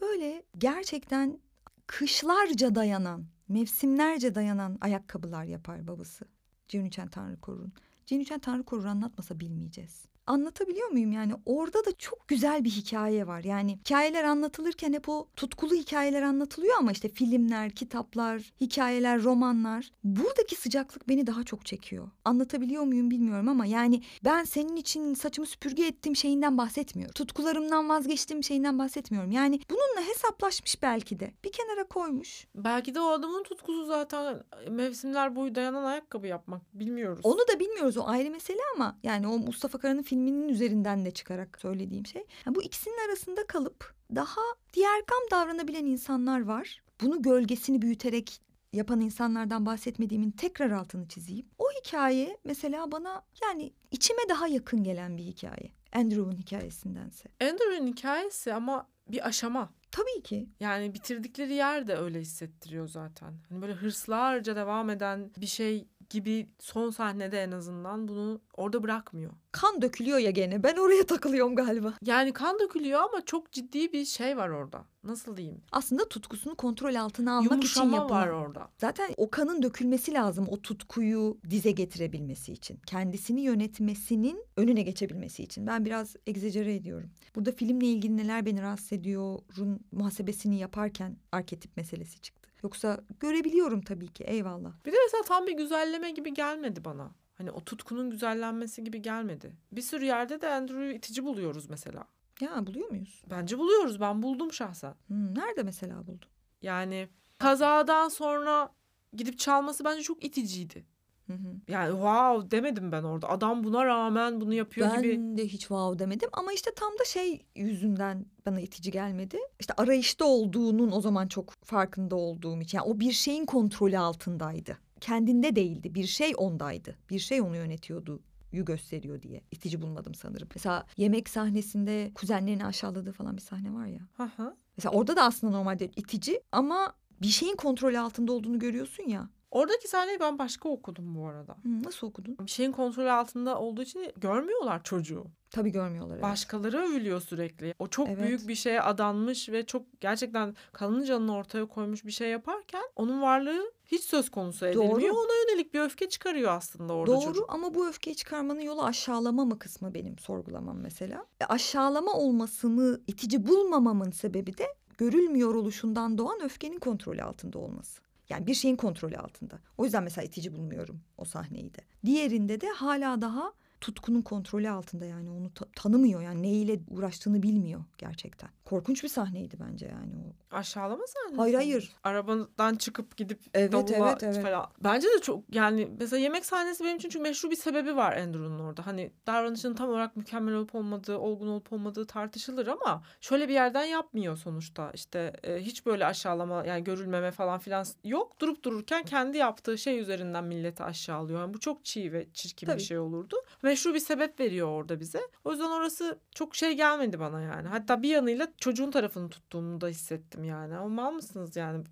Böyle 0.00 0.42
gerçekten 0.58 1.40
kışlarca 1.86 2.74
dayanan, 2.74 3.26
mevsimlerce 3.48 4.34
dayanan 4.34 4.78
ayakkabılar 4.80 5.44
yapar 5.44 5.88
babası. 5.88 6.24
Cenüçen 6.68 7.08
Tanrı 7.08 7.40
Korur'un. 7.40 7.72
Cenüçen 8.06 8.38
Tanrı 8.38 8.62
Korur 8.62 8.84
anlatmasa 8.84 9.40
bilmeyeceğiz. 9.40 10.09
Anlatabiliyor 10.30 10.88
muyum 10.88 11.12
yani? 11.12 11.32
Orada 11.46 11.84
da 11.84 11.96
çok 11.98 12.28
güzel 12.28 12.64
bir 12.64 12.70
hikaye 12.70 13.26
var. 13.26 13.44
Yani 13.44 13.76
hikayeler 13.76 14.24
anlatılırken 14.24 14.92
hep 14.92 15.08
o 15.08 15.28
tutkulu 15.36 15.74
hikayeler 15.74 16.22
anlatılıyor 16.22 16.78
ama 16.78 16.92
işte 16.92 17.08
filmler, 17.08 17.70
kitaplar, 17.70 18.52
hikayeler, 18.60 19.22
romanlar. 19.22 19.90
Buradaki 20.04 20.56
sıcaklık 20.56 21.08
beni 21.08 21.26
daha 21.26 21.44
çok 21.44 21.66
çekiyor. 21.66 22.08
Anlatabiliyor 22.24 22.82
muyum 22.82 23.10
bilmiyorum 23.10 23.48
ama 23.48 23.66
yani 23.66 24.02
ben 24.24 24.44
senin 24.44 24.76
için 24.76 25.14
saçımı 25.14 25.46
süpürge 25.46 25.86
ettiğim 25.86 26.16
şeyinden 26.16 26.58
bahsetmiyorum. 26.58 27.14
Tutkularımdan 27.14 27.88
vazgeçtiğim 27.88 28.44
şeyinden 28.44 28.78
bahsetmiyorum. 28.78 29.30
Yani 29.30 29.60
bununla 29.70 30.08
hesaplaşmış 30.08 30.82
belki 30.82 31.20
de. 31.20 31.34
Bir 31.44 31.52
kenara 31.52 31.84
koymuş. 31.84 32.46
Belki 32.54 32.94
de 32.94 33.00
o 33.00 33.08
adamın 33.08 33.42
tutkusu 33.42 33.86
zaten 33.86 34.42
mevsimler 34.68 35.36
boyu 35.36 35.54
dayanan 35.54 35.84
ayakkabı 35.84 36.26
yapmak. 36.26 36.62
Bilmiyoruz. 36.74 37.20
Onu 37.22 37.40
da 37.54 37.60
bilmiyoruz. 37.60 37.96
O 37.96 38.02
ayrı 38.06 38.30
mesele 38.30 38.60
ama 38.76 38.98
yani 39.02 39.28
o 39.28 39.38
Mustafa 39.38 39.78
Kara'nın 39.78 40.02
filmi 40.02 40.19
filminin 40.20 40.48
üzerinden 40.48 41.04
de 41.04 41.10
çıkarak 41.10 41.58
söylediğim 41.60 42.06
şey. 42.06 42.24
Yani 42.46 42.54
bu 42.54 42.62
ikisinin 42.62 43.08
arasında 43.08 43.46
kalıp 43.46 43.94
daha 44.14 44.40
diğer 44.72 45.06
kam 45.06 45.18
davranabilen 45.30 45.84
insanlar 45.84 46.40
var. 46.40 46.82
Bunu 47.02 47.22
gölgesini 47.22 47.82
büyüterek 47.82 48.40
yapan 48.72 49.00
insanlardan 49.00 49.66
bahsetmediğimin 49.66 50.30
tekrar 50.30 50.70
altını 50.70 51.08
çizeyim. 51.08 51.46
O 51.58 51.64
hikaye 51.80 52.38
mesela 52.44 52.92
bana 52.92 53.22
yani 53.42 53.72
içime 53.90 54.28
daha 54.28 54.48
yakın 54.48 54.84
gelen 54.84 55.18
bir 55.18 55.22
hikaye. 55.22 55.72
Andrew'un 55.92 56.36
hikayesindense. 56.36 57.28
Andrew'un 57.40 57.86
hikayesi 57.86 58.54
ama 58.54 58.88
bir 59.08 59.26
aşama. 59.28 59.70
Tabii 59.90 60.22
ki. 60.22 60.48
Yani 60.60 60.94
bitirdikleri 60.94 61.54
yer 61.54 61.86
de 61.86 61.96
öyle 61.96 62.20
hissettiriyor 62.20 62.88
zaten. 62.88 63.34
Hani 63.48 63.62
böyle 63.62 63.72
hırslarca 63.72 64.56
devam 64.56 64.90
eden 64.90 65.30
bir 65.36 65.46
şey 65.46 65.88
gibi 66.10 66.48
son 66.58 66.90
sahnede 66.90 67.42
en 67.42 67.50
azından 67.52 68.08
bunu 68.08 68.40
orada 68.56 68.82
bırakmıyor. 68.82 69.32
Kan 69.52 69.82
dökülüyor 69.82 70.18
ya 70.18 70.30
gene. 70.30 70.62
Ben 70.62 70.76
oraya 70.76 71.06
takılıyorum 71.06 71.56
galiba. 71.56 71.94
Yani 72.04 72.32
kan 72.32 72.58
dökülüyor 72.58 73.00
ama 73.00 73.24
çok 73.24 73.52
ciddi 73.52 73.92
bir 73.92 74.04
şey 74.04 74.36
var 74.36 74.48
orada. 74.48 74.84
Nasıl 75.04 75.36
diyeyim? 75.36 75.60
Aslında 75.72 76.08
tutkusunu 76.08 76.54
kontrol 76.54 76.94
altına 76.94 77.32
almak 77.36 77.50
Yumuşama 77.52 77.86
için 77.90 77.96
yapılan. 77.96 78.20
var 78.20 78.28
orada. 78.28 78.68
Zaten 78.78 79.10
o 79.16 79.30
kanın 79.30 79.62
dökülmesi 79.62 80.12
lazım 80.12 80.46
o 80.48 80.62
tutkuyu 80.62 81.38
dize 81.50 81.70
getirebilmesi 81.70 82.52
için. 82.52 82.78
Kendisini 82.86 83.40
yönetmesinin 83.40 84.44
önüne 84.56 84.82
geçebilmesi 84.82 85.42
için. 85.42 85.66
Ben 85.66 85.84
biraz 85.84 86.16
egzecere 86.26 86.74
ediyorum. 86.74 87.10
Burada 87.36 87.52
filmle 87.52 87.86
ilgili 87.86 88.16
neler 88.16 88.46
beni 88.46 88.62
rahatsız 88.62 88.92
ediyorun 88.92 89.80
muhasebesini 89.92 90.58
yaparken 90.58 91.16
arketip 91.32 91.76
meselesi 91.76 92.20
çıktı. 92.20 92.49
Yoksa 92.62 93.00
görebiliyorum 93.20 93.80
tabii 93.82 94.08
ki 94.08 94.24
eyvallah. 94.24 94.72
Bir 94.86 94.92
de 94.92 94.96
mesela 95.06 95.22
tam 95.24 95.46
bir 95.46 95.56
güzelleme 95.56 96.10
gibi 96.10 96.34
gelmedi 96.34 96.84
bana. 96.84 97.10
Hani 97.34 97.50
o 97.50 97.60
tutkunun 97.60 98.10
güzellenmesi 98.10 98.84
gibi 98.84 99.02
gelmedi. 99.02 99.56
Bir 99.72 99.82
sürü 99.82 100.04
yerde 100.04 100.40
de 100.40 100.48
Andrew'yu 100.48 100.92
itici 100.92 101.24
buluyoruz 101.24 101.70
mesela. 101.70 102.04
Ya 102.40 102.66
buluyor 102.66 102.90
muyuz? 102.90 103.22
Bence 103.30 103.58
buluyoruz. 103.58 104.00
Ben 104.00 104.22
buldum 104.22 104.52
şahsen. 104.52 104.94
Hmm, 105.06 105.34
nerede 105.38 105.62
mesela 105.62 106.06
buldun? 106.06 106.28
Yani 106.62 107.08
kazadan 107.38 108.08
sonra 108.08 108.72
gidip 109.12 109.38
çalması 109.38 109.84
bence 109.84 110.02
çok 110.02 110.24
iticiydi. 110.24 110.84
Hı 111.30 111.34
hı. 111.34 111.54
Yani 111.68 111.90
wow 111.90 112.50
demedim 112.50 112.92
ben 112.92 113.02
orada. 113.02 113.28
Adam 113.28 113.64
buna 113.64 113.84
rağmen 113.84 114.40
bunu 114.40 114.54
yapıyor 114.54 114.90
ben 114.90 115.02
gibi. 115.02 115.12
Ben 115.12 115.38
de 115.38 115.48
hiç 115.48 115.60
wow 115.60 115.98
demedim 115.98 116.28
ama 116.32 116.52
işte 116.52 116.70
tam 116.76 116.92
da 117.00 117.04
şey 117.04 117.46
yüzünden 117.56 118.26
bana 118.46 118.60
itici 118.60 118.92
gelmedi. 118.92 119.38
İşte 119.60 119.74
arayışta 119.76 120.24
olduğunun 120.24 120.92
o 120.92 121.00
zaman 121.00 121.28
çok 121.28 121.52
farkında 121.64 122.16
olduğum 122.16 122.60
için. 122.60 122.78
Yani 122.78 122.88
o 122.88 123.00
bir 123.00 123.12
şeyin 123.12 123.46
kontrolü 123.46 123.98
altındaydı. 123.98 124.78
Kendinde 125.00 125.56
değildi. 125.56 125.94
Bir 125.94 126.06
şey 126.06 126.32
ondaydı. 126.36 126.96
Bir 127.10 127.18
şey 127.18 127.40
onu 127.40 127.56
yönetiyordu 127.56 128.20
yu 128.52 128.64
gösteriyor 128.64 129.22
diye 129.22 129.40
itici 129.50 129.82
bulmadım 129.82 130.14
sanırım. 130.14 130.48
Mesela 130.54 130.86
yemek 130.96 131.28
sahnesinde 131.28 132.10
kuzenlerini 132.14 132.66
aşağıladığı 132.66 133.12
falan 133.12 133.36
bir 133.36 133.42
sahne 133.42 133.74
var 133.74 133.86
ya. 133.86 134.00
Hı 134.16 134.56
Mesela 134.76 134.92
orada 134.92 135.16
da 135.16 135.24
aslında 135.24 135.56
normalde 135.56 135.86
itici 135.96 136.40
ama 136.52 136.94
bir 137.22 137.28
şeyin 137.28 137.56
kontrolü 137.56 137.98
altında 137.98 138.32
olduğunu 138.32 138.58
görüyorsun 138.58 139.08
ya. 139.08 139.28
Oradaki 139.50 139.88
sahneyi 139.88 140.20
ben 140.20 140.38
başka 140.38 140.68
okudum 140.68 141.14
bu 141.14 141.26
arada. 141.26 141.52
Hı, 141.52 141.82
nasıl 141.82 142.06
okudun? 142.06 142.36
Bir 142.38 142.50
şeyin 142.50 142.72
kontrolü 142.72 143.10
altında 143.10 143.58
olduğu 143.58 143.82
için 143.82 144.12
görmüyorlar 144.16 144.82
çocuğu. 144.82 145.26
Tabii 145.50 145.72
görmüyorlar. 145.72 146.14
Evet. 146.14 146.22
Başkaları 146.22 146.78
övülüyor 146.78 147.20
sürekli. 147.20 147.74
O 147.78 147.86
çok 147.86 148.08
evet. 148.08 148.26
büyük 148.26 148.48
bir 148.48 148.54
şeye 148.54 148.82
adanmış 148.82 149.48
ve 149.48 149.66
çok 149.66 150.00
gerçekten 150.00 150.56
kalın 150.72 151.04
canını 151.04 151.34
ortaya 151.36 151.66
koymuş 151.66 152.04
bir 152.04 152.10
şey 152.10 152.30
yaparken 152.30 152.82
onun 152.96 153.22
varlığı 153.22 153.72
hiç 153.86 154.04
söz 154.04 154.30
konusu 154.30 154.66
edilmiyor. 154.66 155.00
Doğru. 155.00 155.12
Ona 155.12 155.32
yönelik 155.48 155.74
bir 155.74 155.80
öfke 155.80 156.08
çıkarıyor 156.08 156.52
aslında 156.52 156.92
orada 156.92 157.12
Doğru 157.12 157.24
çocuk. 157.24 157.54
ama 157.54 157.74
bu 157.74 157.88
öfkeyi 157.88 158.16
çıkarmanın 158.16 158.60
yolu 158.60 158.82
aşağılama 158.82 159.44
mı 159.44 159.58
kısmı 159.58 159.94
benim 159.94 160.18
sorgulamam 160.18 160.78
mesela. 160.78 161.26
E, 161.40 161.44
aşağılama 161.44 162.12
olmasını 162.12 163.00
itici 163.06 163.46
bulmamamın 163.46 164.10
sebebi 164.10 164.58
de 164.58 164.64
görülmüyor 164.98 165.54
oluşundan 165.54 166.18
doğan 166.18 166.40
öfkenin 166.42 166.78
kontrolü 166.78 167.22
altında 167.22 167.58
olması. 167.58 168.09
Yani 168.30 168.46
bir 168.46 168.54
şeyin 168.54 168.76
kontrolü 168.76 169.16
altında. 169.16 169.58
O 169.78 169.84
yüzden 169.84 170.02
mesela 170.02 170.24
itici 170.24 170.52
bulmuyorum 170.52 171.00
o 171.18 171.24
sahneyi 171.24 171.74
de. 171.74 171.80
Diğerinde 172.04 172.60
de 172.60 172.68
hala 172.68 173.20
daha 173.20 173.52
tutkunun 173.80 174.22
kontrolü 174.22 174.70
altında 174.70 175.04
yani 175.04 175.30
onu 175.30 175.54
ta- 175.54 175.68
tanımıyor 175.76 176.20
yani 176.20 176.42
neyle 176.42 176.80
uğraştığını 176.88 177.42
bilmiyor 177.42 177.84
gerçekten. 177.98 178.50
Korkunç 178.64 179.02
bir 179.02 179.08
sahneydi 179.08 179.56
bence 179.70 179.86
yani 179.86 180.12
o. 180.16 180.56
Aşağılama 180.56 181.04
sahnesi. 181.06 181.36
Hayır 181.36 181.54
hayır. 181.54 181.92
Arabadan 182.04 182.74
çıkıp 182.74 183.16
gidip 183.16 183.40
evet, 183.54 183.72
davulla 183.72 184.10
evet, 184.10 184.22
evet. 184.22 184.42
falan. 184.42 184.70
Bence 184.84 185.08
de 185.08 185.20
çok 185.22 185.54
yani 185.54 185.88
mesela 185.98 186.20
yemek 186.20 186.46
sahnesi 186.46 186.84
benim 186.84 186.96
için 186.96 187.08
çünkü 187.08 187.22
meşru 187.22 187.50
bir 187.50 187.56
sebebi 187.56 187.96
var 187.96 188.16
Andrew'un 188.16 188.58
orada. 188.58 188.86
Hani 188.86 189.12
davranışının 189.26 189.74
tam 189.74 189.88
olarak 189.88 190.16
mükemmel 190.16 190.54
olup 190.54 190.74
olmadığı, 190.74 191.18
olgun 191.18 191.48
olup 191.48 191.72
olmadığı 191.72 192.06
tartışılır 192.06 192.66
ama 192.66 193.02
şöyle 193.20 193.48
bir 193.48 193.54
yerden 193.54 193.84
yapmıyor 193.84 194.36
sonuçta. 194.36 194.90
İşte 194.94 195.32
e, 195.42 195.56
hiç 195.56 195.86
böyle 195.86 196.06
aşağılama 196.06 196.66
yani 196.66 196.84
görülmeme 196.84 197.30
falan 197.30 197.58
filan 197.58 197.86
yok. 198.04 198.40
Durup 198.40 198.62
dururken 198.62 199.04
kendi 199.04 199.38
yaptığı 199.38 199.78
şey 199.78 199.98
üzerinden 199.98 200.44
milleti 200.44 200.82
aşağılıyor. 200.82 201.40
Yani 201.40 201.54
bu 201.54 201.60
çok 201.60 201.84
çiğ 201.84 202.12
ve 202.12 202.26
çirkin 202.34 202.66
Tabii. 202.66 202.78
bir 202.78 202.82
şey 202.82 202.98
olurdu. 202.98 203.36
Meşru 203.70 203.94
bir 203.94 204.00
sebep 204.00 204.40
veriyor 204.40 204.68
orada 204.68 205.00
bize. 205.00 205.20
O 205.44 205.50
yüzden 205.52 205.70
orası 205.70 206.18
çok 206.34 206.54
şey 206.54 206.72
gelmedi 206.72 207.20
bana 207.20 207.40
yani. 207.40 207.68
Hatta 207.68 208.02
bir 208.02 208.08
yanıyla 208.08 208.48
çocuğun 208.58 208.90
tarafını 208.90 209.30
tuttuğumu 209.30 209.80
da 209.80 209.88
hissettim 209.88 210.44
yani. 210.44 210.78
O 210.78 210.88
mal 210.88 211.12
mısınız 211.12 211.56
yani? 211.56 211.84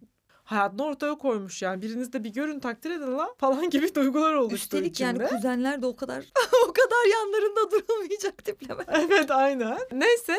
hayatını 0.44 0.84
ortaya 0.84 1.14
koymuş 1.14 1.62
yani. 1.62 1.82
Biriniz 1.82 2.12
de 2.12 2.24
bir 2.24 2.30
görün 2.30 2.60
takdir 2.60 2.90
edin 2.90 3.18
la 3.18 3.34
falan 3.38 3.70
gibi 3.70 3.94
duygular 3.94 4.34
oluştu 4.34 4.54
Üstelik 4.56 4.90
içimde. 4.92 5.22
yani 5.22 5.28
kuzenler 5.28 5.82
de 5.82 5.86
o 5.86 5.96
kadar 5.96 6.24
o 6.68 6.72
kadar 6.72 7.10
yanlarında 7.12 7.70
durulmayacak 7.70 8.44
tipler. 8.44 8.76
Evet 8.88 9.30
aynen. 9.30 9.78
Neyse 9.92 10.36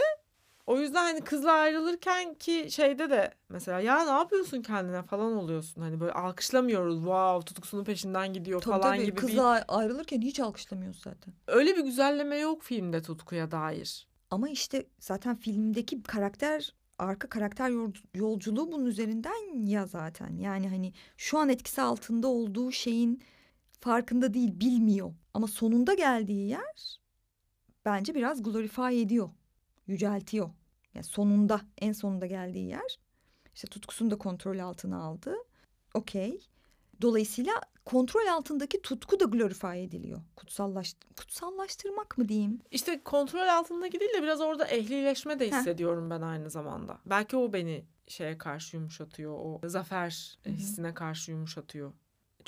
o 0.69 0.79
yüzden 0.79 1.03
hani 1.03 1.21
kızla 1.21 1.51
ayrılırken 1.51 2.33
ki 2.33 2.67
şeyde 2.69 3.09
de 3.09 3.33
mesela 3.49 3.79
ya 3.79 4.03
ne 4.03 4.11
yapıyorsun 4.11 4.61
kendine 4.61 5.03
falan 5.03 5.33
oluyorsun. 5.33 5.81
Hani 5.81 5.99
böyle 5.99 6.11
alkışlamıyoruz. 6.11 6.95
Wow 6.95 7.45
tutkusunun 7.45 7.83
peşinden 7.83 8.33
gidiyor 8.33 8.61
tabii, 8.61 8.81
falan 8.81 8.95
tabii. 8.95 9.05
gibi 9.05 9.15
kızla 9.15 9.55
bir... 9.55 9.79
ayrılırken 9.79 10.21
hiç 10.21 10.39
alkışlamıyoruz 10.39 11.01
zaten. 11.01 11.33
Öyle 11.47 11.77
bir 11.77 11.83
güzelleme 11.83 12.37
yok 12.37 12.63
filmde 12.63 13.01
tutkuya 13.01 13.51
dair. 13.51 14.07
Ama 14.31 14.49
işte 14.49 14.85
zaten 14.99 15.35
filmdeki 15.35 16.03
karakter 16.03 16.73
arka 16.99 17.29
karakter 17.29 17.71
yolculuğu 18.15 18.71
bunun 18.71 18.85
üzerinden 18.85 19.65
ya 19.65 19.85
zaten. 19.85 20.37
Yani 20.37 20.69
hani 20.69 20.93
şu 21.17 21.37
an 21.37 21.49
etkisi 21.49 21.81
altında 21.81 22.27
olduğu 22.27 22.71
şeyin 22.71 23.23
farkında 23.79 24.33
değil, 24.33 24.59
bilmiyor. 24.59 25.13
Ama 25.33 25.47
sonunda 25.47 25.93
geldiği 25.93 26.49
yer 26.49 26.99
bence 27.85 28.15
biraz 28.15 28.43
glorify 28.43 29.01
ediyor, 29.01 29.29
yüceltiyor. 29.87 30.49
Yani 30.95 31.03
sonunda, 31.03 31.61
en 31.77 31.91
sonunda 31.91 32.25
geldiği 32.25 32.67
yer 32.67 32.99
işte 33.55 33.67
tutkusunu 33.67 34.11
da 34.11 34.17
kontrol 34.17 34.59
altına 34.59 35.03
aldı. 35.03 35.35
Okey. 35.93 36.47
Dolayısıyla 37.01 37.53
kontrol 37.85 38.27
altındaki 38.27 38.81
tutku 38.81 39.19
da 39.19 39.25
glorify 39.25 39.83
ediliyor. 39.83 40.21
Kutsallaş, 40.35 40.95
kutsallaştırmak 41.17 42.17
mı 42.17 42.29
diyeyim? 42.29 42.61
İşte 42.71 43.03
kontrol 43.03 43.47
altındaki 43.47 43.99
değil 43.99 44.13
de 44.13 44.23
biraz 44.23 44.41
orada 44.41 44.65
ehlileşme 44.65 45.39
de 45.39 45.47
hissediyorum 45.47 46.05
Heh. 46.05 46.09
ben 46.09 46.21
aynı 46.21 46.49
zamanda. 46.49 46.99
Belki 47.05 47.37
o 47.37 47.53
beni 47.53 47.85
şeye 48.07 48.37
karşı 48.37 48.77
yumuşatıyor. 48.77 49.33
O 49.39 49.61
zafer 49.63 50.37
Hı-hı. 50.43 50.53
hissine 50.53 50.93
karşı 50.93 51.31
yumuşatıyor. 51.31 51.93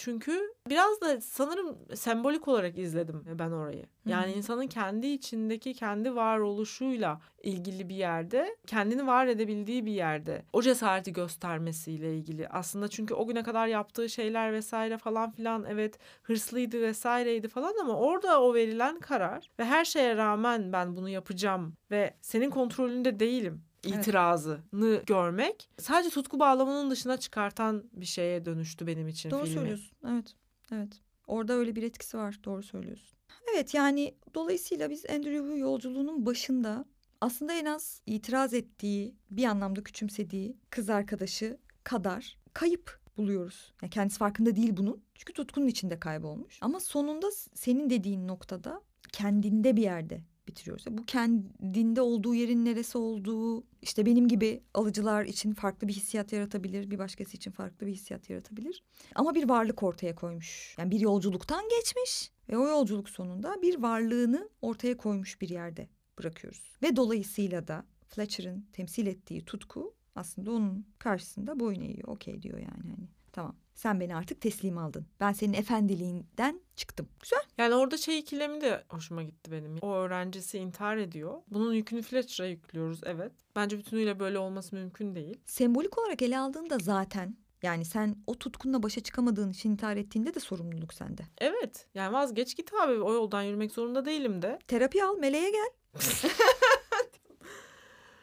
Çünkü 0.03 0.53
biraz 0.69 1.01
da 1.01 1.21
sanırım 1.21 1.77
sembolik 1.95 2.47
olarak 2.47 2.77
izledim 2.77 3.23
ben 3.39 3.51
orayı. 3.51 3.85
Yani 4.05 4.31
insanın 4.31 4.67
kendi 4.67 5.07
içindeki 5.07 5.73
kendi 5.73 6.15
varoluşuyla 6.15 7.21
ilgili 7.43 7.89
bir 7.89 7.95
yerde, 7.95 8.55
kendini 8.67 9.07
var 9.07 9.27
edebildiği 9.27 9.85
bir 9.85 9.91
yerde 9.91 10.45
o 10.53 10.61
cesareti 10.61 11.13
göstermesiyle 11.13 12.15
ilgili. 12.15 12.47
Aslında 12.47 12.87
çünkü 12.87 13.13
o 13.13 13.27
güne 13.27 13.43
kadar 13.43 13.67
yaptığı 13.67 14.09
şeyler 14.09 14.53
vesaire 14.53 14.97
falan 14.97 15.31
filan 15.31 15.65
evet 15.69 15.99
hırslıydı 16.23 16.81
vesaireydi 16.81 17.47
falan 17.47 17.73
ama 17.81 17.95
orada 17.95 18.41
o 18.41 18.53
verilen 18.53 18.99
karar 18.99 19.49
ve 19.59 19.65
her 19.65 19.85
şeye 19.85 20.17
rağmen 20.17 20.73
ben 20.73 20.95
bunu 20.95 21.09
yapacağım 21.09 21.73
ve 21.91 22.13
senin 22.21 22.49
kontrolünde 22.49 23.19
değilim 23.19 23.63
itirazını 23.83 24.87
evet. 24.87 25.07
görmek 25.07 25.69
sadece 25.79 26.09
tutku 26.09 26.39
bağlamının 26.39 26.91
dışına 26.91 27.17
çıkartan 27.17 27.83
bir 27.93 28.05
şeye 28.05 28.45
dönüştü 28.45 28.87
benim 28.87 29.07
için 29.07 29.31
Doğru 29.31 29.43
filmi. 29.43 29.55
söylüyorsun. 29.55 29.97
Evet. 30.07 30.35
Evet. 30.71 31.01
Orada 31.27 31.53
öyle 31.53 31.75
bir 31.75 31.83
etkisi 31.83 32.17
var. 32.17 32.39
Doğru 32.43 32.63
söylüyorsun. 32.63 33.17
Evet 33.53 33.73
yani 33.73 34.15
dolayısıyla 34.35 34.89
biz 34.89 35.05
Andrew 35.05 35.57
yolculuğunun 35.57 36.25
başında 36.25 36.85
aslında 37.21 37.53
en 37.53 37.65
az 37.65 38.01
itiraz 38.05 38.53
ettiği, 38.53 39.15
bir 39.31 39.45
anlamda 39.45 39.83
küçümsediği 39.83 40.57
kız 40.69 40.89
arkadaşı 40.89 41.57
kadar 41.83 42.37
kayıp 42.53 42.99
buluyoruz. 43.17 43.73
Yani 43.81 43.89
kendisi 43.89 44.17
farkında 44.17 44.55
değil 44.55 44.77
bunun. 44.77 45.03
Çünkü 45.15 45.33
tutkunun 45.33 45.67
içinde 45.67 45.99
kaybolmuş. 45.99 46.57
Ama 46.61 46.79
sonunda 46.79 47.31
senin 47.53 47.89
dediğin 47.89 48.27
noktada 48.27 48.81
kendinde 49.11 49.75
bir 49.75 49.81
yerde 49.81 50.21
bitiriyoruz. 50.47 50.85
Bu 50.89 51.05
kendinde 51.05 52.01
olduğu 52.01 52.35
yerin 52.35 52.65
neresi 52.65 52.97
olduğu 52.97 53.63
işte 53.81 54.05
benim 54.05 54.27
gibi 54.27 54.63
alıcılar 54.73 55.25
için 55.25 55.53
farklı 55.53 55.87
bir 55.87 55.93
hissiyat 55.93 56.33
yaratabilir. 56.33 56.91
Bir 56.91 56.99
başkası 56.99 57.37
için 57.37 57.51
farklı 57.51 57.87
bir 57.87 57.91
hissiyat 57.91 58.29
yaratabilir. 58.29 58.83
Ama 59.15 59.35
bir 59.35 59.49
varlık 59.49 59.83
ortaya 59.83 60.15
koymuş. 60.15 60.75
Yani 60.77 60.91
bir 60.91 60.99
yolculuktan 60.99 61.63
geçmiş 61.69 62.31
ve 62.49 62.57
o 62.57 62.67
yolculuk 62.67 63.09
sonunda 63.09 63.61
bir 63.61 63.81
varlığını 63.81 64.49
ortaya 64.61 64.97
koymuş 64.97 65.41
bir 65.41 65.49
yerde 65.49 65.89
bırakıyoruz. 66.19 66.77
Ve 66.83 66.95
dolayısıyla 66.95 67.67
da 67.67 67.85
Fletcher'ın 68.07 68.65
temsil 68.73 69.07
ettiği 69.07 69.45
tutku 69.45 69.93
aslında 70.15 70.51
onun 70.51 70.85
karşısında 70.99 71.59
boyun 71.59 71.81
eğiyor. 71.81 72.07
Okey 72.07 72.41
diyor 72.41 72.59
yani 72.59 72.91
hani 72.91 73.07
tamam 73.31 73.55
sen 73.75 73.99
beni 73.99 74.15
artık 74.15 74.41
teslim 74.41 74.77
aldın. 74.77 75.05
Ben 75.19 75.31
senin 75.31 75.53
efendiliğinden 75.53 76.61
çıktım. 76.75 77.07
Güzel. 77.19 77.39
Yani 77.57 77.75
orada 77.75 77.97
şey 77.97 78.19
ikilemi 78.19 78.61
de 78.61 78.83
hoşuma 78.89 79.23
gitti 79.23 79.51
benim. 79.51 79.77
O 79.81 79.93
öğrencisi 79.93 80.57
intihar 80.57 80.97
ediyor. 80.97 81.41
Bunun 81.47 81.73
yükünü 81.73 82.01
Fletcher'a 82.01 82.47
yüklüyoruz 82.47 83.01
evet. 83.03 83.31
Bence 83.55 83.77
bütünüyle 83.77 84.19
böyle 84.19 84.39
olması 84.39 84.75
mümkün 84.75 85.15
değil. 85.15 85.39
Sembolik 85.45 85.97
olarak 85.97 86.21
ele 86.21 86.39
aldığında 86.39 86.77
zaten 86.81 87.35
yani 87.63 87.85
sen 87.85 88.15
o 88.27 88.39
tutkunla 88.39 88.83
başa 88.83 89.03
çıkamadığın 89.03 89.51
için 89.51 89.71
intihar 89.71 89.97
ettiğinde 89.97 90.33
de 90.33 90.39
sorumluluk 90.39 90.93
sende. 90.93 91.21
Evet. 91.37 91.87
Yani 91.95 92.13
vazgeç 92.13 92.57
git 92.57 92.73
abi 92.73 92.93
o 92.93 93.13
yoldan 93.13 93.41
yürümek 93.41 93.71
zorunda 93.71 94.05
değilim 94.05 94.41
de. 94.41 94.59
Terapi 94.67 95.03
al 95.03 95.17
meleğe 95.17 95.51
gel. 95.51 95.69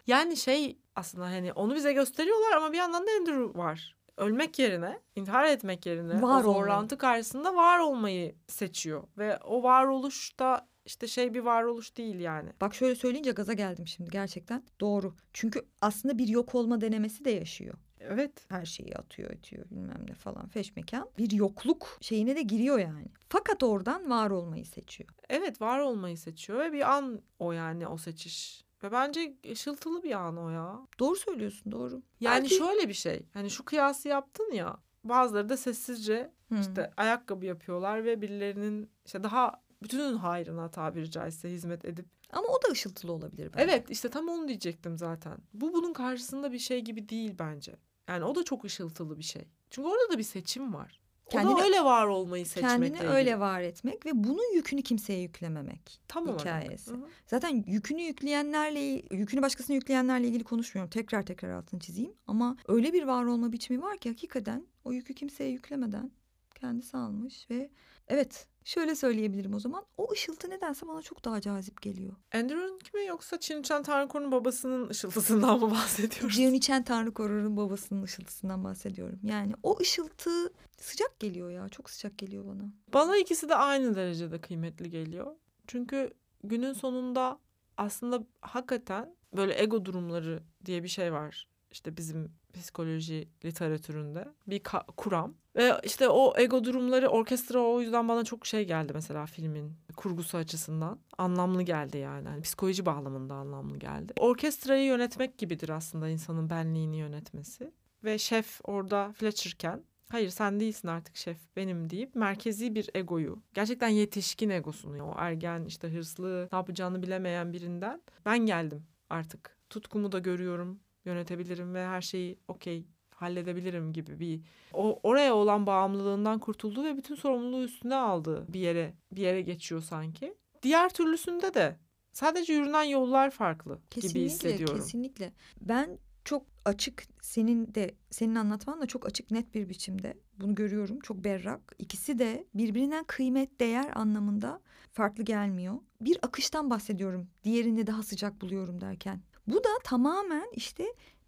yani 0.07 0.37
şey 0.37 0.79
aslında 0.97 1.25
hani 1.25 1.53
onu 1.53 1.75
bize 1.75 1.93
gösteriyorlar 1.93 2.57
ama 2.57 2.73
bir 2.73 2.79
yandan 2.79 3.07
da 3.07 3.11
Andrew 3.21 3.59
var 3.59 3.98
ölmek 4.19 4.59
yerine, 4.59 5.01
intihar 5.16 5.45
etmek 5.45 5.87
yerine 5.87 6.23
var 6.23 6.45
o 6.45 6.53
zorlantı 6.53 6.99
karşısında 6.99 7.55
var 7.55 7.79
olmayı 7.79 8.35
seçiyor. 8.49 9.05
Ve 9.19 9.39
o 9.39 9.62
varoluş 9.62 10.39
da 10.39 10.69
işte 10.85 11.07
şey 11.07 11.35
bir 11.35 11.41
varoluş 11.41 11.97
değil 11.97 12.21
yani. 12.21 12.51
Bak 12.61 12.75
şöyle 12.75 12.95
söyleyince 12.95 13.31
gaza 13.31 13.53
geldim 13.53 13.87
şimdi 13.87 14.11
gerçekten. 14.11 14.62
Doğru. 14.81 15.14
Çünkü 15.33 15.66
aslında 15.81 16.19
bir 16.19 16.29
yok 16.29 16.55
olma 16.55 16.81
denemesi 16.81 17.25
de 17.25 17.31
yaşıyor. 17.31 17.75
Evet. 18.01 18.47
Her 18.49 18.64
şeyi 18.66 18.97
atıyor, 18.97 19.31
atıyor 19.31 19.71
bilmem 19.71 20.07
ne 20.09 20.14
falan 20.14 20.49
feş 20.49 20.77
mekan. 20.77 21.11
Bir 21.19 21.31
yokluk 21.31 21.99
şeyine 22.01 22.37
de 22.37 22.43
giriyor 22.43 22.79
yani. 22.79 23.07
Fakat 23.29 23.62
oradan 23.62 24.11
var 24.11 24.31
olmayı 24.31 24.66
seçiyor. 24.66 25.11
Evet 25.29 25.61
var 25.61 25.79
olmayı 25.79 26.19
seçiyor 26.19 26.59
ve 26.59 26.73
bir 26.73 26.97
an 26.97 27.23
o 27.39 27.53
yani 27.53 27.87
o 27.87 27.99
seçiş. 27.99 28.64
Ve 28.83 28.93
bence 28.93 29.37
ışıltılı 29.51 30.03
bir 30.03 30.12
an 30.12 30.37
o 30.37 30.51
ya. 30.51 30.87
Doğru 30.99 31.16
söylüyorsun 31.16 31.72
doğru. 31.72 32.03
Yani 32.20 32.43
Belki... 32.43 32.55
şöyle 32.55 32.89
bir 32.89 32.95
şey. 32.95 33.26
Hani 33.35 33.51
şu 33.51 33.64
kıyası 33.64 34.09
yaptın 34.09 34.53
ya. 34.53 34.76
Bazıları 35.05 35.49
da 35.49 35.57
sessizce 35.57 36.33
hmm. 36.49 36.61
işte 36.61 36.91
ayakkabı 36.97 37.47
yapıyorlar 37.47 38.05
ve 38.05 38.22
birilerinin 38.22 38.91
işte 39.07 39.22
daha 39.22 39.62
bütünün 39.83 40.16
hayrına 40.16 40.70
tabiri 40.70 41.11
caizse 41.11 41.51
hizmet 41.51 41.85
edip. 41.85 42.07
Ama 42.33 42.49
o 42.49 42.62
da 42.62 42.72
ışıltılı 42.72 43.12
olabilir 43.12 43.51
bence. 43.53 43.64
Evet 43.64 43.91
işte 43.91 44.09
tam 44.09 44.29
onu 44.29 44.49
diyecektim 44.49 44.99
zaten. 44.99 45.39
Bu 45.53 45.72
bunun 45.72 45.93
karşısında 45.93 46.53
bir 46.53 46.59
şey 46.59 46.81
gibi 46.81 47.09
değil 47.09 47.35
bence. 47.39 47.76
Yani 48.09 48.24
o 48.24 48.35
da 48.35 48.45
çok 48.45 48.64
ışıltılı 48.64 49.18
bir 49.18 49.22
şey. 49.22 49.43
Çünkü 49.70 49.89
orada 49.89 50.12
da 50.12 50.18
bir 50.18 50.22
seçim 50.22 50.74
var. 50.74 51.01
Kendini, 51.31 51.62
öyle 51.62 51.85
var 51.85 52.07
olmayı 52.07 52.47
seçmek. 52.47 52.70
Kendini 52.70 53.01
öyle 53.01 53.41
var 53.41 53.61
etmek 53.61 54.07
ve 54.07 54.11
bunun 54.14 54.55
yükünü 54.55 54.83
kimseye 54.83 55.20
yüklememek 55.20 56.01
Tam 56.09 56.39
hikayesi. 56.39 56.91
Olarak. 56.91 57.11
Zaten 57.26 57.64
yükünü 57.66 58.03
yükleyenlerle, 58.03 59.03
yükünü 59.11 59.43
başkasına 59.43 59.74
yükleyenlerle 59.76 60.29
ilgili 60.29 60.45
konuşmuyorum. 60.45 60.91
Tekrar 60.91 61.26
tekrar 61.26 61.51
altını 61.51 61.81
çizeyim. 61.81 62.12
Ama 62.26 62.57
öyle 62.68 62.93
bir 62.93 63.03
var 63.03 63.24
olma 63.24 63.53
biçimi 63.53 63.83
var 63.83 63.99
ki 63.99 64.09
hakikaten 64.09 64.66
o 64.85 64.93
yükü 64.93 65.14
kimseye 65.14 65.51
yüklemeden 65.51 66.11
kendisi 66.55 66.97
almış 66.97 67.51
ve 67.51 67.70
evet 68.09 68.47
şöyle 68.69 68.95
söyleyebilirim 68.95 69.55
o 69.55 69.61
zaman. 69.61 69.85
O 69.97 70.12
ışıltı 70.12 70.51
nedense 70.51 70.89
bana 70.89 71.03
çok 71.03 71.25
daha 71.25 71.41
cazip 71.41 71.83
geliyor. 71.83 72.12
Andrew'un 72.35 72.79
kimi 72.79 73.07
yoksa 73.07 73.41
Çin 73.41 73.62
Çen 73.62 73.83
Tanrıkor'un 73.83 74.33
babasının 74.33 74.89
ışıltısından 74.89 75.61
mı 75.61 75.71
bahsediyoruz? 75.71 76.37
Jian 76.37 76.59
Chen 76.59 76.85
Tanrıkor'un 76.85 77.57
babasının 77.57 78.03
ışıltısından 78.03 78.64
bahsediyorum. 78.64 79.19
Yani 79.23 79.53
o 79.62 79.79
ışıltı 79.81 80.53
sıcak 80.79 81.21
geliyor 81.21 81.51
ya. 81.51 81.69
Çok 81.69 81.91
sıcak 81.91 82.19
geliyor 82.19 82.45
bana. 82.47 82.62
Bana 82.95 83.16
ikisi 83.16 83.49
de 83.49 83.55
aynı 83.55 83.97
derecede 83.97 84.41
kıymetli 84.41 84.91
geliyor. 84.91 85.37
Çünkü 85.66 86.11
günün 86.45 86.73
sonunda 86.73 87.39
aslında 87.77 88.25
hakikaten 88.41 89.16
böyle 89.37 89.62
ego 89.62 89.85
durumları 89.85 90.43
diye 90.64 90.83
bir 90.83 90.89
şey 90.89 91.12
var. 91.12 91.49
İşte 91.71 91.97
bizim 91.97 92.33
psikoloji 92.55 93.29
literatüründe 93.45 94.29
bir 94.47 94.62
kuram. 94.97 95.35
Ve 95.57 95.73
işte 95.85 96.09
o 96.09 96.35
ego 96.39 96.64
durumları 96.64 97.09
orkestra 97.09 97.61
o 97.61 97.81
yüzden 97.81 98.09
bana 98.09 98.25
çok 98.25 98.47
şey 98.47 98.66
geldi 98.66 98.93
mesela 98.95 99.27
filmin 99.27 99.73
kurgusu 99.97 100.37
açısından. 100.39 100.99
Anlamlı 101.19 101.62
geldi 101.62 101.99
yani. 101.99 102.29
yani 102.29 102.43
psikoloji 102.43 102.87
bağlamında 102.87 103.35
anlamlı 103.35 103.77
geldi. 103.77 104.12
Orkestrayı 104.19 104.85
yönetmek 104.85 105.39
gibidir 105.39 105.69
aslında 105.69 106.09
insanın 106.09 106.51
benliğini 106.51 106.97
yönetmesi. 106.97 107.73
Ve 108.05 108.19
şef 108.19 108.61
orada 108.64 109.12
Fletcher'ken 109.12 109.83
hayır 110.09 110.29
sen 110.29 110.61
değilsin 110.61 110.89
artık 110.89 111.16
şef 111.16 111.39
benim 111.57 111.91
deyip 111.91 112.14
merkezi 112.14 112.75
bir 112.75 112.91
egoyu 112.95 113.43
gerçekten 113.55 113.89
yetişkin 113.89 114.51
egosunu 114.51 115.03
o 115.05 115.14
ergen 115.19 115.64
işte 115.64 115.89
hırslı 115.89 116.49
ne 116.53 116.57
yapacağını 116.57 117.03
bilemeyen 117.03 117.53
birinden 117.53 118.03
ben 118.25 118.39
geldim 118.39 118.87
artık 119.11 119.57
tutkumu 119.71 120.12
da 120.12 120.19
görüyorum 120.19 120.81
yönetebilirim 121.05 121.75
ve 121.75 121.87
her 121.87 122.01
şeyi 122.01 122.39
okey 122.49 122.87
halledebilirim 123.11 123.93
gibi 123.93 124.21
bir 124.21 124.41
o 124.75 125.01
oraya 125.03 125.35
olan 125.35 125.67
bağımlılığından 125.67 126.39
kurtuldu 126.39 126.85
ve 126.85 126.97
bütün 126.97 127.15
sorumluluğu 127.15 127.63
üstüne 127.63 127.95
aldı 127.95 128.47
bir 128.49 128.61
yere 128.61 128.95
bir 129.13 129.23
yere 129.23 129.43
geçiyor 129.43 129.81
sanki. 129.81 130.35
Diğer 130.63 130.89
türlüsünde 130.89 131.55
de 131.55 131.77
sadece 132.13 132.53
yürünen 132.53 132.83
yollar 132.83 133.31
farklı 133.31 133.81
kesinlikle, 133.91 134.19
gibi 134.19 134.27
hissediyorum. 134.27 134.77
Kesinlikle. 134.77 135.33
Ben 135.61 135.99
çok 136.25 136.47
açık 136.65 137.05
senin 137.21 137.75
de 137.75 137.95
senin 138.11 138.35
anlatman 138.35 138.81
da 138.81 138.87
çok 138.87 139.07
açık 139.07 139.31
net 139.31 139.55
bir 139.55 139.69
biçimde 139.69 140.15
bunu 140.41 140.55
görüyorum 140.55 141.01
çok 141.01 141.25
berrak 141.25 141.75
ikisi 141.79 142.19
de 142.19 142.47
birbirinden 142.55 143.05
kıymet 143.05 143.61
değer 143.61 143.91
anlamında 143.95 144.61
farklı 144.93 145.25
gelmiyor 145.25 145.75
bir 146.01 146.19
akıştan 146.23 146.71
bahsediyorum 146.71 147.29
diğerini 147.45 147.87
daha 147.87 148.03
sıcak 148.03 148.41
buluyorum 148.41 148.81
derken 148.81 149.21
bu 149.49 149.65
da 149.65 149.69
tamamen 149.85 150.49
işte 150.53 150.85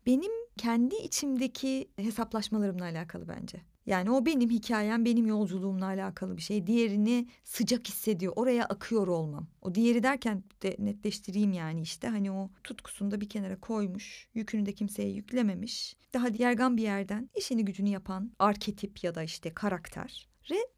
benim 0.06 0.32
kendi 0.56 0.96
içimdeki 0.96 1.88
hesaplaşmalarımla 1.96 2.84
alakalı 2.84 3.28
bence. 3.28 3.60
Yani 3.86 4.10
o 4.10 4.26
benim 4.26 4.50
hikayem, 4.50 5.04
benim 5.04 5.26
yolculuğumla 5.26 5.86
alakalı 5.86 6.36
bir 6.36 6.42
şey. 6.42 6.66
Diğerini 6.66 7.28
sıcak 7.44 7.88
hissediyor. 7.88 8.32
Oraya 8.36 8.64
akıyor 8.64 9.06
olmam. 9.08 9.46
O 9.62 9.74
diğeri 9.74 10.02
derken 10.02 10.44
de 10.62 10.76
netleştireyim 10.78 11.52
yani 11.52 11.80
işte 11.80 12.08
hani 12.08 12.32
o 12.32 12.50
tutkusunu 12.64 13.10
da 13.10 13.20
bir 13.20 13.28
kenara 13.28 13.60
koymuş. 13.60 14.28
Yükünü 14.34 14.66
de 14.66 14.72
kimseye 14.72 15.10
yüklememiş. 15.10 15.96
Daha 16.14 16.28
yergan 16.28 16.76
bir 16.76 16.82
yerden 16.82 17.30
işini 17.36 17.64
gücünü 17.64 17.88
yapan 17.88 18.32
arketip 18.38 19.04
ya 19.04 19.14
da 19.14 19.22
işte 19.22 19.54
karakter. 19.54 20.28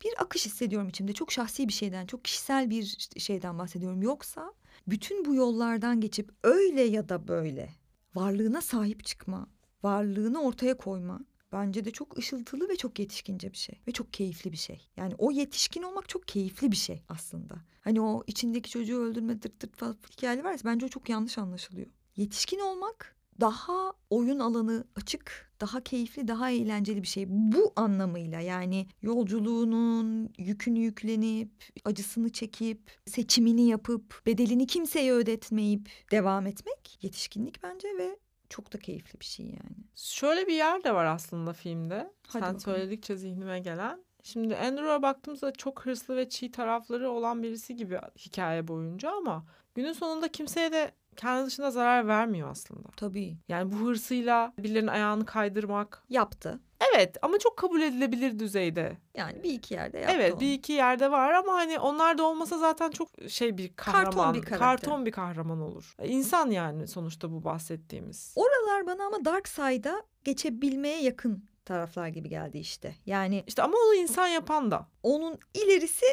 Bir 0.05 0.13
akış 0.19 0.47
hissediyorum 0.47 0.89
içimde. 0.89 1.13
Çok 1.13 1.33
şahsi 1.33 1.69
bir 1.69 1.73
şeyden, 1.73 2.07
çok 2.07 2.25
kişisel 2.25 2.71
bir 2.71 2.99
şeyden 3.19 3.59
bahsediyorum. 3.59 4.03
Yoksa 4.03 4.53
bütün 4.87 5.25
bu 5.25 5.35
yollardan 5.35 6.01
geçip 6.01 6.31
öyle 6.43 6.83
ya 6.83 7.09
da 7.09 7.29
böyle 7.29 7.71
varlığına 8.15 8.61
sahip 8.61 9.05
çıkma, 9.05 9.49
varlığını 9.83 10.43
ortaya 10.43 10.77
koyma 10.77 11.21
bence 11.53 11.85
de 11.85 11.91
çok 11.91 12.19
ışıltılı 12.19 12.69
ve 12.69 12.77
çok 12.77 12.99
yetişkince 12.99 13.53
bir 13.53 13.57
şey 13.57 13.81
ve 13.87 13.93
çok 13.93 14.13
keyifli 14.13 14.53
bir 14.53 14.57
şey. 14.57 14.89
Yani 14.97 15.15
o 15.19 15.31
yetişkin 15.31 15.83
olmak 15.83 16.09
çok 16.09 16.29
keyifli 16.29 16.73
bir 16.73 16.77
şey 16.77 17.03
aslında. 17.09 17.55
Hani 17.81 18.01
o 18.01 18.23
içindeki 18.27 18.71
çocuğu 18.71 18.99
öldürme 18.99 19.43
dırt 19.43 19.63
dırt 19.63 19.77
falan 19.77 19.97
hikayeleri 20.11 20.45
var 20.45 20.53
ya 20.53 20.59
bence 20.65 20.87
o 20.87 20.89
çok 20.89 21.09
yanlış 21.09 21.39
anlaşılıyor. 21.39 21.87
Yetişkin 22.17 22.59
olmak 22.61 23.17
daha 23.41 23.93
oyun 24.11 24.39
alanı 24.39 24.85
açık, 24.97 25.53
daha 25.61 25.81
keyifli, 25.81 26.29
daha 26.29 26.51
eğlenceli 26.51 27.03
bir 27.03 27.09
şey. 27.09 27.25
Bu 27.29 27.73
anlamıyla 27.77 28.41
yani 28.41 28.87
yolculuğunun 29.03 30.31
yükünü 30.39 30.79
yüklenip, 30.79 31.51
acısını 31.85 32.33
çekip, 32.33 32.91
seçimini 33.07 33.69
yapıp, 33.69 34.23
bedelini 34.27 34.67
kimseye 34.67 35.13
ödetmeyip 35.13 35.89
devam 36.11 36.47
etmek 36.47 36.99
yetişkinlik 37.03 37.63
bence 37.63 37.89
ve 37.99 38.19
çok 38.49 38.73
da 38.73 38.79
keyifli 38.79 39.21
bir 39.21 39.25
şey 39.25 39.47
yani. 39.47 39.77
Şöyle 39.95 40.47
bir 40.47 40.55
yer 40.55 40.85
de 40.85 40.95
var 40.95 41.05
aslında 41.05 41.53
filmde. 41.53 41.97
Hadi 41.97 42.33
Sen 42.33 42.43
bakalım. 42.43 42.61
söyledikçe 42.61 43.17
zihnime 43.17 43.59
gelen. 43.61 44.05
Şimdi 44.23 44.57
Andrew'a 44.57 45.03
baktığımızda 45.03 45.53
çok 45.53 45.87
hırslı 45.87 46.17
ve 46.17 46.29
çiğ 46.29 46.51
tarafları 46.51 47.11
olan 47.11 47.43
birisi 47.43 47.77
gibi 47.77 47.99
hikaye 48.19 48.69
boyunca 48.69 49.11
ama 49.11 49.45
günün 49.75 49.93
sonunda 49.93 50.29
kimseye 50.29 50.73
de 50.73 50.93
kendi 51.17 51.47
dışında 51.47 51.71
zarar 51.71 52.09
vermiyor 52.09 52.51
aslında. 52.51 52.89
Tabii. 52.97 53.37
Yani 53.49 53.73
bu 53.73 53.77
hırsıyla 53.77 54.53
birilerinin 54.59 54.89
ayağını 54.89 55.27
kaydırmak. 55.27 56.03
Yaptı. 56.09 56.61
Evet 56.93 57.17
ama 57.23 57.39
çok 57.39 57.57
kabul 57.57 57.81
edilebilir 57.81 58.39
düzeyde. 58.39 58.97
Yani 59.15 59.43
bir 59.43 59.53
iki 59.53 59.75
yerde 59.75 59.99
yaptı 59.99 60.15
Evet 60.17 60.33
onu. 60.33 60.41
bir 60.41 60.53
iki 60.53 60.73
yerde 60.73 61.11
var 61.11 61.33
ama 61.33 61.53
hani 61.53 61.79
onlar 61.79 62.19
da 62.19 62.23
olmasa 62.25 62.59
zaten 62.59 62.91
çok 62.91 63.09
şey 63.29 63.59
bir 63.59 63.73
kahraman. 63.77 64.05
Karton 64.05 64.35
bir, 64.35 64.43
karton 64.43 65.07
bir 65.07 65.13
kahraman 65.13 65.61
olur. 65.61 65.95
İnsan 66.05 66.51
yani 66.51 66.89
sonuçta 66.89 67.33
bu 67.33 67.45
bahsettiğimiz. 67.45 68.35
Oralar 68.37 68.87
bana 68.87 69.07
ama 69.07 69.25
Dark 69.25 69.49
Side'a 69.49 70.03
geçebilmeye 70.25 71.03
yakın 71.03 71.45
taraflar 71.65 72.09
gibi 72.09 72.29
geldi 72.29 72.59
işte. 72.59 72.95
Yani 73.07 73.45
işte 73.47 73.63
ama 73.63 73.77
onu 73.87 73.95
insan 73.95 74.29
yapan 74.29 74.71
da. 74.71 74.89
Onun 75.03 75.39
ilerisi 75.55 76.07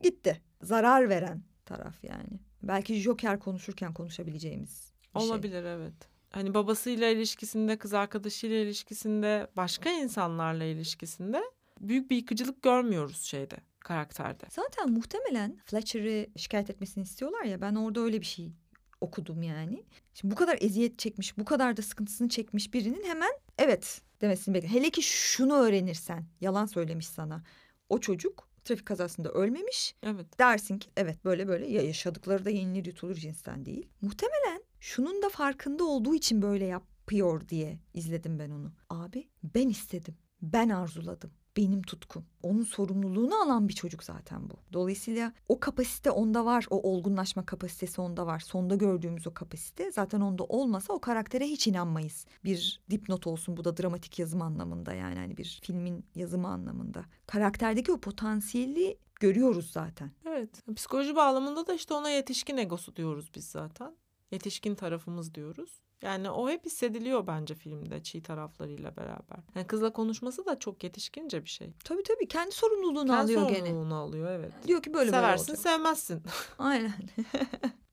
gitti. 0.00 0.42
Zarar 0.62 1.08
veren 1.08 1.42
taraf 1.66 2.04
yani. 2.04 2.40
Belki 2.68 2.94
Joker 2.94 3.38
konuşurken 3.38 3.94
konuşabileceğimiz 3.94 4.92
bir 5.14 5.20
şey. 5.20 5.28
Olabilir 5.28 5.62
şey. 5.62 5.72
evet. 5.72 5.94
Hani 6.30 6.54
babasıyla 6.54 7.08
ilişkisinde, 7.08 7.78
kız 7.78 7.94
arkadaşıyla 7.94 8.56
ilişkisinde, 8.56 9.46
başka 9.56 9.90
insanlarla 9.90 10.64
ilişkisinde 10.64 11.42
büyük 11.80 12.10
bir 12.10 12.16
yıkıcılık 12.16 12.62
görmüyoruz 12.62 13.22
şeyde 13.22 13.56
karakterde. 13.80 14.44
Zaten 14.50 14.90
muhtemelen 14.90 15.58
Fletcher'ı 15.64 16.26
şikayet 16.36 16.70
etmesini 16.70 17.02
istiyorlar 17.02 17.44
ya 17.44 17.60
ben 17.60 17.74
orada 17.74 18.00
öyle 18.00 18.20
bir 18.20 18.26
şey 18.26 18.52
okudum 19.00 19.42
yani. 19.42 19.84
Şimdi 20.14 20.32
bu 20.32 20.36
kadar 20.36 20.58
eziyet 20.60 20.98
çekmiş, 20.98 21.38
bu 21.38 21.44
kadar 21.44 21.76
da 21.76 21.82
sıkıntısını 21.82 22.28
çekmiş 22.28 22.74
birinin 22.74 23.04
hemen 23.04 23.32
evet 23.58 24.00
demesini 24.20 24.54
bekle. 24.54 24.68
Hele 24.68 24.90
ki 24.90 25.02
şunu 25.02 25.54
öğrenirsen, 25.54 26.24
yalan 26.40 26.66
söylemiş 26.66 27.06
sana. 27.06 27.44
O 27.88 28.00
çocuk 28.00 28.48
trafik 28.64 28.86
kazasında 28.86 29.30
ölmemiş. 29.30 29.94
Evet. 30.02 30.38
Dersin 30.38 30.78
ki 30.78 30.90
evet 30.96 31.24
böyle 31.24 31.48
böyle 31.48 31.66
ya 31.66 31.82
yaşadıkları 31.82 32.44
da 32.44 32.50
yenilir 32.50 32.84
yutulur 32.86 33.14
cinsten 33.14 33.66
değil. 33.66 33.88
Muhtemelen 34.00 34.62
şunun 34.80 35.22
da 35.22 35.28
farkında 35.28 35.84
olduğu 35.84 36.14
için 36.14 36.42
böyle 36.42 36.64
yapıyor 36.64 37.48
diye 37.48 37.78
izledim 37.94 38.38
ben 38.38 38.50
onu. 38.50 38.72
Abi 38.90 39.28
ben 39.42 39.68
istedim. 39.68 40.16
Ben 40.42 40.68
arzuladım 40.68 41.30
benim 41.56 41.82
tutkum. 41.82 42.24
Onun 42.42 42.62
sorumluluğunu 42.62 43.34
alan 43.34 43.68
bir 43.68 43.74
çocuk 43.74 44.04
zaten 44.04 44.50
bu. 44.50 44.54
Dolayısıyla 44.72 45.32
o 45.48 45.60
kapasite 45.60 46.10
onda 46.10 46.44
var. 46.44 46.66
O 46.70 46.90
olgunlaşma 46.90 47.46
kapasitesi 47.46 48.00
onda 48.00 48.26
var. 48.26 48.40
Sonda 48.40 48.76
gördüğümüz 48.76 49.26
o 49.26 49.34
kapasite 49.34 49.92
zaten 49.92 50.20
onda 50.20 50.44
olmasa 50.44 50.92
o 50.92 51.00
karaktere 51.00 51.46
hiç 51.46 51.66
inanmayız. 51.66 52.26
Bir 52.44 52.80
dipnot 52.90 53.26
olsun 53.26 53.56
bu 53.56 53.64
da 53.64 53.76
dramatik 53.76 54.18
yazım 54.18 54.42
anlamında 54.42 54.94
yani 54.94 55.18
hani 55.18 55.36
bir 55.36 55.60
filmin 55.62 56.04
yazımı 56.14 56.48
anlamında. 56.48 57.04
Karakterdeki 57.26 57.92
o 57.92 58.00
potansiyeli 58.00 58.98
görüyoruz 59.20 59.70
zaten. 59.70 60.10
Evet. 60.26 60.76
Psikoloji 60.76 61.16
bağlamında 61.16 61.66
da 61.66 61.74
işte 61.74 61.94
ona 61.94 62.10
yetişkin 62.10 62.56
egosu 62.56 62.96
diyoruz 62.96 63.30
biz 63.34 63.44
zaten. 63.44 63.96
Yetişkin 64.30 64.74
tarafımız 64.74 65.34
diyoruz. 65.34 65.83
Yani 66.02 66.30
o 66.30 66.48
hep 66.48 66.66
hissediliyor 66.66 67.26
bence 67.26 67.54
filmde 67.54 68.02
çiğ 68.02 68.22
taraflarıyla 68.22 68.96
beraber. 68.96 69.38
Yani 69.54 69.66
kızla 69.66 69.92
konuşması 69.92 70.46
da 70.46 70.58
çok 70.58 70.84
yetişkince 70.84 71.44
bir 71.44 71.48
şey. 71.48 71.72
Tabii 71.84 72.02
tabii 72.02 72.28
kendi 72.28 72.52
sorumluluğunu 72.52 73.06
kendi 73.06 73.12
alıyor 73.22 73.40
gene. 73.42 73.52
Kendi 73.52 73.68
sorumluluğunu 73.68 73.94
alıyor 73.94 74.30
evet. 74.30 74.52
Diyor 74.66 74.82
ki 74.82 74.94
böyle 74.94 75.10
Seversin 75.10 75.48
böyle 75.48 75.60
sevmezsin. 75.60 76.22
Aynen. 76.58 76.94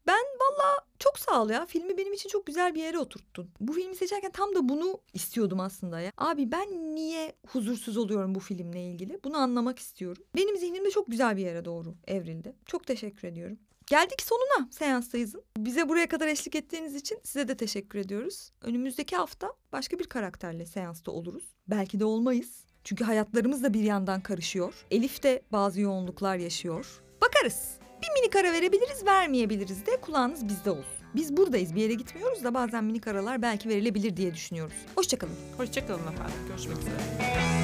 ben 0.07 0.23
valla 0.41 0.85
çok 0.99 1.19
sağ 1.19 1.41
ol 1.41 1.49
ya. 1.49 1.65
Filmi 1.65 1.97
benim 1.97 2.13
için 2.13 2.29
çok 2.29 2.45
güzel 2.45 2.75
bir 2.75 2.83
yere 2.83 2.99
oturttun. 2.99 3.49
Bu 3.59 3.73
filmi 3.73 3.95
seçerken 3.95 4.31
tam 4.31 4.55
da 4.55 4.69
bunu 4.69 4.99
istiyordum 5.13 5.59
aslında 5.59 5.99
ya. 5.99 6.11
Abi 6.17 6.51
ben 6.51 6.95
niye 6.95 7.33
huzursuz 7.47 7.97
oluyorum 7.97 8.35
bu 8.35 8.39
filmle 8.39 8.83
ilgili? 8.83 9.19
Bunu 9.23 9.37
anlamak 9.37 9.79
istiyorum. 9.79 10.23
Benim 10.35 10.57
zihnimde 10.57 10.89
çok 10.89 11.07
güzel 11.07 11.37
bir 11.37 11.41
yere 11.41 11.65
doğru 11.65 11.95
evrildi. 12.07 12.55
Çok 12.65 12.87
teşekkür 12.87 13.27
ediyorum. 13.27 13.57
Geldik 13.91 14.21
sonuna 14.21 14.67
seanstayızın. 14.71 15.43
Bize 15.57 15.89
buraya 15.89 16.07
kadar 16.07 16.27
eşlik 16.27 16.55
ettiğiniz 16.55 16.95
için 16.95 17.19
size 17.23 17.47
de 17.47 17.57
teşekkür 17.57 17.99
ediyoruz. 17.99 18.51
Önümüzdeki 18.61 19.15
hafta 19.15 19.53
başka 19.71 19.99
bir 19.99 20.03
karakterle 20.03 20.65
seansta 20.65 21.11
oluruz. 21.11 21.43
Belki 21.67 21.99
de 21.99 22.05
olmayız. 22.05 22.65
Çünkü 22.83 23.03
hayatlarımız 23.03 23.63
da 23.63 23.73
bir 23.73 23.83
yandan 23.83 24.21
karışıyor. 24.21 24.73
Elif 24.91 25.23
de 25.23 25.41
bazı 25.51 25.81
yoğunluklar 25.81 26.37
yaşıyor. 26.37 27.01
Bakarız. 27.21 27.69
Bir 28.01 28.21
minik 28.21 28.35
ara 28.35 28.53
verebiliriz, 28.53 29.05
vermeyebiliriz 29.05 29.85
de 29.85 30.01
kulağınız 30.01 30.47
bizde 30.47 30.71
olsun. 30.71 31.05
Biz 31.15 31.37
buradayız, 31.37 31.75
bir 31.75 31.81
yere 31.81 31.93
gitmiyoruz 31.93 32.43
da 32.43 32.53
bazen 32.53 32.83
minik 32.83 33.07
aralar 33.07 33.41
belki 33.41 33.69
verilebilir 33.69 34.17
diye 34.17 34.33
düşünüyoruz. 34.33 34.75
Hoşçakalın. 34.95 35.35
Hoşçakalın 35.57 36.13
efendim. 36.13 36.35
Görüşmek 36.47 36.77
üzere. 36.77 37.60